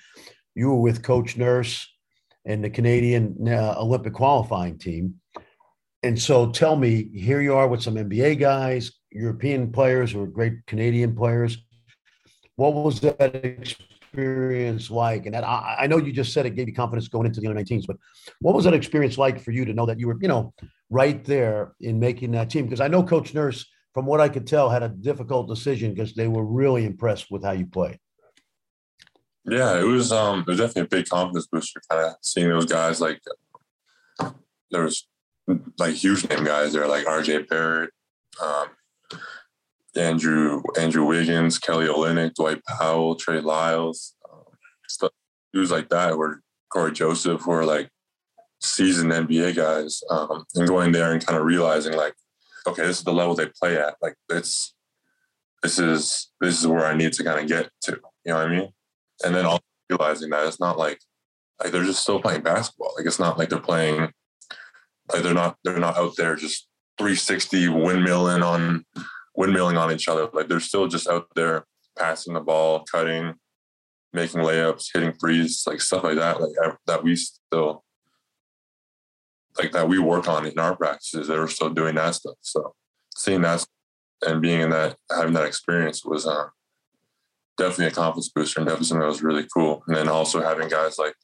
you 0.56 0.70
were 0.70 0.80
with 0.80 1.04
Coach 1.04 1.36
Nurse 1.36 1.88
and 2.44 2.62
the 2.62 2.70
Canadian 2.70 3.48
uh, 3.48 3.76
Olympic 3.78 4.14
qualifying 4.14 4.78
team 4.78 5.20
and 6.04 6.20
so 6.20 6.50
tell 6.50 6.76
me, 6.76 7.08
here 7.14 7.40
you 7.40 7.54
are 7.54 7.66
with 7.66 7.82
some 7.82 7.94
NBA 7.94 8.38
guys, 8.38 8.92
European 9.14 9.70
players, 9.70 10.14
or 10.14 10.26
great 10.26 10.66
Canadian 10.66 11.14
players. 11.14 11.58
What 12.56 12.74
was 12.74 13.00
that 13.00 13.34
experience 13.34 14.90
like? 14.90 15.26
And 15.26 15.34
that, 15.34 15.44
I, 15.44 15.76
I 15.80 15.86
know 15.86 15.96
you 15.96 16.12
just 16.12 16.32
said 16.32 16.46
it 16.46 16.50
gave 16.50 16.68
you 16.68 16.74
confidence 16.74 17.08
going 17.08 17.26
into 17.26 17.40
the 17.40 17.48
under 17.48 17.60
19s, 17.60 17.86
but 17.86 17.96
what 18.40 18.54
was 18.54 18.64
that 18.64 18.74
experience 18.74 19.18
like 19.18 19.40
for 19.40 19.50
you 19.50 19.64
to 19.64 19.72
know 19.72 19.86
that 19.86 19.98
you 19.98 20.06
were, 20.06 20.16
you 20.20 20.28
know, 20.28 20.52
right 20.90 21.24
there 21.24 21.72
in 21.80 21.98
making 21.98 22.32
that 22.32 22.50
team? 22.50 22.64
Because 22.64 22.80
I 22.80 22.88
know 22.88 23.02
Coach 23.02 23.34
Nurse, 23.34 23.66
from 23.92 24.06
what 24.06 24.20
I 24.20 24.28
could 24.28 24.46
tell, 24.46 24.70
had 24.70 24.82
a 24.82 24.88
difficult 24.88 25.48
decision 25.48 25.94
because 25.94 26.14
they 26.14 26.28
were 26.28 26.44
really 26.44 26.84
impressed 26.84 27.30
with 27.30 27.44
how 27.44 27.52
you 27.52 27.66
played. 27.66 27.98
Yeah, 29.46 29.78
it 29.78 29.84
was 29.84 30.10
um 30.10 30.40
it 30.40 30.46
was 30.46 30.58
definitely 30.58 30.82
a 30.82 31.00
big 31.00 31.08
confidence 31.08 31.46
booster 31.46 31.80
kind 31.90 32.06
of 32.06 32.14
seeing 32.22 32.48
those 32.48 32.64
guys 32.64 32.98
like 32.98 33.20
there 34.70 34.82
was 34.82 35.06
like 35.78 35.94
huge 35.94 36.28
name 36.28 36.44
guys 36.44 36.72
there 36.72 36.88
like 36.88 37.04
RJ 37.04 37.48
Barrett, 37.48 37.90
um, 38.42 38.68
Andrew 39.96 40.62
Andrew 40.78 41.04
Wiggins, 41.04 41.58
Kelly 41.58 41.86
Olynyk, 41.86 42.34
Dwight 42.34 42.62
Powell, 42.66 43.14
Trey 43.14 43.40
Lyles, 43.40 44.14
um, 44.30 44.42
stuff 44.88 45.12
dudes 45.52 45.70
like 45.70 45.88
that 45.88 46.16
were 46.16 46.40
Cory 46.72 46.92
Joseph 46.92 47.42
who 47.42 47.52
are 47.52 47.64
like 47.64 47.88
seasoned 48.60 49.12
NBA 49.12 49.54
guys 49.56 50.02
um, 50.10 50.44
and 50.54 50.66
going 50.66 50.92
there 50.92 51.12
and 51.12 51.24
kind 51.24 51.38
of 51.38 51.44
realizing 51.44 51.94
like 51.94 52.14
okay 52.66 52.82
this 52.82 52.98
is 52.98 53.04
the 53.04 53.12
level 53.12 53.34
they 53.34 53.46
play 53.60 53.76
at. 53.78 53.94
Like 54.02 54.14
it's 54.30 54.74
this 55.62 55.78
is 55.78 56.30
this 56.40 56.60
is 56.60 56.66
where 56.66 56.86
I 56.86 56.94
need 56.94 57.12
to 57.14 57.24
kind 57.24 57.40
of 57.40 57.46
get 57.46 57.70
to. 57.84 57.92
You 58.24 58.32
know 58.32 58.36
what 58.36 58.46
I 58.46 58.50
mean? 58.50 58.68
And 59.24 59.34
then 59.34 59.46
also 59.46 59.62
realizing 59.88 60.30
that 60.30 60.46
it's 60.46 60.60
not 60.60 60.78
like 60.78 60.98
like 61.62 61.72
they're 61.72 61.84
just 61.84 62.02
still 62.02 62.20
playing 62.20 62.42
basketball. 62.42 62.94
Like 62.96 63.06
it's 63.06 63.18
not 63.18 63.38
like 63.38 63.48
they're 63.48 63.60
playing 63.60 64.10
like 65.12 65.22
they're 65.22 65.34
not 65.34 65.56
they're 65.64 65.78
not 65.78 65.96
out 65.96 66.14
there 66.16 66.36
just 66.36 66.68
360 66.98 67.66
windmilling 67.66 68.44
on 68.44 68.84
windmilling 69.38 69.78
on 69.78 69.92
each 69.92 70.08
other. 70.08 70.28
Like 70.32 70.48
they're 70.48 70.60
still 70.60 70.88
just 70.88 71.08
out 71.08 71.26
there 71.34 71.64
passing 71.98 72.34
the 72.34 72.40
ball, 72.40 72.84
cutting, 72.90 73.34
making 74.12 74.40
layups, 74.40 74.88
hitting 74.92 75.12
threes, 75.12 75.64
like 75.66 75.80
stuff 75.80 76.04
like 76.04 76.16
that. 76.16 76.40
Like 76.40 76.52
that 76.86 77.02
we 77.02 77.16
still 77.16 77.84
like 79.58 79.72
that 79.72 79.88
we 79.88 79.98
work 79.98 80.28
on 80.28 80.46
in 80.46 80.58
our 80.58 80.76
practices. 80.76 81.28
They're 81.28 81.48
still 81.48 81.70
doing 81.70 81.94
that 81.96 82.14
stuff. 82.14 82.36
So 82.40 82.74
seeing 83.16 83.42
that 83.42 83.64
and 84.26 84.40
being 84.40 84.60
in 84.60 84.70
that 84.70 84.96
having 85.10 85.34
that 85.34 85.46
experience 85.46 86.04
was 86.04 86.26
uh, 86.26 86.46
definitely 87.56 87.86
a 87.86 87.90
confidence 87.90 88.30
booster 88.30 88.60
and 88.60 88.66
definitely 88.66 88.86
something 88.86 89.00
that 89.02 89.08
was 89.08 89.22
really 89.22 89.46
cool. 89.54 89.82
And 89.86 89.96
then 89.96 90.08
also 90.08 90.42
having 90.42 90.68
guys 90.68 90.98
like, 90.98 91.14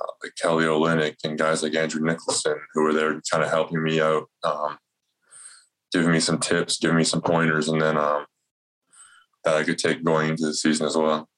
uh, 0.00 0.12
like 0.22 0.32
Kelly 0.40 0.64
Olynyk 0.64 1.16
and 1.24 1.38
guys 1.38 1.62
like 1.62 1.74
Andrew 1.74 2.04
Nicholson 2.04 2.56
who 2.74 2.82
were 2.82 2.92
there 2.92 3.20
kind 3.30 3.44
of 3.44 3.50
helping 3.50 3.82
me 3.82 4.00
out, 4.00 4.28
um, 4.44 4.78
giving 5.92 6.10
me 6.10 6.20
some 6.20 6.38
tips, 6.38 6.78
giving 6.78 6.96
me 6.96 7.04
some 7.04 7.20
pointers, 7.20 7.68
and 7.68 7.80
then 7.80 7.96
um, 7.96 8.24
that 9.44 9.54
I 9.54 9.64
could 9.64 9.78
take 9.78 10.04
going 10.04 10.30
into 10.30 10.46
the 10.46 10.54
season 10.54 10.86
as 10.86 10.96
well. 10.96 11.28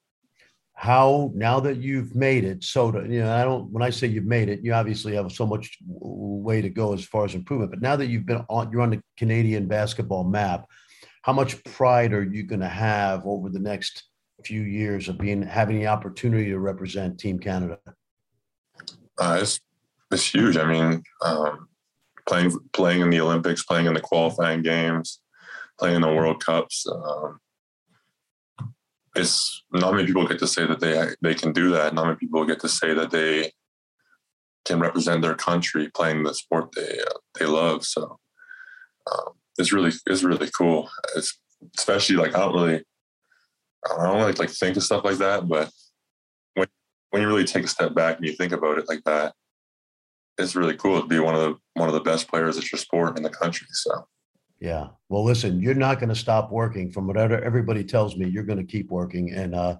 How 0.77 1.31
now 1.35 1.61
that 1.61 1.77
you've 1.77 2.15
made 2.17 2.45
it, 2.45 2.65
so 2.65 2.91
to, 2.91 3.01
you 3.09 3.21
know, 3.21 3.33
I 3.33 3.45
don't. 3.45 3.71
When 3.71 3.83
I 3.83 3.91
say 3.91 4.09
you've 4.09 4.27
made 4.27 4.49
it, 4.49 4.61
you 4.63 4.73
obviously 4.73 5.15
have 5.15 5.31
so 5.31 5.47
much 5.47 5.79
way 5.87 6.61
to 6.61 6.69
go 6.69 6.93
as 6.93 7.05
far 7.05 7.25
as 7.25 7.35
improvement. 7.35 7.71
But 7.71 7.81
now 7.81 7.97
that 7.97 8.07
you've 8.07 8.27
been 8.27 8.45
on, 8.49 8.73
you're 8.73 8.83
on 8.83 8.91
the 8.91 9.01
Canadian 9.17 9.69
basketball 9.69 10.25
map 10.25 10.67
how 11.25 11.33
much 11.33 11.65
pride 11.65 12.13
are 12.13 12.23
you 12.23 12.43
going 12.43 12.61
to 12.61 12.69
have 12.69 13.25
over 13.25 13.49
the 13.49 13.59
next 13.59 14.11
few 14.45 14.61
years 14.61 15.09
of 15.09 15.17
being 15.17 15.41
having 15.41 15.79
the 15.79 15.87
opportunity 15.87 16.51
to 16.51 16.59
represent 16.59 17.19
Team 17.19 17.39
Canada? 17.39 17.79
Uh, 19.19 19.39
it's 19.41 19.59
it's 20.11 20.35
huge. 20.35 20.59
I 20.59 20.67
mean, 20.67 21.03
um, 21.25 21.67
playing 22.27 22.59
playing 22.73 23.01
in 23.01 23.11
the 23.11 23.21
Olympics, 23.21 23.65
playing 23.65 23.87
in 23.87 23.95
the 23.95 24.01
qualifying 24.01 24.63
games, 24.63 25.21
playing 25.79 25.97
in 25.97 26.03
the 26.03 26.13
World 26.13 26.45
Cups. 26.45 26.87
Um, 26.87 27.39
it's 29.17 29.63
not 29.73 29.95
many 29.95 30.07
people 30.07 30.27
get 30.27 30.39
to 30.41 30.47
say 30.47 30.67
that 30.67 30.81
they 30.81 31.09
they 31.21 31.35
can 31.35 31.53
do 31.53 31.71
that. 31.71 31.95
Not 31.95 32.07
many 32.07 32.17
people 32.17 32.45
get 32.45 32.61
to 32.61 32.69
say 32.69 32.95
that 32.95 33.11
they 33.11 33.53
can 34.65 34.81
represent 34.81 35.23
their 35.23 35.35
country 35.35 35.91
playing 35.91 36.23
the 36.23 36.35
sport 36.35 36.73
they 36.75 36.99
uh, 37.01 37.19
they 37.39 37.47
love. 37.47 37.85
So 37.85 38.19
um, 39.11 39.35
is 39.59 39.73
really 39.73 39.93
is 40.07 40.25
really 40.25 40.51
cool. 40.57 40.89
It's 41.17 41.39
especially 41.77 42.17
like 42.17 42.35
I 42.35 42.41
don't 42.41 42.55
really 42.55 42.85
I 43.91 44.07
don't 44.07 44.21
like 44.21 44.39
like 44.39 44.51
think 44.51 44.77
of 44.77 44.83
stuff 44.83 45.05
like 45.05 45.19
that, 45.19 45.49
but 45.49 45.71
when 46.55 46.67
when 47.11 47.23
you 47.23 47.29
really 47.29 47.45
take 47.45 47.65
a 47.65 47.69
step 47.69 47.95
back 47.95 48.17
and 48.17 48.27
you 48.27 48.33
think 48.33 48.53
about 48.53 48.79
it 48.79 48.89
like 48.89 49.05
that, 49.05 49.35
it's 50.39 50.57
really 50.57 50.77
cool 50.77 51.01
to 51.01 51.07
be 51.07 51.19
one 51.19 51.35
of 51.35 51.41
the 51.41 51.57
one 51.75 51.89
of 51.89 51.95
the 51.95 52.01
best 52.01 52.29
players 52.29 52.57
at 52.57 52.71
your 52.71 52.79
sport 52.79 53.17
in 53.17 53.23
the 53.23 53.31
country. 53.31 53.67
So 53.71 54.07
yeah. 54.61 54.89
Well, 55.09 55.25
listen, 55.25 55.61
you're 55.61 55.75
not 55.75 55.99
going 55.99 56.09
to 56.09 56.15
stop 56.15 56.51
working. 56.51 56.91
From 56.91 57.07
whatever 57.07 57.43
everybody 57.43 57.85
tells 57.85 58.17
me, 58.17 58.29
you're 58.29 58.45
going 58.45 58.59
to 58.59 58.65
keep 58.65 58.91
working, 58.91 59.33
and 59.33 59.55
uh, 59.55 59.77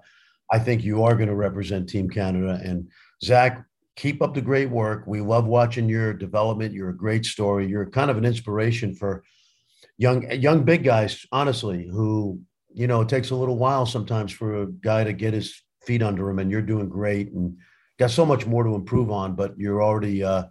I 0.51 0.59
think 0.59 0.83
you 0.83 1.03
are 1.03 1.15
going 1.15 1.29
to 1.29 1.35
represent 1.35 1.89
Team 1.89 2.09
Canada. 2.09 2.59
And 2.63 2.89
Zach, 3.23 3.65
keep 3.95 4.21
up 4.21 4.33
the 4.33 4.41
great 4.41 4.69
work. 4.69 5.05
We 5.07 5.21
love 5.21 5.45
watching 5.45 5.89
your 5.89 6.13
development. 6.13 6.73
You're 6.73 6.89
a 6.89 6.97
great 6.97 7.25
story. 7.25 7.67
You're 7.67 7.89
kind 7.89 8.11
of 8.11 8.17
an 8.17 8.25
inspiration 8.25 8.93
for 8.93 9.23
young 9.97 10.29
young 10.31 10.63
big 10.63 10.83
guys, 10.83 11.25
honestly, 11.31 11.87
who 11.87 12.39
you 12.73 12.87
know 12.87 13.01
it 13.01 13.09
takes 13.09 13.31
a 13.31 13.35
little 13.35 13.57
while 13.57 13.85
sometimes 13.85 14.31
for 14.31 14.63
a 14.63 14.67
guy 14.67 15.03
to 15.03 15.13
get 15.13 15.33
his 15.33 15.63
feet 15.83 16.03
under 16.03 16.29
him, 16.29 16.39
and 16.39 16.51
you're 16.51 16.61
doing 16.61 16.89
great 16.89 17.31
and 17.31 17.57
got 17.97 18.11
so 18.11 18.25
much 18.25 18.45
more 18.45 18.63
to 18.63 18.75
improve 18.75 19.11
on, 19.11 19.35
but 19.35 19.57
you're 19.57 19.83
already 19.83 20.23
uh, 20.23 20.43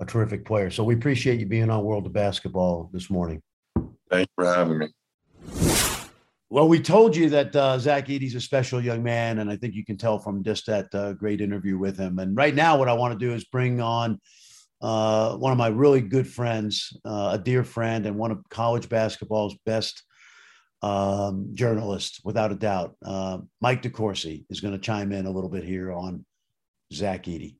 a 0.00 0.04
terrific 0.06 0.44
player. 0.44 0.70
So 0.70 0.84
we 0.84 0.94
appreciate 0.94 1.40
you 1.40 1.46
being 1.46 1.70
on 1.70 1.84
World 1.84 2.06
of 2.06 2.12
Basketball 2.12 2.90
this 2.92 3.10
morning. 3.10 3.42
Thanks 4.10 4.32
for 4.34 4.44
having 4.44 4.78
me. 4.78 4.88
Well, 6.48 6.68
we 6.68 6.80
told 6.80 7.16
you 7.16 7.28
that 7.30 7.56
uh, 7.56 7.78
Zach 7.78 8.08
Edey's 8.08 8.36
a 8.36 8.40
special 8.40 8.80
young 8.80 9.02
man, 9.02 9.40
and 9.40 9.50
I 9.50 9.56
think 9.56 9.74
you 9.74 9.84
can 9.84 9.96
tell 9.96 10.18
from 10.18 10.44
just 10.44 10.66
that 10.66 10.94
uh, 10.94 11.12
great 11.14 11.40
interview 11.40 11.76
with 11.76 11.98
him. 11.98 12.20
And 12.20 12.36
right 12.36 12.54
now, 12.54 12.78
what 12.78 12.88
I 12.88 12.92
want 12.92 13.18
to 13.18 13.26
do 13.26 13.34
is 13.34 13.44
bring 13.44 13.80
on 13.80 14.20
uh, 14.80 15.36
one 15.36 15.50
of 15.50 15.58
my 15.58 15.68
really 15.68 16.00
good 16.00 16.28
friends, 16.28 16.96
uh, 17.04 17.30
a 17.32 17.38
dear 17.38 17.64
friend, 17.64 18.06
and 18.06 18.16
one 18.16 18.30
of 18.30 18.48
college 18.48 18.88
basketball's 18.88 19.56
best 19.66 20.04
um, 20.82 21.50
journalists, 21.54 22.20
without 22.22 22.52
a 22.52 22.56
doubt. 22.56 22.94
Uh, 23.04 23.38
Mike 23.60 23.82
DeCourcy 23.82 24.44
is 24.48 24.60
going 24.60 24.74
to 24.74 24.78
chime 24.78 25.10
in 25.10 25.26
a 25.26 25.30
little 25.30 25.50
bit 25.50 25.64
here 25.64 25.90
on 25.90 26.24
Zach 26.92 27.24
Edey. 27.24 27.56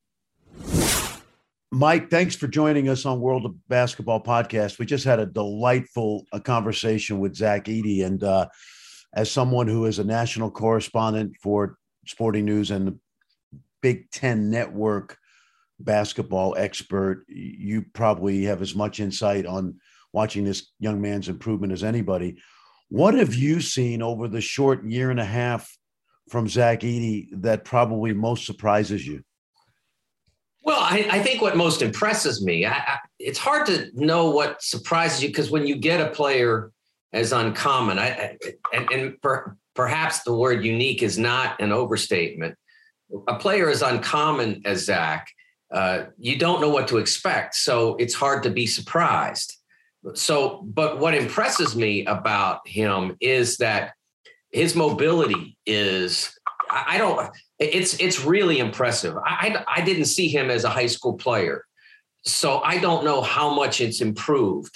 Mike, 1.72 2.10
thanks 2.10 2.36
for 2.36 2.48
joining 2.48 2.88
us 2.88 3.04
on 3.04 3.20
World 3.20 3.44
of 3.44 3.68
Basketball 3.68 4.22
podcast. 4.22 4.78
We 4.78 4.86
just 4.86 5.04
had 5.04 5.18
a 5.18 5.26
delightful 5.26 6.24
uh, 6.32 6.38
conversation 6.38 7.18
with 7.18 7.34
Zach 7.34 7.64
Edey, 7.64 8.04
and 8.04 8.22
uh, 8.22 8.46
as 9.14 9.30
someone 9.30 9.66
who 9.66 9.86
is 9.86 9.98
a 9.98 10.04
national 10.04 10.50
correspondent 10.50 11.36
for 11.42 11.76
Sporting 12.06 12.44
News 12.44 12.70
and 12.70 12.88
the 12.88 12.98
Big 13.82 14.10
Ten 14.10 14.50
Network 14.50 15.18
basketball 15.78 16.54
expert. 16.56 17.24
You 17.28 17.84
probably 17.92 18.44
have 18.44 18.62
as 18.62 18.74
much 18.74 19.00
insight 19.00 19.46
on 19.46 19.76
watching 20.12 20.44
this 20.44 20.72
young 20.78 21.00
man's 21.00 21.28
improvement 21.28 21.72
as 21.72 21.84
anybody. 21.84 22.38
What 22.88 23.14
have 23.14 23.34
you 23.34 23.60
seen 23.60 24.02
over 24.02 24.28
the 24.28 24.40
short 24.40 24.84
year 24.84 25.10
and 25.10 25.20
a 25.20 25.24
half 25.24 25.76
from 26.28 26.48
Zach 26.48 26.80
Edey 26.80 27.28
that 27.32 27.64
probably 27.64 28.12
most 28.12 28.46
surprises 28.46 29.06
you? 29.06 29.22
Well, 30.64 30.80
I, 30.80 31.06
I 31.10 31.18
think 31.20 31.40
what 31.40 31.56
most 31.56 31.80
impresses 31.80 32.44
me, 32.44 32.66
I, 32.66 32.72
I, 32.72 32.98
it's 33.20 33.38
hard 33.38 33.66
to 33.66 33.88
know 33.94 34.30
what 34.30 34.60
surprises 34.62 35.22
you 35.22 35.28
because 35.28 35.50
when 35.50 35.64
you 35.64 35.76
get 35.76 36.00
a 36.00 36.10
player 36.10 36.72
as 37.12 37.32
uncommon, 37.32 38.00
I, 38.00 38.36
and, 38.72 38.90
and 38.90 39.22
per, 39.22 39.56
perhaps 39.76 40.24
the 40.24 40.34
word 40.34 40.64
unique 40.64 41.04
is 41.04 41.18
not 41.18 41.60
an 41.60 41.70
overstatement. 41.70 42.56
A 43.28 43.36
player 43.36 43.70
as 43.70 43.82
uncommon 43.82 44.62
as 44.64 44.86
Zach, 44.86 45.28
uh, 45.72 46.06
you 46.18 46.36
don't 46.36 46.60
know 46.60 46.70
what 46.70 46.88
to 46.88 46.98
expect. 46.98 47.54
So 47.54 47.94
it's 47.96 48.14
hard 48.14 48.42
to 48.42 48.50
be 48.50 48.66
surprised. 48.66 49.56
So, 50.14 50.62
but 50.64 50.98
what 50.98 51.14
impresses 51.14 51.76
me 51.76 52.04
about 52.06 52.66
him 52.66 53.16
is 53.20 53.56
that 53.58 53.92
his 54.56 54.74
mobility 54.74 55.58
is, 55.66 56.34
I 56.70 56.96
don't, 56.96 57.30
it's, 57.58 58.00
it's 58.00 58.24
really 58.24 58.58
impressive. 58.58 59.14
I, 59.22 59.62
I 59.68 59.82
didn't 59.82 60.06
see 60.06 60.28
him 60.28 60.48
as 60.48 60.64
a 60.64 60.70
high 60.70 60.86
school 60.86 61.12
player. 61.14 61.66
So 62.24 62.60
I 62.60 62.78
don't 62.78 63.04
know 63.04 63.20
how 63.20 63.54
much 63.54 63.82
it's 63.82 64.00
improved. 64.00 64.74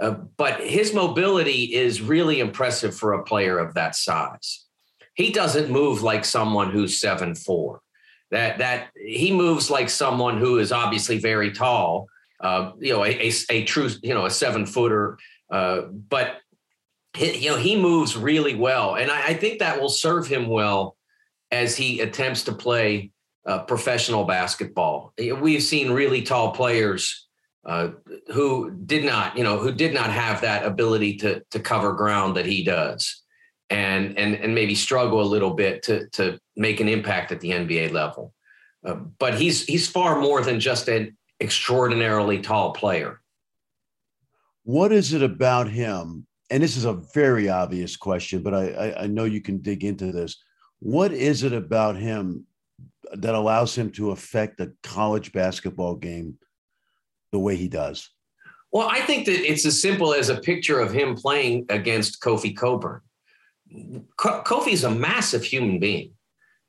Uh, 0.00 0.12
but 0.38 0.60
his 0.60 0.94
mobility 0.94 1.74
is 1.74 2.00
really 2.00 2.40
impressive 2.40 2.96
for 2.96 3.12
a 3.12 3.22
player 3.22 3.58
of 3.58 3.74
that 3.74 3.96
size. 3.96 4.64
He 5.14 5.30
doesn't 5.30 5.70
move 5.70 6.02
like 6.02 6.24
someone 6.24 6.70
who's 6.70 6.98
seven 6.98 7.34
four 7.34 7.82
that 8.30 8.58
that 8.58 8.88
he 8.94 9.30
moves 9.32 9.70
like 9.70 9.90
someone 9.90 10.38
who 10.38 10.58
is 10.58 10.72
obviously 10.72 11.18
very 11.18 11.50
tall, 11.52 12.06
uh, 12.40 12.72
you 12.78 12.92
know, 12.94 13.04
a, 13.04 13.28
a, 13.28 13.32
a, 13.50 13.64
true, 13.64 13.90
you 14.02 14.14
know, 14.14 14.26
a 14.26 14.30
seven 14.30 14.64
footer, 14.64 15.18
uh, 15.50 15.82
but 16.08 16.36
you 17.18 17.50
know 17.50 17.56
he 17.56 17.76
moves 17.76 18.16
really 18.16 18.54
well, 18.54 18.94
and 18.94 19.10
I, 19.10 19.28
I, 19.28 19.34
think 19.34 19.58
that 19.58 19.80
will 19.80 19.88
serve 19.88 20.26
him 20.26 20.48
well 20.48 20.96
as 21.50 21.76
he 21.76 22.00
attempts 22.00 22.44
to 22.44 22.52
play 22.52 23.10
uh, 23.46 23.60
professional 23.64 24.24
basketball. 24.24 25.12
We've 25.18 25.62
seen 25.62 25.90
really 25.90 26.22
tall 26.22 26.52
players. 26.52 27.26
Uh, 27.66 27.90
who 28.32 28.70
did 28.86 29.04
not, 29.04 29.36
you 29.36 29.44
know, 29.44 29.58
who 29.58 29.70
did 29.72 29.92
not 29.92 30.10
have 30.10 30.40
that 30.40 30.64
ability 30.64 31.16
to 31.16 31.42
to 31.50 31.60
cover 31.60 31.92
ground 31.92 32.36
that 32.36 32.46
he 32.46 32.62
does, 32.64 33.22
and 33.68 34.16
and 34.16 34.34
and 34.36 34.54
maybe 34.54 34.74
struggle 34.74 35.20
a 35.20 35.22
little 35.22 35.54
bit 35.54 35.82
to 35.82 36.08
to 36.10 36.38
make 36.56 36.80
an 36.80 36.88
impact 36.88 37.32
at 37.32 37.40
the 37.40 37.50
NBA 37.50 37.92
level. 37.92 38.32
Uh, 38.86 38.94
but 39.18 39.34
he's 39.34 39.64
he's 39.64 39.88
far 39.88 40.20
more 40.20 40.40
than 40.40 40.60
just 40.60 40.88
an 40.88 41.16
extraordinarily 41.40 42.40
tall 42.40 42.72
player. 42.72 43.20
What 44.62 44.92
is 44.92 45.12
it 45.12 45.22
about 45.22 45.68
him? 45.68 46.27
And 46.50 46.62
this 46.62 46.76
is 46.76 46.84
a 46.84 46.94
very 47.14 47.48
obvious 47.48 47.96
question, 47.96 48.42
but 48.42 48.54
I, 48.54 48.68
I, 48.68 49.02
I 49.02 49.06
know 49.06 49.24
you 49.24 49.40
can 49.40 49.58
dig 49.58 49.84
into 49.84 50.12
this. 50.12 50.42
What 50.80 51.12
is 51.12 51.42
it 51.42 51.52
about 51.52 51.96
him 51.96 52.46
that 53.12 53.34
allows 53.34 53.76
him 53.76 53.90
to 53.92 54.10
affect 54.12 54.60
a 54.60 54.72
college 54.82 55.32
basketball 55.32 55.96
game 55.96 56.38
the 57.32 57.38
way 57.38 57.56
he 57.56 57.68
does? 57.68 58.10
Well, 58.72 58.88
I 58.90 59.00
think 59.00 59.26
that 59.26 59.50
it's 59.50 59.64
as 59.64 59.80
simple 59.80 60.14
as 60.14 60.28
a 60.28 60.40
picture 60.40 60.80
of 60.80 60.92
him 60.92 61.14
playing 61.14 61.66
against 61.68 62.20
Kofi 62.20 62.54
Cockburn. 62.56 63.00
Kofi's 64.18 64.84
a 64.84 64.90
massive 64.90 65.42
human 65.42 65.78
being, 65.78 66.12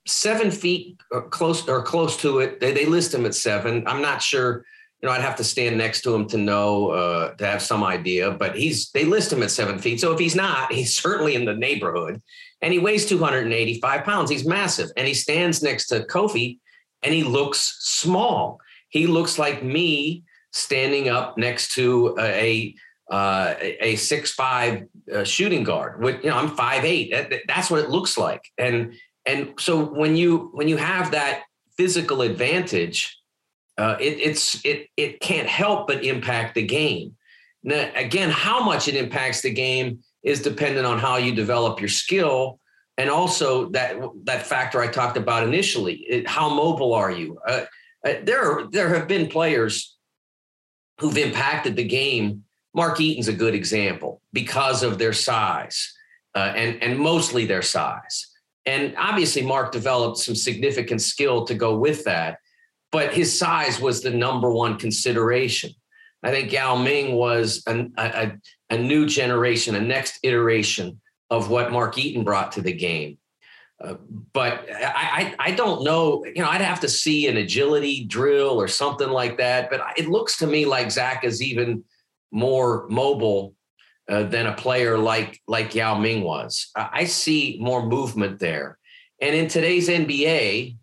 seven 0.08 0.52
feet 0.52 0.98
or 1.12 1.30
close 1.30 1.68
or 1.68 1.84
close 1.84 2.18
to 2.18 2.40
it. 2.40 2.60
They, 2.60 2.74
they 2.74 2.86
list 2.86 3.14
him 3.14 3.26
at 3.26 3.36
seven. 3.36 3.86
I'm 3.88 4.02
not 4.02 4.22
sure. 4.22 4.66
You 5.02 5.08
know, 5.08 5.16
I'd 5.16 5.22
have 5.22 5.38
to 5.38 5.44
stand 5.44 5.78
next 5.78 6.02
to 6.02 6.14
him 6.14 6.28
to 6.28 6.38
know 6.38 6.90
uh, 6.90 7.34
to 7.36 7.46
have 7.46 7.62
some 7.62 7.84
idea. 7.84 8.32
But 8.32 8.56
he's 8.58 8.92
they 8.92 9.06
list 9.06 9.32
him 9.32 9.44
at 9.44 9.52
seven 9.52 9.80
feet. 9.80 10.02
So 10.02 10.12
if 10.12 10.20
he's 10.20 10.36
not, 10.36 10.72
he's 10.74 10.96
certainly 10.96 11.36
in 11.36 11.46
the 11.46 11.56
neighborhood. 11.56 12.22
And 12.62 12.74
he 12.74 12.80
weighs 12.80 13.06
285 13.06 14.04
pounds. 14.04 14.30
He's 14.30 14.46
massive, 14.46 14.92
and 14.98 15.08
he 15.08 15.14
stands 15.14 15.64
next 15.64 15.88
to 15.88 16.02
Kofi, 16.02 16.60
and 17.04 17.14
he 17.14 17.24
looks 17.24 17.78
small. 17.80 18.60
He 18.90 19.08
looks 19.08 19.40
like 19.40 19.64
me 19.64 20.24
standing 20.52 21.10
up 21.10 21.38
next 21.38 21.74
to 21.76 22.16
a 22.20 22.76
uh, 23.10 23.56
a 23.60 23.96
six 23.96 24.32
five 24.32 24.84
uh, 25.14 25.24
shooting 25.24 25.64
guard. 25.64 26.02
With 26.02 26.24
you 26.24 26.30
know, 26.30 26.38
I'm 26.38 26.56
five 26.56 26.86
eight. 26.86 27.12
That, 27.12 27.34
that's 27.48 27.72
what 27.72 27.84
it 27.84 27.90
looks 27.90 28.18
like. 28.18 28.44
And 28.58 28.94
and 29.26 29.54
so 29.60 29.84
when 29.84 30.16
you 30.16 30.50
when 30.54 30.68
you 30.68 30.78
have 30.78 31.12
that 31.12 31.44
physical 31.78 32.22
advantage, 32.22 33.19
uh, 33.80 33.96
it, 34.00 34.20
it's 34.20 34.64
it 34.66 34.88
it 34.98 35.22
can't 35.22 35.48
help 35.48 35.88
but 35.88 36.04
impact 36.04 36.56
the 36.56 36.66
game. 36.66 37.16
Now, 37.64 37.90
again, 37.96 38.30
how 38.30 38.62
much 38.62 38.88
it 38.90 38.96
impacts 38.96 39.42
the 39.42 39.52
game 39.52 40.00
is 40.22 40.42
dependent 40.42 40.86
on 40.86 41.00
how 41.00 41.16
you 41.16 41.34
develop 41.34 41.80
your 41.80 41.90
skill, 41.90 42.60
and 42.98 43.10
also 43.10 43.70
that 43.70 43.96
that 44.26 44.46
factor 44.46 44.82
I 44.82 44.88
talked 44.88 45.16
about 45.16 45.48
initially. 45.48 45.96
It, 45.96 46.28
how 46.28 46.50
mobile 46.50 46.94
are 46.94 47.12
you? 47.12 47.40
Uh, 47.48 47.66
uh 48.06 48.14
there 48.24 48.44
are, 48.52 48.68
there 48.70 48.94
have 48.94 49.08
been 49.08 49.28
players 49.28 49.96
who've 51.00 51.18
impacted 51.18 51.78
the 51.78 51.86
game 51.86 52.44
Mark 52.74 53.00
Eaton's 53.00 53.28
a 53.28 53.34
good 53.34 53.56
example 53.56 54.22
because 54.34 54.84
of 54.84 54.98
their 54.98 55.14
size 55.14 55.94
uh, 56.36 56.54
and, 56.56 56.82
and 56.84 57.00
mostly 57.00 57.46
their 57.46 57.62
size. 57.62 58.28
And 58.66 58.94
obviously, 58.98 59.42
Mark 59.42 59.72
developed 59.72 60.18
some 60.18 60.36
significant 60.36 61.02
skill 61.02 61.46
to 61.46 61.56
go 61.56 61.78
with 61.78 62.04
that, 62.04 62.38
but 62.92 63.14
his 63.14 63.38
size 63.38 63.80
was 63.80 64.02
the 64.02 64.10
number 64.10 64.52
one 64.52 64.78
consideration. 64.78 65.72
I 66.24 66.32
think 66.32 66.52
Yao 66.52 66.76
Ming 66.76 67.16
was 67.16 67.64
an, 67.68 67.94
a, 67.98 68.34
a 68.70 68.78
new 68.78 69.06
generation, 69.06 69.76
a 69.76 69.82
next 69.82 70.20
iteration 70.24 71.00
of 71.30 71.50
what 71.50 71.72
Mark 71.72 71.98
Eaton 71.98 72.24
brought 72.24 72.52
to 72.54 72.62
the 72.62 72.74
game. 72.74 73.18
Uh, 73.82 73.96
but 74.34 74.66
I, 74.70 75.36
I, 75.40 75.48
I 75.48 75.52
don't 75.52 75.84
know. 75.84 76.26
You 76.26 76.42
know, 76.42 76.50
I'd 76.50 76.62
have 76.62 76.82
to 76.82 76.90
see 76.90 77.28
an 77.28 77.38
agility 77.38 78.04
drill 78.04 78.60
or 78.60 78.68
something 78.68 79.08
like 79.08 79.38
that. 79.38 79.70
But 79.70 79.82
it 79.98 80.10
looks 80.10 80.38
to 80.40 80.48
me 80.48 80.66
like 80.66 80.92
Zach 80.92 81.24
is 81.24 81.42
even 81.42 81.86
more 82.32 82.88
mobile 82.90 83.56
uh, 84.10 84.24
than 84.24 84.48
a 84.48 84.54
player 84.54 84.98
like 84.98 85.40
like 85.48 85.76
Yao 85.76 85.98
Ming 85.98 86.24
was. 86.24 86.72
I 86.76 87.06
see 87.06 87.58
more 87.62 87.86
movement 87.86 88.40
there, 88.40 88.78
and 89.22 89.34
in 89.34 89.48
today's 89.48 89.88
NBA, 89.88 90.76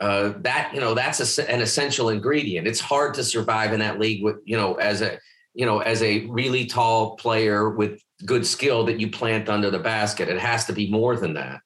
uh, 0.00 0.32
that 0.40 0.72
you 0.74 0.80
know 0.80 0.94
that's 0.94 1.38
a, 1.38 1.50
an 1.50 1.60
essential 1.60 2.08
ingredient. 2.08 2.66
It's 2.66 2.80
hard 2.80 3.14
to 3.14 3.24
survive 3.24 3.72
in 3.72 3.80
that 3.80 3.98
league 3.98 4.22
with 4.22 4.36
you 4.44 4.56
know 4.56 4.74
as 4.74 5.02
a 5.02 5.18
you 5.54 5.66
know 5.66 5.78
as 5.80 6.02
a 6.02 6.26
really 6.26 6.66
tall 6.66 7.16
player 7.16 7.70
with 7.70 8.00
good 8.24 8.46
skill 8.46 8.84
that 8.86 9.00
you 9.00 9.10
plant 9.10 9.48
under 9.48 9.70
the 9.70 9.78
basket. 9.78 10.28
It 10.28 10.40
has 10.40 10.64
to 10.66 10.72
be 10.72 10.90
more 10.90 11.16
than 11.16 11.34
that. 11.34 11.60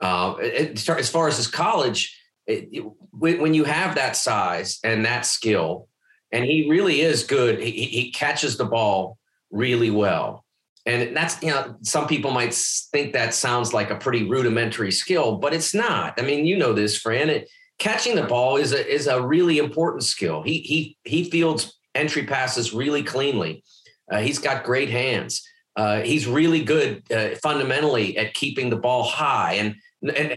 Uh, 0.00 0.34
it, 0.40 0.88
as 0.88 1.10
far 1.10 1.28
as 1.28 1.36
his 1.36 1.46
college, 1.46 2.18
it, 2.46 2.68
it, 2.72 2.84
when 3.12 3.54
you 3.54 3.64
have 3.64 3.94
that 3.94 4.16
size 4.16 4.78
and 4.84 5.04
that 5.04 5.26
skill, 5.26 5.88
and 6.32 6.44
he 6.44 6.68
really 6.68 7.00
is 7.00 7.24
good. 7.24 7.60
He, 7.60 7.70
he 7.70 8.12
catches 8.12 8.56
the 8.56 8.66
ball 8.66 9.18
really 9.50 9.90
well. 9.90 10.44
And 10.84 11.16
that's, 11.16 11.42
you 11.42 11.50
know, 11.50 11.76
some 11.82 12.06
people 12.06 12.30
might 12.30 12.54
think 12.54 13.12
that 13.12 13.34
sounds 13.34 13.74
like 13.74 13.90
a 13.90 13.96
pretty 13.96 14.22
rudimentary 14.22 14.92
skill, 14.92 15.36
but 15.36 15.52
it's 15.52 15.74
not. 15.74 16.14
I 16.16 16.22
mean, 16.22 16.46
you 16.46 16.56
know 16.56 16.72
this, 16.72 16.96
Fran. 16.96 17.28
It, 17.28 17.48
catching 17.78 18.16
the 18.16 18.22
ball 18.22 18.56
is 18.56 18.72
a 18.72 18.86
is 18.86 19.06
a 19.06 19.20
really 19.20 19.58
important 19.58 20.04
skill. 20.04 20.42
He 20.42 20.58
he 20.60 20.96
he 21.04 21.30
fields 21.30 21.78
entry 21.94 22.24
passes 22.24 22.72
really 22.72 23.02
cleanly. 23.02 23.62
Uh, 24.10 24.18
he's 24.18 24.38
got 24.38 24.64
great 24.64 24.90
hands. 24.90 25.46
Uh, 25.76 26.00
he's 26.00 26.26
really 26.26 26.62
good 26.62 27.02
uh, 27.12 27.30
fundamentally 27.42 28.16
at 28.16 28.34
keeping 28.34 28.70
the 28.70 28.76
ball 28.76 29.02
high, 29.02 29.54
and 29.54 29.76
and 30.14 30.36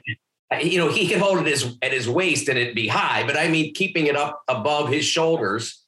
you 0.61 0.77
know 0.77 0.89
he 0.89 1.07
can 1.07 1.19
hold 1.19 1.39
it 1.39 1.45
his, 1.45 1.77
at 1.81 1.93
his 1.93 2.09
waist 2.09 2.49
and 2.49 2.57
it 2.57 2.75
be 2.75 2.87
high, 2.87 3.25
but 3.25 3.37
I 3.37 3.47
mean 3.47 3.73
keeping 3.73 4.07
it 4.07 4.15
up 4.15 4.41
above 4.47 4.89
his 4.89 5.05
shoulders 5.05 5.85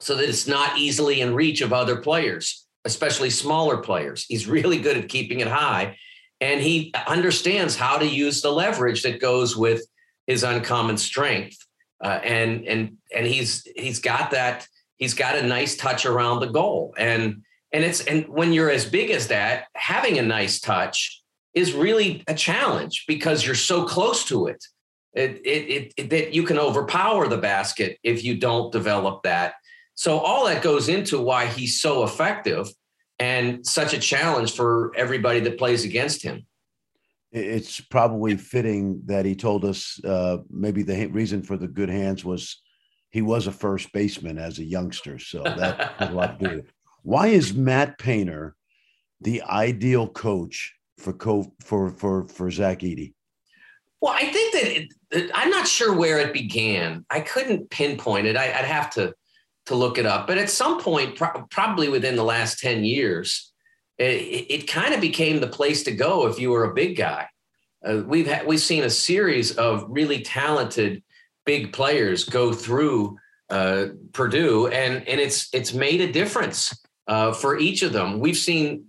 so 0.00 0.16
that 0.16 0.28
it's 0.28 0.46
not 0.46 0.78
easily 0.78 1.20
in 1.20 1.34
reach 1.34 1.60
of 1.60 1.72
other 1.72 1.96
players, 1.96 2.66
especially 2.84 3.30
smaller 3.30 3.78
players. 3.78 4.24
He's 4.28 4.46
really 4.46 4.78
good 4.78 4.96
at 4.96 5.08
keeping 5.08 5.40
it 5.40 5.48
high. 5.48 5.96
And 6.40 6.60
he 6.60 6.92
understands 7.06 7.76
how 7.76 7.96
to 7.96 8.06
use 8.06 8.42
the 8.42 8.50
leverage 8.50 9.02
that 9.04 9.20
goes 9.20 9.56
with 9.56 9.86
his 10.26 10.42
uncommon 10.42 10.96
strength. 10.96 11.58
Uh, 12.02 12.20
and 12.22 12.66
and 12.66 12.96
and 13.14 13.26
he's 13.26 13.66
he's 13.76 14.00
got 14.00 14.32
that 14.32 14.66
he's 14.98 15.14
got 15.14 15.36
a 15.36 15.46
nice 15.46 15.76
touch 15.76 16.04
around 16.04 16.40
the 16.40 16.46
goal 16.46 16.92
and 16.98 17.42
and 17.72 17.84
it's 17.84 18.00
and 18.02 18.28
when 18.28 18.52
you're 18.52 18.70
as 18.70 18.84
big 18.84 19.10
as 19.10 19.28
that 19.28 19.66
having 19.74 20.18
a 20.18 20.22
nice 20.22 20.60
touch 20.60 21.22
is 21.54 21.72
really 21.72 22.22
a 22.26 22.34
challenge 22.34 23.04
because 23.06 23.46
you're 23.46 23.54
so 23.54 23.84
close 23.84 24.24
to 24.24 24.48
it 24.48 24.62
it, 25.14 25.40
it, 25.46 25.92
it, 25.96 26.10
that 26.10 26.34
you 26.34 26.42
can 26.42 26.58
overpower 26.58 27.26
the 27.28 27.38
basket 27.38 27.96
if 28.02 28.24
you 28.24 28.36
don't 28.36 28.72
develop 28.72 29.22
that 29.22 29.54
so 29.94 30.18
all 30.18 30.44
that 30.46 30.62
goes 30.62 30.88
into 30.88 31.20
why 31.20 31.46
he's 31.46 31.80
so 31.80 32.02
effective 32.04 32.68
and 33.18 33.64
such 33.66 33.94
a 33.94 33.98
challenge 33.98 34.52
for 34.54 34.92
everybody 34.96 35.40
that 35.40 35.58
plays 35.58 35.84
against 35.84 36.22
him. 36.22 36.46
It's 37.34 37.80
probably 37.80 38.36
fitting 38.36 39.02
that 39.06 39.24
he 39.24 39.34
told 39.34 39.64
us 39.64 40.02
uh, 40.04 40.38
maybe 40.48 40.84
the 40.84 41.06
reason 41.06 41.42
for 41.42 41.56
the 41.56 41.66
good 41.66 41.88
hands 41.88 42.24
was 42.24 42.62
he 43.10 43.22
was 43.22 43.48
a 43.48 43.52
first 43.52 43.92
baseman 43.92 44.38
as 44.38 44.58
a 44.58 44.64
youngster. 44.64 45.18
So 45.18 45.42
that 45.42 45.94
has 45.98 46.10
a 46.10 46.12
lot 46.12 46.38
to 46.38 46.44
do 46.44 46.56
with 46.56 46.64
it. 46.64 46.70
Why 47.02 47.26
is 47.26 47.52
Matt 47.52 47.98
Painter 47.98 48.54
the 49.20 49.42
ideal 49.42 50.08
coach 50.08 50.74
for 50.98 51.12
co- 51.12 51.52
for 51.60 51.90
for 51.90 52.28
for 52.28 52.50
Zach 52.50 52.80
Edey? 52.80 53.14
Well, 54.00 54.14
I 54.14 54.26
think 54.30 54.52
that 54.54 55.18
it, 55.18 55.30
I'm 55.34 55.50
not 55.50 55.66
sure 55.66 55.94
where 55.94 56.18
it 56.18 56.32
began. 56.32 57.04
I 57.10 57.20
couldn't 57.20 57.70
pinpoint 57.70 58.26
it. 58.26 58.36
I, 58.36 58.46
would 58.46 58.66
have 58.66 58.90
to 58.94 59.14
to 59.66 59.74
look 59.74 59.98
it 59.98 60.06
up. 60.06 60.26
But 60.26 60.38
at 60.38 60.50
some 60.50 60.80
point, 60.80 61.16
pro- 61.16 61.46
probably 61.50 61.88
within 61.88 62.16
the 62.16 62.24
last 62.24 62.58
10 62.58 62.84
years, 62.84 63.53
it, 63.98 64.46
it 64.50 64.68
kind 64.68 64.94
of 64.94 65.00
became 65.00 65.40
the 65.40 65.46
place 65.46 65.82
to 65.84 65.92
go 65.92 66.26
if 66.26 66.38
you 66.38 66.50
were 66.50 66.64
a 66.64 66.74
big 66.74 66.96
guy. 66.96 67.28
Uh, 67.84 68.02
we've 68.06 68.26
ha- 68.26 68.44
we've 68.46 68.60
seen 68.60 68.84
a 68.84 68.90
series 68.90 69.56
of 69.56 69.86
really 69.88 70.20
talented 70.22 71.02
big 71.44 71.72
players 71.72 72.24
go 72.24 72.52
through 72.52 73.18
uh, 73.50 73.86
Purdue, 74.12 74.68
and 74.68 75.06
and 75.06 75.20
it's 75.20 75.48
it's 75.52 75.74
made 75.74 76.00
a 76.00 76.10
difference 76.10 76.74
uh, 77.06 77.32
for 77.32 77.58
each 77.58 77.82
of 77.82 77.92
them. 77.92 78.18
We've 78.18 78.36
seen 78.36 78.86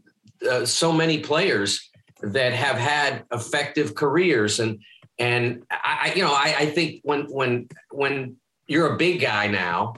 uh, 0.49 0.65
so 0.65 0.91
many 0.91 1.19
players 1.19 1.89
that 2.21 2.53
have 2.53 2.77
had 2.77 3.25
effective 3.31 3.95
careers, 3.95 4.59
and 4.59 4.79
and 5.19 5.63
I 5.69 6.13
you 6.15 6.23
know 6.23 6.33
I, 6.33 6.55
I 6.59 6.65
think 6.67 7.01
when 7.03 7.25
when 7.25 7.67
when 7.91 8.37
you're 8.67 8.93
a 8.93 8.97
big 8.97 9.21
guy 9.21 9.47
now 9.47 9.95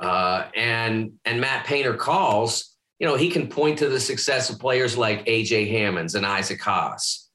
uh, 0.00 0.46
and 0.56 1.12
and 1.24 1.40
Matt 1.40 1.66
Painter 1.66 1.94
calls, 1.94 2.69
you 3.00 3.06
know, 3.06 3.16
he 3.16 3.30
can 3.30 3.48
point 3.48 3.78
to 3.78 3.88
the 3.88 3.98
success 3.98 4.50
of 4.50 4.60
players 4.60 4.96
like 4.96 5.24
AJ 5.26 5.70
Hammons 5.70 6.14
and 6.14 6.24
Isaac 6.24 6.60
Haas. 6.60 7.28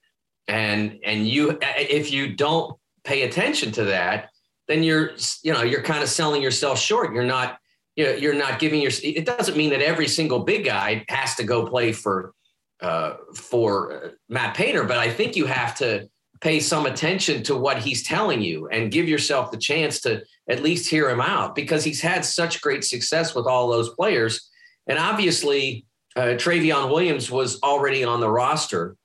And 0.47 0.99
and 1.03 1.27
you 1.27 1.57
if 1.61 2.11
you 2.11 2.35
don't 2.35 2.77
pay 3.03 3.23
attention 3.23 3.71
to 3.73 3.85
that, 3.85 4.29
then 4.67 4.83
you're 4.83 5.11
you 5.43 5.51
know 5.51 5.63
you're 5.63 5.81
kind 5.81 6.03
of 6.03 6.09
selling 6.09 6.41
yourself 6.41 6.79
short. 6.79 7.13
You're 7.13 7.23
not 7.23 7.57
you 7.95 8.05
know, 8.05 8.11
you're 8.11 8.35
not 8.35 8.59
giving 8.59 8.81
your. 8.81 8.91
It 9.03 9.25
doesn't 9.25 9.57
mean 9.57 9.71
that 9.71 9.81
every 9.81 10.07
single 10.07 10.39
big 10.43 10.65
guy 10.65 11.03
has 11.09 11.35
to 11.35 11.43
go 11.43 11.65
play 11.65 11.91
for 11.91 12.33
uh, 12.81 13.13
for 13.33 14.13
Matt 14.29 14.55
Painter, 14.55 14.83
but 14.83 14.97
I 14.97 15.09
think 15.09 15.35
you 15.35 15.45
have 15.45 15.75
to 15.77 16.07
pay 16.41 16.59
some 16.59 16.85
attention 16.85 17.41
to 17.41 17.55
what 17.55 17.79
he's 17.79 18.03
telling 18.03 18.41
you 18.41 18.67
and 18.67 18.91
give 18.91 19.07
yourself 19.07 19.49
the 19.49 19.57
chance 19.57 20.01
to 20.01 20.21
at 20.49 20.61
least 20.61 20.89
hear 20.89 21.09
him 21.09 21.21
out 21.21 21.55
because 21.55 21.83
he's 21.83 22.01
had 22.01 22.25
such 22.25 22.61
great 22.61 22.83
success 22.83 23.33
with 23.33 23.47
all 23.47 23.69
those 23.69 23.89
players. 23.95 24.51
And 24.87 24.99
obviously, 24.99 25.85
uh, 26.15 26.35
Trevion 26.37 26.89
Williams 26.89 27.29
was 27.29 27.61
already 27.61 28.03
on 28.03 28.19
the 28.19 28.29
roster 28.29 28.95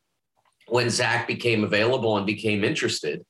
when 0.69 0.91
Zach 0.91 1.27
became 1.27 1.65
available 1.65 2.17
and 2.17 2.27
became 2.27 2.63
interested. 2.65 3.25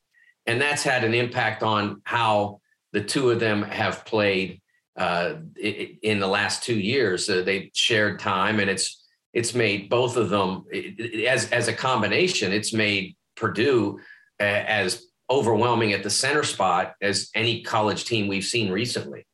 And 0.47 0.61
that's 0.61 0.83
had 0.83 1.05
an 1.05 1.15
impact 1.15 1.63
on 1.63 2.03
how 2.05 2.61
the 2.93 3.03
two 3.03 3.31
of 3.31 3.41
them 3.41 3.63
have 3.63 4.05
played 4.05 4.61
uh, 4.97 5.35
in 5.57 6.19
the 6.19 6.27
last 6.27 6.63
two 6.63 6.79
years. 6.79 7.29
Uh, 7.29 7.43
they 7.43 7.71
shared 7.75 8.19
time, 8.19 8.61
and 8.61 8.69
it's 8.69 9.07
it's 9.33 9.55
made 9.55 9.89
both 9.89 10.17
of 10.17 10.29
them 10.29 10.65
as 11.27 11.51
as 11.51 11.69
a 11.69 11.73
combination. 11.73 12.53
It's 12.53 12.73
made 12.73 13.17
Purdue 13.37 14.01
uh, 14.41 14.43
as 14.43 15.07
overwhelming 15.31 15.93
at 15.93 16.03
the 16.03 16.11
center 16.11 16.43
spot 16.43 16.95
as 17.01 17.31
any 17.35 17.63
college 17.63 18.05
team 18.05 18.27
we've 18.27 18.45
seen 18.45 18.71
recently. 18.71 19.25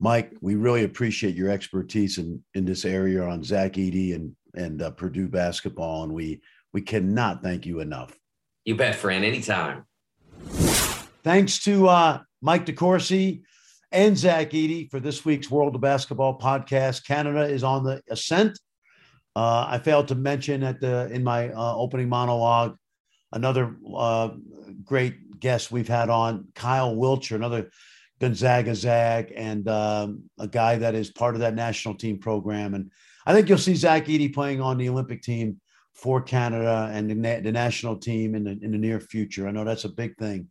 Mike, 0.00 0.32
we 0.40 0.54
really 0.56 0.84
appreciate 0.84 1.34
your 1.34 1.50
expertise 1.50 2.18
in, 2.18 2.42
in 2.54 2.64
this 2.64 2.84
area 2.84 3.22
on 3.22 3.42
Zach 3.42 3.74
Edey 3.74 4.14
and 4.14 4.34
and 4.56 4.82
uh, 4.82 4.90
Purdue 4.92 5.28
basketball, 5.28 6.04
and 6.04 6.12
we 6.12 6.40
we 6.72 6.80
cannot 6.80 7.42
thank 7.42 7.66
you 7.66 7.80
enough. 7.80 8.16
You 8.64 8.76
bet, 8.76 8.94
Fran. 8.94 9.24
Anytime. 9.24 9.84
Thanks 11.22 11.58
to 11.64 11.88
uh, 11.88 12.20
Mike 12.42 12.66
DeCourcy 12.66 13.42
and 13.92 14.16
Zach 14.16 14.50
Edey 14.50 14.90
for 14.90 15.00
this 15.00 15.24
week's 15.24 15.50
World 15.50 15.74
of 15.74 15.80
Basketball 15.80 16.38
podcast. 16.38 17.06
Canada 17.06 17.42
is 17.42 17.64
on 17.64 17.84
the 17.84 18.02
ascent. 18.10 18.58
Uh, 19.36 19.66
I 19.68 19.78
failed 19.78 20.08
to 20.08 20.14
mention 20.14 20.62
at 20.62 20.80
the 20.80 21.08
in 21.10 21.24
my 21.24 21.50
uh, 21.50 21.74
opening 21.76 22.08
monologue 22.08 22.76
another 23.34 23.76
uh, 23.94 24.30
great 24.84 25.38
guest 25.38 25.70
we've 25.70 25.88
had 25.88 26.08
on, 26.08 26.48
Kyle 26.54 26.94
Wiltjer, 26.94 27.36
another 27.36 27.70
Gonzaga 28.20 28.74
Zag, 28.74 29.32
and 29.36 29.68
um, 29.68 30.24
a 30.38 30.46
guy 30.46 30.76
that 30.76 30.94
is 30.94 31.10
part 31.10 31.34
of 31.34 31.40
that 31.40 31.54
national 31.54 31.94
team 31.94 32.18
program. 32.18 32.74
And 32.74 32.90
I 33.26 33.32
think 33.32 33.48
you'll 33.48 33.58
see 33.58 33.74
Zach 33.74 34.06
Edey 34.06 34.32
playing 34.32 34.60
on 34.60 34.78
the 34.78 34.88
Olympic 34.88 35.22
team 35.22 35.60
for 35.94 36.20
Canada 36.20 36.90
and 36.92 37.10
the, 37.10 37.14
na- 37.14 37.40
the 37.40 37.52
national 37.52 37.96
team 37.96 38.34
in 38.34 38.44
the, 38.44 38.58
in 38.62 38.72
the 38.72 38.78
near 38.78 39.00
future. 39.00 39.48
I 39.48 39.50
know 39.50 39.64
that's 39.64 39.84
a 39.84 39.88
big 39.88 40.16
thing, 40.16 40.48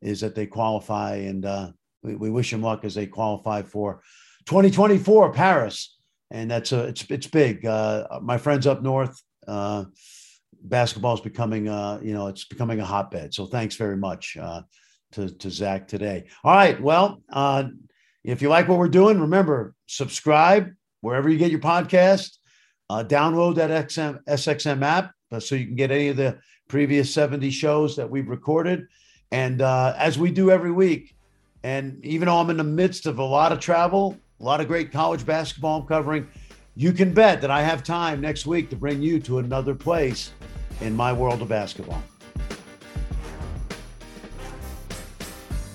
is 0.00 0.20
that 0.20 0.34
they 0.34 0.46
qualify, 0.46 1.16
and 1.16 1.44
uh, 1.44 1.70
we, 2.02 2.14
we 2.14 2.30
wish 2.30 2.52
him 2.52 2.62
luck 2.62 2.84
as 2.84 2.94
they 2.94 3.06
qualify 3.06 3.62
for 3.62 4.02
2024 4.46 5.32
Paris. 5.32 5.96
And 6.32 6.48
that's 6.48 6.70
a 6.70 6.84
it's 6.84 7.04
it's 7.10 7.26
big. 7.26 7.66
Uh, 7.66 8.06
my 8.22 8.38
friends 8.38 8.64
up 8.68 8.82
north, 8.82 9.20
uh, 9.48 9.86
basketball 10.62 11.14
is 11.14 11.20
becoming 11.20 11.68
uh, 11.68 11.98
you 12.00 12.12
know 12.12 12.28
it's 12.28 12.44
becoming 12.44 12.78
a 12.78 12.84
hotbed. 12.84 13.34
So 13.34 13.46
thanks 13.46 13.74
very 13.74 13.96
much 13.96 14.36
uh, 14.40 14.62
to 15.12 15.28
to 15.28 15.50
Zach 15.50 15.88
today. 15.88 16.24
All 16.44 16.54
right, 16.54 16.80
well, 16.80 17.22
uh, 17.32 17.64
if 18.24 18.42
you 18.42 18.48
like 18.48 18.68
what 18.68 18.78
we're 18.78 18.88
doing, 18.88 19.20
remember 19.20 19.74
subscribe 19.86 20.72
wherever 21.00 21.28
you 21.28 21.38
get 21.38 21.50
your 21.50 21.60
podcast. 21.60 22.36
Uh, 22.88 23.04
download 23.04 23.54
that 23.54 23.70
XM, 23.86 24.18
SXM 24.24 24.82
app 24.82 25.12
uh, 25.30 25.38
so 25.38 25.54
you 25.54 25.66
can 25.66 25.76
get 25.76 25.90
any 25.90 26.08
of 26.08 26.16
the 26.16 26.38
previous 26.68 27.12
70 27.12 27.50
shows 27.50 27.96
that 27.96 28.08
we've 28.08 28.28
recorded. 28.28 28.86
And 29.30 29.62
uh, 29.62 29.94
as 29.96 30.18
we 30.18 30.30
do 30.30 30.50
every 30.50 30.72
week, 30.72 31.14
and 31.62 32.04
even 32.04 32.26
though 32.26 32.38
I'm 32.38 32.50
in 32.50 32.56
the 32.56 32.64
midst 32.64 33.06
of 33.06 33.18
a 33.18 33.24
lot 33.24 33.52
of 33.52 33.60
travel, 33.60 34.18
a 34.40 34.44
lot 34.44 34.60
of 34.60 34.66
great 34.66 34.90
college 34.90 35.24
basketball 35.24 35.80
I'm 35.82 35.86
covering, 35.86 36.26
you 36.74 36.92
can 36.92 37.12
bet 37.12 37.40
that 37.42 37.50
I 37.50 37.62
have 37.62 37.84
time 37.84 38.20
next 38.20 38.46
week 38.46 38.70
to 38.70 38.76
bring 38.76 39.02
you 39.02 39.20
to 39.20 39.38
another 39.38 39.74
place 39.74 40.32
in 40.80 40.96
my 40.96 41.12
world 41.12 41.42
of 41.42 41.48
basketball. 41.48 42.02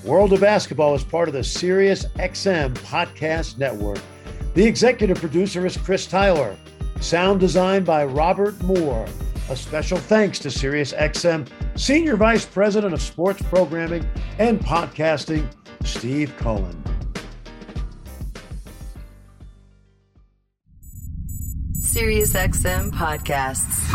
World 0.05 0.33
of 0.33 0.41
Basketball 0.41 0.93
is 0.93 1.03
part 1.03 1.27
of 1.27 1.33
the 1.33 1.43
Sirius 1.43 2.05
XM 2.19 2.75
Podcast 2.75 3.57
Network. 3.57 3.97
The 4.53 4.63
executive 4.63 5.17
producer 5.17 5.65
is 5.65 5.77
Chris 5.77 6.05
Tyler. 6.05 6.55
Sound 7.01 7.39
designed 7.39 7.87
by 7.87 8.05
Robert 8.05 8.61
Moore. 8.61 9.07
A 9.49 9.55
special 9.55 9.97
thanks 9.97 10.37
to 10.39 10.51
Sirius 10.51 10.93
XM 10.93 11.47
Senior 11.75 12.17
Vice 12.17 12.45
President 12.45 12.93
of 12.93 13.01
Sports 13.01 13.41
Programming 13.41 14.07
and 14.37 14.59
Podcasting, 14.59 15.51
Steve 15.83 16.31
Cohen. 16.37 16.83
SiriusXM 21.81 22.91
Podcasts. 22.91 23.91